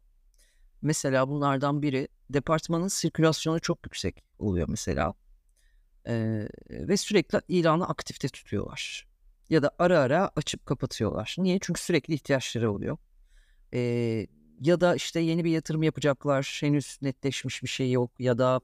Mesela 0.81 1.29
bunlardan 1.29 1.81
biri 1.81 2.07
departmanın 2.29 2.87
sirkülasyonu 2.87 3.59
çok 3.59 3.85
yüksek 3.85 4.23
oluyor 4.39 4.67
mesela. 4.69 5.13
Ee, 6.07 6.47
ve 6.69 6.97
sürekli 6.97 7.41
ilanı 7.47 7.87
aktifte 7.87 8.27
tutuyorlar. 8.27 9.07
Ya 9.49 9.63
da 9.63 9.71
ara 9.79 9.99
ara 9.99 10.31
açıp 10.35 10.65
kapatıyorlar. 10.65 11.35
Niye? 11.39 11.59
Çünkü 11.61 11.81
sürekli 11.81 12.13
ihtiyaçları 12.13 12.71
oluyor. 12.71 12.97
Ee, 13.73 14.27
ya 14.61 14.81
da 14.81 14.95
işte 14.95 15.19
yeni 15.19 15.43
bir 15.43 15.51
yatırım 15.51 15.83
yapacaklar. 15.83 16.57
Henüz 16.61 16.97
netleşmiş 17.01 17.63
bir 17.63 17.67
şey 17.67 17.91
yok. 17.91 18.11
Ya 18.19 18.37
da 18.37 18.61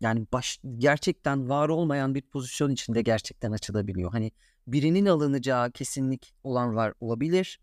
yani 0.00 0.26
baş, 0.32 0.60
gerçekten 0.78 1.48
var 1.48 1.68
olmayan 1.68 2.14
bir 2.14 2.22
pozisyon 2.22 2.70
içinde 2.70 3.02
gerçekten 3.02 3.52
açılabiliyor. 3.52 4.12
Hani 4.12 4.32
birinin 4.66 5.06
alınacağı 5.06 5.72
kesinlik 5.72 6.34
olanlar 6.44 6.94
olabilir. 7.00 7.60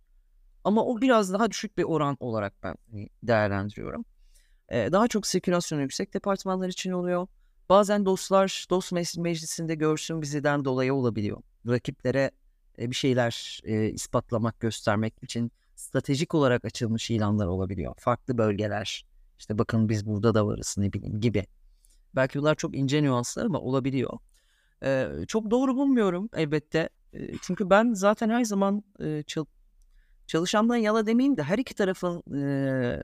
Ama 0.65 0.85
o 0.85 1.01
biraz 1.01 1.33
daha 1.33 1.51
düşük 1.51 1.77
bir 1.77 1.83
oran 1.83 2.17
olarak 2.19 2.53
ben 2.63 2.75
hani, 2.91 3.09
değerlendiriyorum. 3.23 4.05
Ee, 4.69 4.91
daha 4.91 5.07
çok 5.07 5.27
sirkülasyonu 5.27 5.81
yüksek 5.81 6.13
departmanlar 6.13 6.69
için 6.69 6.91
oluyor. 6.91 7.27
Bazen 7.69 8.05
dostlar 8.05 8.65
dost 8.69 8.91
meclisinde 9.17 9.75
görsün 9.75 10.21
bizden 10.21 10.65
dolayı 10.65 10.93
olabiliyor. 10.93 11.41
Rakiplere 11.67 12.31
e, 12.79 12.91
bir 12.91 12.95
şeyler 12.95 13.61
e, 13.63 13.89
ispatlamak, 13.89 14.59
göstermek 14.59 15.23
için 15.23 15.51
stratejik 15.75 16.35
olarak 16.35 16.65
açılmış 16.65 17.11
ilanlar 17.11 17.47
olabiliyor. 17.47 17.93
Farklı 17.97 18.37
bölgeler, 18.37 19.05
işte 19.39 19.57
bakın 19.57 19.89
biz 19.89 20.05
burada 20.05 20.33
da 20.33 20.47
varız 20.47 20.75
ne 20.77 20.93
bileyim 20.93 21.21
gibi. 21.21 21.45
Belki 22.15 22.39
bunlar 22.39 22.55
çok 22.55 22.75
ince 22.75 23.03
nüanslar 23.03 23.45
ama 23.45 23.59
olabiliyor. 23.59 24.19
Ee, 24.83 25.09
çok 25.27 25.51
doğru 25.51 25.75
bulmuyorum 25.75 26.29
elbette. 26.35 26.89
Çünkü 27.41 27.69
ben 27.69 27.93
zaten 27.93 28.29
her 28.29 28.43
zaman 28.43 28.83
e, 28.99 29.23
çalışandan 30.27 30.75
yana 30.75 31.05
demeyeyim 31.05 31.37
de 31.37 31.43
her 31.43 31.57
iki 31.57 31.73
tarafın 31.73 32.23
e, 32.35 33.01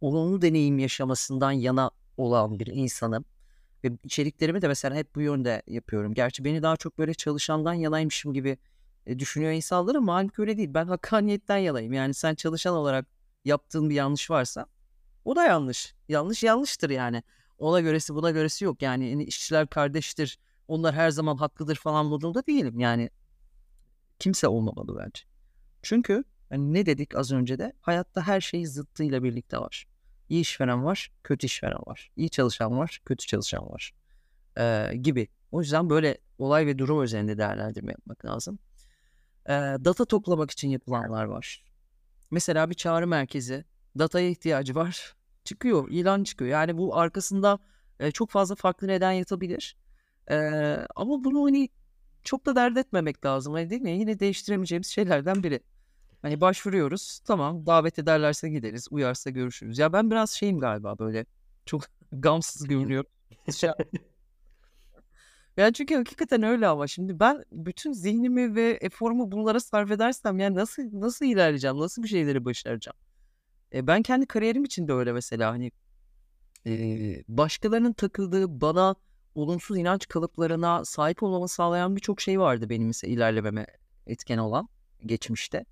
olumlu 0.00 0.42
deneyim 0.42 0.78
yaşamasından 0.78 1.52
yana 1.52 1.90
olan 2.16 2.58
bir 2.58 2.66
insanım. 2.66 3.24
Ve 3.84 3.92
içeriklerimi 4.04 4.62
de 4.62 4.68
mesela 4.68 4.96
hep 4.96 5.14
bu 5.14 5.20
yönde 5.20 5.62
yapıyorum. 5.66 6.14
Gerçi 6.14 6.44
beni 6.44 6.62
daha 6.62 6.76
çok 6.76 6.98
böyle 6.98 7.14
çalışandan 7.14 7.74
yanaymışım 7.74 8.32
gibi 8.32 8.58
e, 9.06 9.18
düşünüyor 9.18 9.52
insanlar 9.52 9.94
ama 9.94 10.14
halbuki 10.14 10.42
öyle 10.42 10.56
değil. 10.56 10.70
Ben 10.74 10.86
hakkaniyetten 10.88 11.56
yanayım. 11.56 11.92
Yani 11.92 12.14
sen 12.14 12.34
çalışan 12.34 12.74
olarak 12.74 13.06
yaptığın 13.44 13.90
bir 13.90 13.94
yanlış 13.94 14.30
varsa 14.30 14.66
o 15.24 15.36
da 15.36 15.44
yanlış. 15.44 15.94
Yanlış 16.08 16.42
yanlıştır 16.42 16.90
yani. 16.90 17.22
Ona 17.58 17.80
göresi 17.80 18.14
buna 18.14 18.30
göresi 18.30 18.64
yok. 18.64 18.82
Yani 18.82 19.10
hani 19.10 19.24
işçiler 19.24 19.66
kardeştir. 19.66 20.38
Onlar 20.68 20.94
her 20.94 21.10
zaman 21.10 21.36
haklıdır 21.36 21.76
falan 21.76 22.06
modunda 22.06 22.46
değilim. 22.46 22.80
Yani 22.80 23.10
kimse 24.18 24.48
olmamalı 24.48 24.98
bence. 24.98 25.22
Çünkü 25.82 26.24
hani 26.52 26.74
ne 26.74 26.86
dedik 26.86 27.16
az 27.16 27.32
önce 27.32 27.58
de 27.58 27.72
hayatta 27.80 28.26
her 28.26 28.40
şey 28.40 28.66
zıttıyla 28.66 29.22
birlikte 29.22 29.58
var. 29.58 29.86
İyi 30.28 30.40
işveren 30.40 30.84
var, 30.84 31.12
kötü 31.24 31.46
işveren 31.46 31.80
var. 31.86 32.10
İyi 32.16 32.30
çalışan 32.30 32.78
var, 32.78 33.00
kötü 33.04 33.26
çalışan 33.26 33.70
var. 33.70 33.92
Ee, 34.58 34.96
gibi. 34.96 35.28
O 35.52 35.60
yüzden 35.60 35.90
böyle 35.90 36.18
olay 36.38 36.66
ve 36.66 36.78
durum 36.78 37.02
üzerinde 37.02 37.38
değerlendirme 37.38 37.92
yapmak 37.92 38.24
lazım. 38.24 38.58
Ee, 39.46 39.52
data 39.84 40.04
toplamak 40.04 40.50
için 40.50 40.68
yapılanlar 40.68 41.24
var. 41.24 41.64
Mesela 42.30 42.70
bir 42.70 42.74
çağrı 42.74 43.06
merkezi 43.06 43.64
dataya 43.98 44.28
ihtiyacı 44.28 44.74
var. 44.74 45.14
Çıkıyor, 45.44 45.88
ilan 45.90 46.24
çıkıyor. 46.24 46.50
Yani 46.50 46.78
bu 46.78 46.96
arkasında 46.96 47.58
e, 48.00 48.10
çok 48.10 48.30
fazla 48.30 48.54
farklı 48.54 48.88
neden 48.88 49.12
yatabilir. 49.12 49.76
Ee, 50.30 50.36
ama 50.96 51.24
bunu 51.24 51.44
hani 51.44 51.68
çok 52.22 52.46
da 52.46 52.56
dert 52.56 52.76
etmemek 52.78 53.24
lazım. 53.24 53.52
Hani 53.52 53.70
değil 53.70 53.82
mi? 53.82 53.90
Yine 53.90 54.20
değiştiremeyeceğimiz 54.20 54.86
şeylerden 54.86 55.42
biri. 55.42 55.60
Hani 56.22 56.40
başvuruyoruz. 56.40 57.20
Tamam 57.24 57.66
davet 57.66 57.98
ederlerse 57.98 58.48
gideriz. 58.48 58.88
Uyarsa 58.90 59.30
görüşürüz. 59.30 59.78
Ya 59.78 59.92
ben 59.92 60.10
biraz 60.10 60.30
şeyim 60.30 60.58
galiba 60.58 60.98
böyle. 60.98 61.26
Çok 61.66 61.82
gamsız 62.12 62.68
görünüyorum. 62.68 63.10
Şey- 63.56 63.70
yani 65.56 65.74
çünkü 65.74 65.94
hakikaten 65.96 66.42
öyle 66.42 66.66
ama 66.68 66.86
şimdi 66.86 67.20
ben 67.20 67.44
bütün 67.52 67.92
zihnimi 67.92 68.54
ve 68.54 68.78
eforumu 68.80 69.32
bunlara 69.32 69.60
sarf 69.60 69.90
edersem 69.90 70.38
yani 70.38 70.56
nasıl 70.56 70.82
nasıl 70.92 71.26
ilerleyeceğim? 71.26 71.78
Nasıl 71.78 72.02
bir 72.02 72.08
şeyleri 72.08 72.44
başaracağım? 72.44 72.96
E, 73.74 73.86
ben 73.86 74.02
kendi 74.02 74.26
kariyerim 74.26 74.64
için 74.64 74.88
de 74.88 74.92
öyle 74.92 75.12
mesela 75.12 75.50
hani 75.52 75.72
e, 76.66 76.72
başkalarının 77.28 77.92
takıldığı 77.92 78.60
bana 78.60 78.94
olumsuz 79.34 79.78
inanç 79.78 80.08
kalıplarına 80.08 80.84
sahip 80.84 81.22
olmamı 81.22 81.48
sağlayan 81.48 81.96
birçok 81.96 82.20
şey 82.20 82.40
vardı 82.40 82.68
benim 82.68 82.86
mesela 82.86 83.12
ilerlememe 83.14 83.66
etken 84.06 84.38
olan 84.38 84.68
geçmişte. 85.06 85.64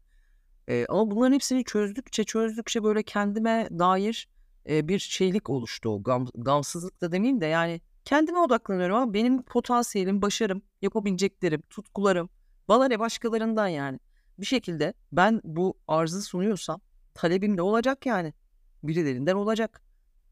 E, 0.71 0.87
ama 0.89 1.11
bunların 1.11 1.35
hepsini 1.35 1.65
çözdükçe 1.65 2.25
çözdükçe 2.25 2.85
böyle 2.85 3.03
kendime 3.03 3.69
dair 3.79 4.29
e, 4.69 4.89
bir 4.89 4.99
şeylik 4.99 5.51
oluştu 5.51 5.89
o 5.89 6.03
gam, 6.03 6.27
gamsızlık 6.35 7.01
da 7.01 7.13
demeyeyim 7.13 7.41
de 7.41 7.47
yani 7.47 7.81
kendime 8.05 8.39
odaklanıyorum 8.39 8.97
ama 8.97 9.15
benim 9.15 9.43
potansiyelim, 9.43 10.23
başarım, 10.23 10.63
yapabileceklerim, 10.83 11.63
tutkularım 11.71 12.31
bana 12.69 12.89
ne 12.89 12.99
başkalarından 12.99 13.69
yani. 13.69 14.01
Bir 14.39 14.47
şekilde 14.47 14.95
ben 15.13 15.41
bu 15.45 15.79
arzı 15.89 16.23
sunuyorsam 16.23 16.81
talebim 17.15 17.57
de 17.59 17.63
olacak 17.63 18.07
yani. 18.07 18.35
Birilerinden 18.83 19.35
olacak. 19.35 19.83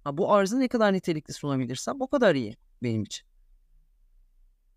Ha, 0.04 0.18
bu 0.18 0.32
arzı 0.32 0.60
ne 0.60 0.68
kadar 0.68 0.92
nitelikli 0.92 1.32
sunabilirsem 1.32 2.00
o 2.00 2.06
kadar 2.08 2.34
iyi 2.34 2.56
benim 2.82 3.02
için. 3.02 3.26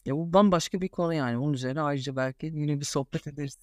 Ya 0.05 0.15
bu 0.15 0.33
bambaşka 0.33 0.81
bir 0.81 0.89
konu 0.89 1.13
yani. 1.13 1.37
Onun 1.37 1.53
üzerine 1.53 1.81
ayrıca 1.81 2.15
belki 2.15 2.45
yine 2.45 2.79
bir 2.79 2.85
sohbet 2.85 3.27
ederiz. 3.27 3.57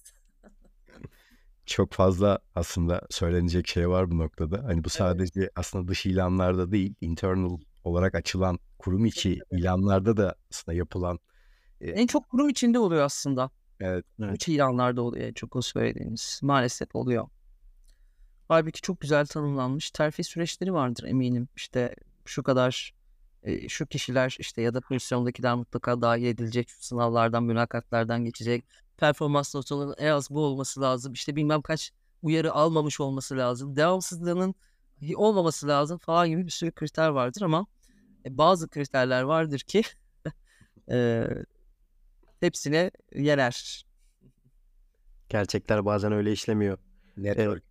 Çok 1.69 1.93
fazla 1.93 2.39
aslında 2.55 3.01
söylenecek 3.09 3.67
şey 3.67 3.89
var 3.89 4.11
bu 4.11 4.17
noktada. 4.17 4.63
Hani 4.63 4.83
bu 4.83 4.89
sadece 4.89 5.49
aslında 5.55 5.87
dış 5.87 6.05
ilanlarda 6.05 6.71
değil, 6.71 6.95
internal 7.01 7.57
olarak 7.83 8.15
açılan 8.15 8.59
kurum 8.79 9.05
içi 9.05 9.39
ilanlarda 9.51 10.17
da 10.17 10.35
aslında 10.51 10.77
yapılan 10.77 11.19
En 11.81 12.07
çok 12.07 12.29
kurum 12.29 12.49
içinde 12.49 12.79
oluyor 12.79 13.03
aslında. 13.03 13.49
evet, 13.79 14.05
Evet. 14.21 14.35
İç 14.35 14.47
ilanlarda 14.47 15.01
oluyor 15.01 15.27
en 15.27 15.33
çok 15.33 15.55
o 15.55 15.61
söylediğiniz. 15.61 16.39
Maalesef 16.43 16.95
oluyor. 16.95 17.27
Halbuki 18.47 18.81
çok 18.81 19.01
güzel 19.01 19.25
tanımlanmış 19.25 19.91
terfi 19.91 20.23
süreçleri 20.23 20.73
vardır 20.73 21.03
eminim. 21.03 21.47
İşte 21.55 21.95
şu 22.25 22.43
kadar 22.43 22.93
e, 23.43 23.69
şu 23.69 23.85
kişiler 23.85 24.35
işte 24.39 24.61
ya 24.61 24.73
da 24.73 24.81
pozisyondakiler 24.81 25.55
mutlaka 25.55 26.01
dahil 26.01 26.23
edilecek. 26.23 26.69
Şu 26.69 26.83
sınavlardan, 26.83 27.43
mülakatlardan 27.43 28.25
geçecek. 28.25 28.65
Performans 28.99 29.55
notalarının 29.55 29.95
en 29.97 30.11
az 30.11 30.29
bu 30.29 30.45
olması 30.45 30.81
lazım. 30.81 31.13
İşte 31.13 31.35
bilmem 31.35 31.61
kaç 31.61 31.91
uyarı 32.21 32.51
almamış 32.53 32.99
olması 32.99 33.37
lazım. 33.37 33.75
Devamsızlığının 33.75 34.55
olmaması 35.15 35.67
lazım 35.67 35.97
falan 35.97 36.29
gibi 36.29 36.45
bir 36.45 36.51
sürü 36.51 36.71
kriter 36.71 37.09
vardır 37.09 37.41
ama 37.41 37.65
e, 38.25 38.37
bazı 38.37 38.69
kriterler 38.69 39.21
vardır 39.21 39.59
ki 39.59 39.81
e, 40.91 41.27
hepsine 42.39 42.91
yener. 43.15 43.85
Gerçekler 45.29 45.85
bazen 45.85 46.11
öyle 46.11 46.31
işlemiyor. 46.31 46.77
network 47.17 47.63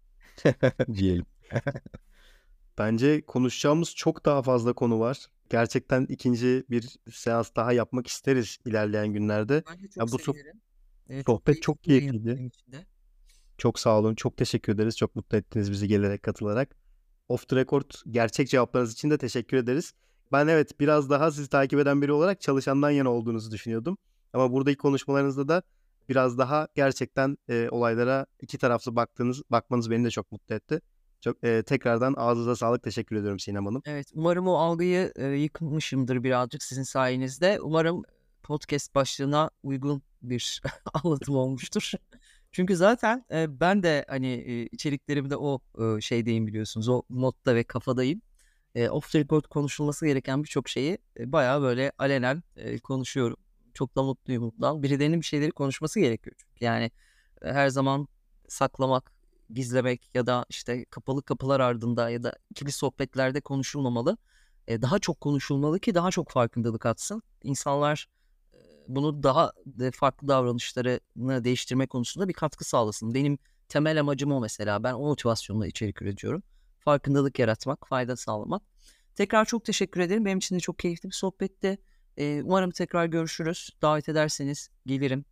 diyelim. 0.95 1.27
Bence 2.79 3.21
konuşacağımız 3.27 3.95
çok 3.95 4.25
daha 4.25 4.43
fazla 4.43 4.73
konu 4.73 5.01
var. 5.01 5.27
Gerçekten 5.51 6.07
ikinci 6.09 6.65
bir 6.71 6.99
seans 7.13 7.51
daha 7.57 7.73
yapmak 7.73 8.07
isteriz 8.07 8.59
ilerleyen 8.65 9.09
günlerde. 9.09 9.63
Ben 9.67 9.83
de 9.83 9.89
çok 9.89 9.97
Ya 9.97 10.05
bu 10.13 10.19
sevinirim. 10.19 10.61
Ee, 11.09 11.23
sohbet 11.23 11.63
çok 11.63 11.85
keyifliydi. 11.85 12.51
Çok 13.59 13.79
sağ 13.79 13.99
olun. 13.99 14.15
Çok 14.15 14.37
teşekkür 14.37 14.75
ederiz. 14.75 14.97
Çok 14.97 15.17
mutlu 15.17 15.37
ettiniz 15.37 15.73
bizi 15.73 15.89
gelerek 15.89 16.23
katılarak. 16.23 16.77
Off 17.29 17.49
the 17.49 17.57
record 17.57 17.91
gerçek 18.11 18.49
cevaplarınız 18.49 18.93
için 18.93 19.11
de 19.11 19.19
teşekkür 19.19 19.57
ederiz. 19.57 19.93
Ben 20.33 20.47
evet 20.49 20.81
biraz 20.81 21.11
daha 21.11 21.31
sizi 21.31 21.49
takip 21.49 21.79
eden 21.81 22.03
biri 22.03 22.13
olarak 22.13 22.41
çalışandan 22.41 22.91
yana 22.91 23.11
olduğunuzu 23.11 23.51
düşünüyordum. 23.51 23.99
Ama 24.33 24.53
buradaki 24.53 24.77
konuşmalarınızda 24.77 25.49
da 25.49 25.63
biraz 26.09 26.39
daha 26.39 26.69
gerçekten 26.75 27.37
e, 27.49 27.69
olaylara 27.71 28.27
iki 28.41 28.59
taraflı 28.59 28.97
baktığınız 28.97 29.43
bakmanız 29.51 29.91
beni 29.91 30.05
de 30.05 30.11
çok 30.11 30.33
mutlu 30.33 30.55
etti. 30.55 30.81
Çok 31.21 31.45
e, 31.45 31.63
tekrardan 31.63 32.15
ağzınıza 32.17 32.57
sağlık. 32.57 32.83
Teşekkür 32.83 33.17
ediyorum 33.17 33.39
Sinem 33.39 33.67
Hanım. 33.67 33.83
Evet, 33.87 34.07
umarım 34.15 34.49
o 34.49 34.55
algıyı 34.55 35.13
e, 35.17 35.27
yıkmışımdır 35.27 36.25
birazcık 36.25 36.63
sizin 36.63 36.83
sayenizde. 36.83 37.61
Umarım 37.61 38.03
podcast 38.43 38.95
başlığına 38.95 39.51
uygun 39.63 40.03
bir 40.23 40.63
anlatım 40.95 41.37
olmuştur. 41.37 41.93
Çünkü 42.53 42.77
zaten 42.77 43.25
e, 43.33 43.61
ben 43.61 43.83
de 43.83 44.05
hani 44.09 44.27
e, 44.27 44.67
içeriklerimde 44.67 45.37
o 45.37 45.61
e, 45.79 46.01
şeydeyim 46.01 46.47
biliyorsunuz. 46.47 46.89
O 46.89 47.03
modda 47.09 47.55
ve 47.55 47.65
kafadayım. 47.65 48.23
E, 48.75 48.89
off 48.91 49.13
the 49.13 49.19
record 49.21 49.45
konuşulması 49.45 50.07
gereken 50.07 50.45
birçok 50.45 50.69
şeyi 50.69 50.99
e, 51.19 51.33
bayağı 51.33 51.63
böyle 51.63 51.93
alenen 51.99 52.43
e, 52.57 52.79
konuşuyorum. 52.79 53.37
Çok 53.75 53.97
da 53.97 54.03
mutluyum 54.03 54.53
bundan. 54.53 54.83
Birilerinin 54.83 55.21
bir 55.21 55.27
şeyleri 55.27 55.51
konuşması 55.51 56.01
gerekiyor 56.01 56.37
çünkü. 56.39 56.65
Yani 56.65 56.91
e, 57.43 57.53
her 57.53 57.69
zaman 57.69 58.09
saklamak, 58.49 59.13
gizlemek 59.51 60.11
ya 60.15 60.27
da 60.27 60.47
işte 60.49 60.85
kapalı 60.85 61.23
kapılar 61.23 61.61
ardında 61.61 62.11
ya 62.11 62.23
da 62.23 62.33
ikili 62.51 62.73
sohbetlerde 62.73 63.41
konuşulmamalı. 63.41 64.17
E, 64.69 64.83
daha 64.83 64.99
çok 64.99 65.21
konuşulmalı 65.21 65.81
ki 65.81 65.95
daha 65.95 66.11
çok 66.11 66.31
farkındalık 66.31 66.87
atsın. 66.87 67.23
İnsanlar 67.43 68.09
bunu 68.89 69.23
daha 69.23 69.53
de 69.67 69.91
farklı 69.91 70.29
davranışlarını 70.29 71.45
değiştirme 71.45 71.87
konusunda 71.87 72.29
bir 72.29 72.33
katkı 72.33 72.65
sağlasın. 72.65 73.15
Benim 73.15 73.39
temel 73.69 74.01
amacım 74.01 74.33
o 74.33 74.41
mesela. 74.41 74.83
Ben 74.83 74.95
o 74.95 74.99
motivasyonla 74.99 75.67
içerik 75.67 76.03
üretiyorum. 76.03 76.43
Farkındalık 76.81 77.39
yaratmak, 77.39 77.89
fayda 77.89 78.17
sağlamak. 78.17 78.63
Tekrar 79.15 79.45
çok 79.45 79.65
teşekkür 79.65 80.01
ederim. 80.01 80.25
Benim 80.25 80.39
için 80.39 80.57
de 80.57 80.61
çok 80.61 80.79
keyifli 80.79 81.09
bir 81.09 81.15
sohbetti. 81.15 81.79
E, 82.17 82.43
umarım 82.45 82.71
tekrar 82.71 83.07
görüşürüz. 83.07 83.71
Davet 83.83 84.09
ederseniz 84.09 84.69
gelirim. 84.87 85.25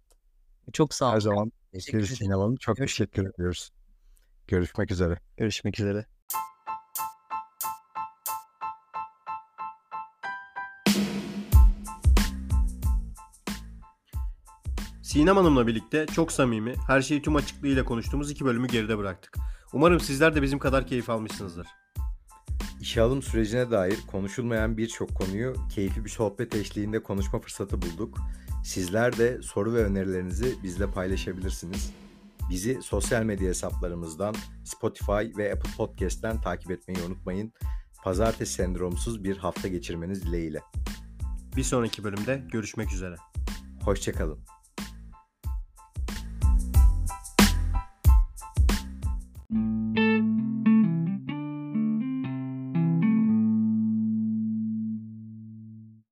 Çok 0.73 0.95
sağ 0.95 1.07
Her 1.07 1.13
olun. 1.13 1.21
zaman 1.21 1.53
Teşekkür 1.73 1.99
ederim. 1.99 2.57
Çok 2.57 2.77
teşekkür 2.77 3.31
ediyoruz. 3.31 3.71
Görüşmek 4.49 4.91
üzere. 4.91 5.19
Görüşmek 5.37 5.81
üzere. 5.81 6.16
Sinem 15.17 15.37
Hanım'la 15.37 15.67
birlikte 15.67 16.07
çok 16.07 16.33
samimi, 16.33 16.75
her 16.87 17.03
şeyi 17.03 17.23
tüm 17.23 17.37
açıklığıyla 17.37 17.85
konuştuğumuz 17.85 18.31
iki 18.31 18.45
bölümü 18.45 18.69
geride 18.69 18.99
bıraktık. 18.99 19.37
Umarım 19.73 20.01
sizler 20.01 20.35
de 20.35 20.43
bizim 20.43 20.59
kadar 20.59 20.87
keyif 20.87 21.11
almışsınızdır. 21.11 21.67
İşe 22.81 23.03
alım 23.03 23.23
sürecine 23.23 23.71
dair 23.71 23.99
konuşulmayan 24.07 24.77
birçok 24.77 25.15
konuyu 25.15 25.55
keyifli 25.75 26.05
bir 26.05 26.11
sohbet 26.11 26.55
eşliğinde 26.55 27.03
konuşma 27.03 27.39
fırsatı 27.39 27.83
bulduk. 27.83 28.19
Sizler 28.65 29.19
de 29.19 29.43
soru 29.43 29.75
ve 29.75 29.85
önerilerinizi 29.85 30.55
bizle 30.63 30.91
paylaşabilirsiniz. 30.91 31.93
Bizi 32.51 32.83
sosyal 32.83 33.23
medya 33.23 33.49
hesaplarımızdan 33.49 34.35
Spotify 34.65 35.39
ve 35.39 35.53
Apple 35.53 35.71
Podcast'ten 35.77 36.41
takip 36.41 36.71
etmeyi 36.71 36.99
unutmayın. 37.07 37.53
Pazartesi 38.05 38.53
sendromsuz 38.53 39.25
bir 39.25 39.37
hafta 39.37 39.69
geçirmeniz 39.69 40.23
dileğiyle. 40.23 40.61
Bir 41.57 41.65
sonraki 41.65 42.05
bölümde 42.05 42.43
görüşmek 42.53 42.93
üzere. 42.93 43.15
Hoşçakalın. 43.85 44.56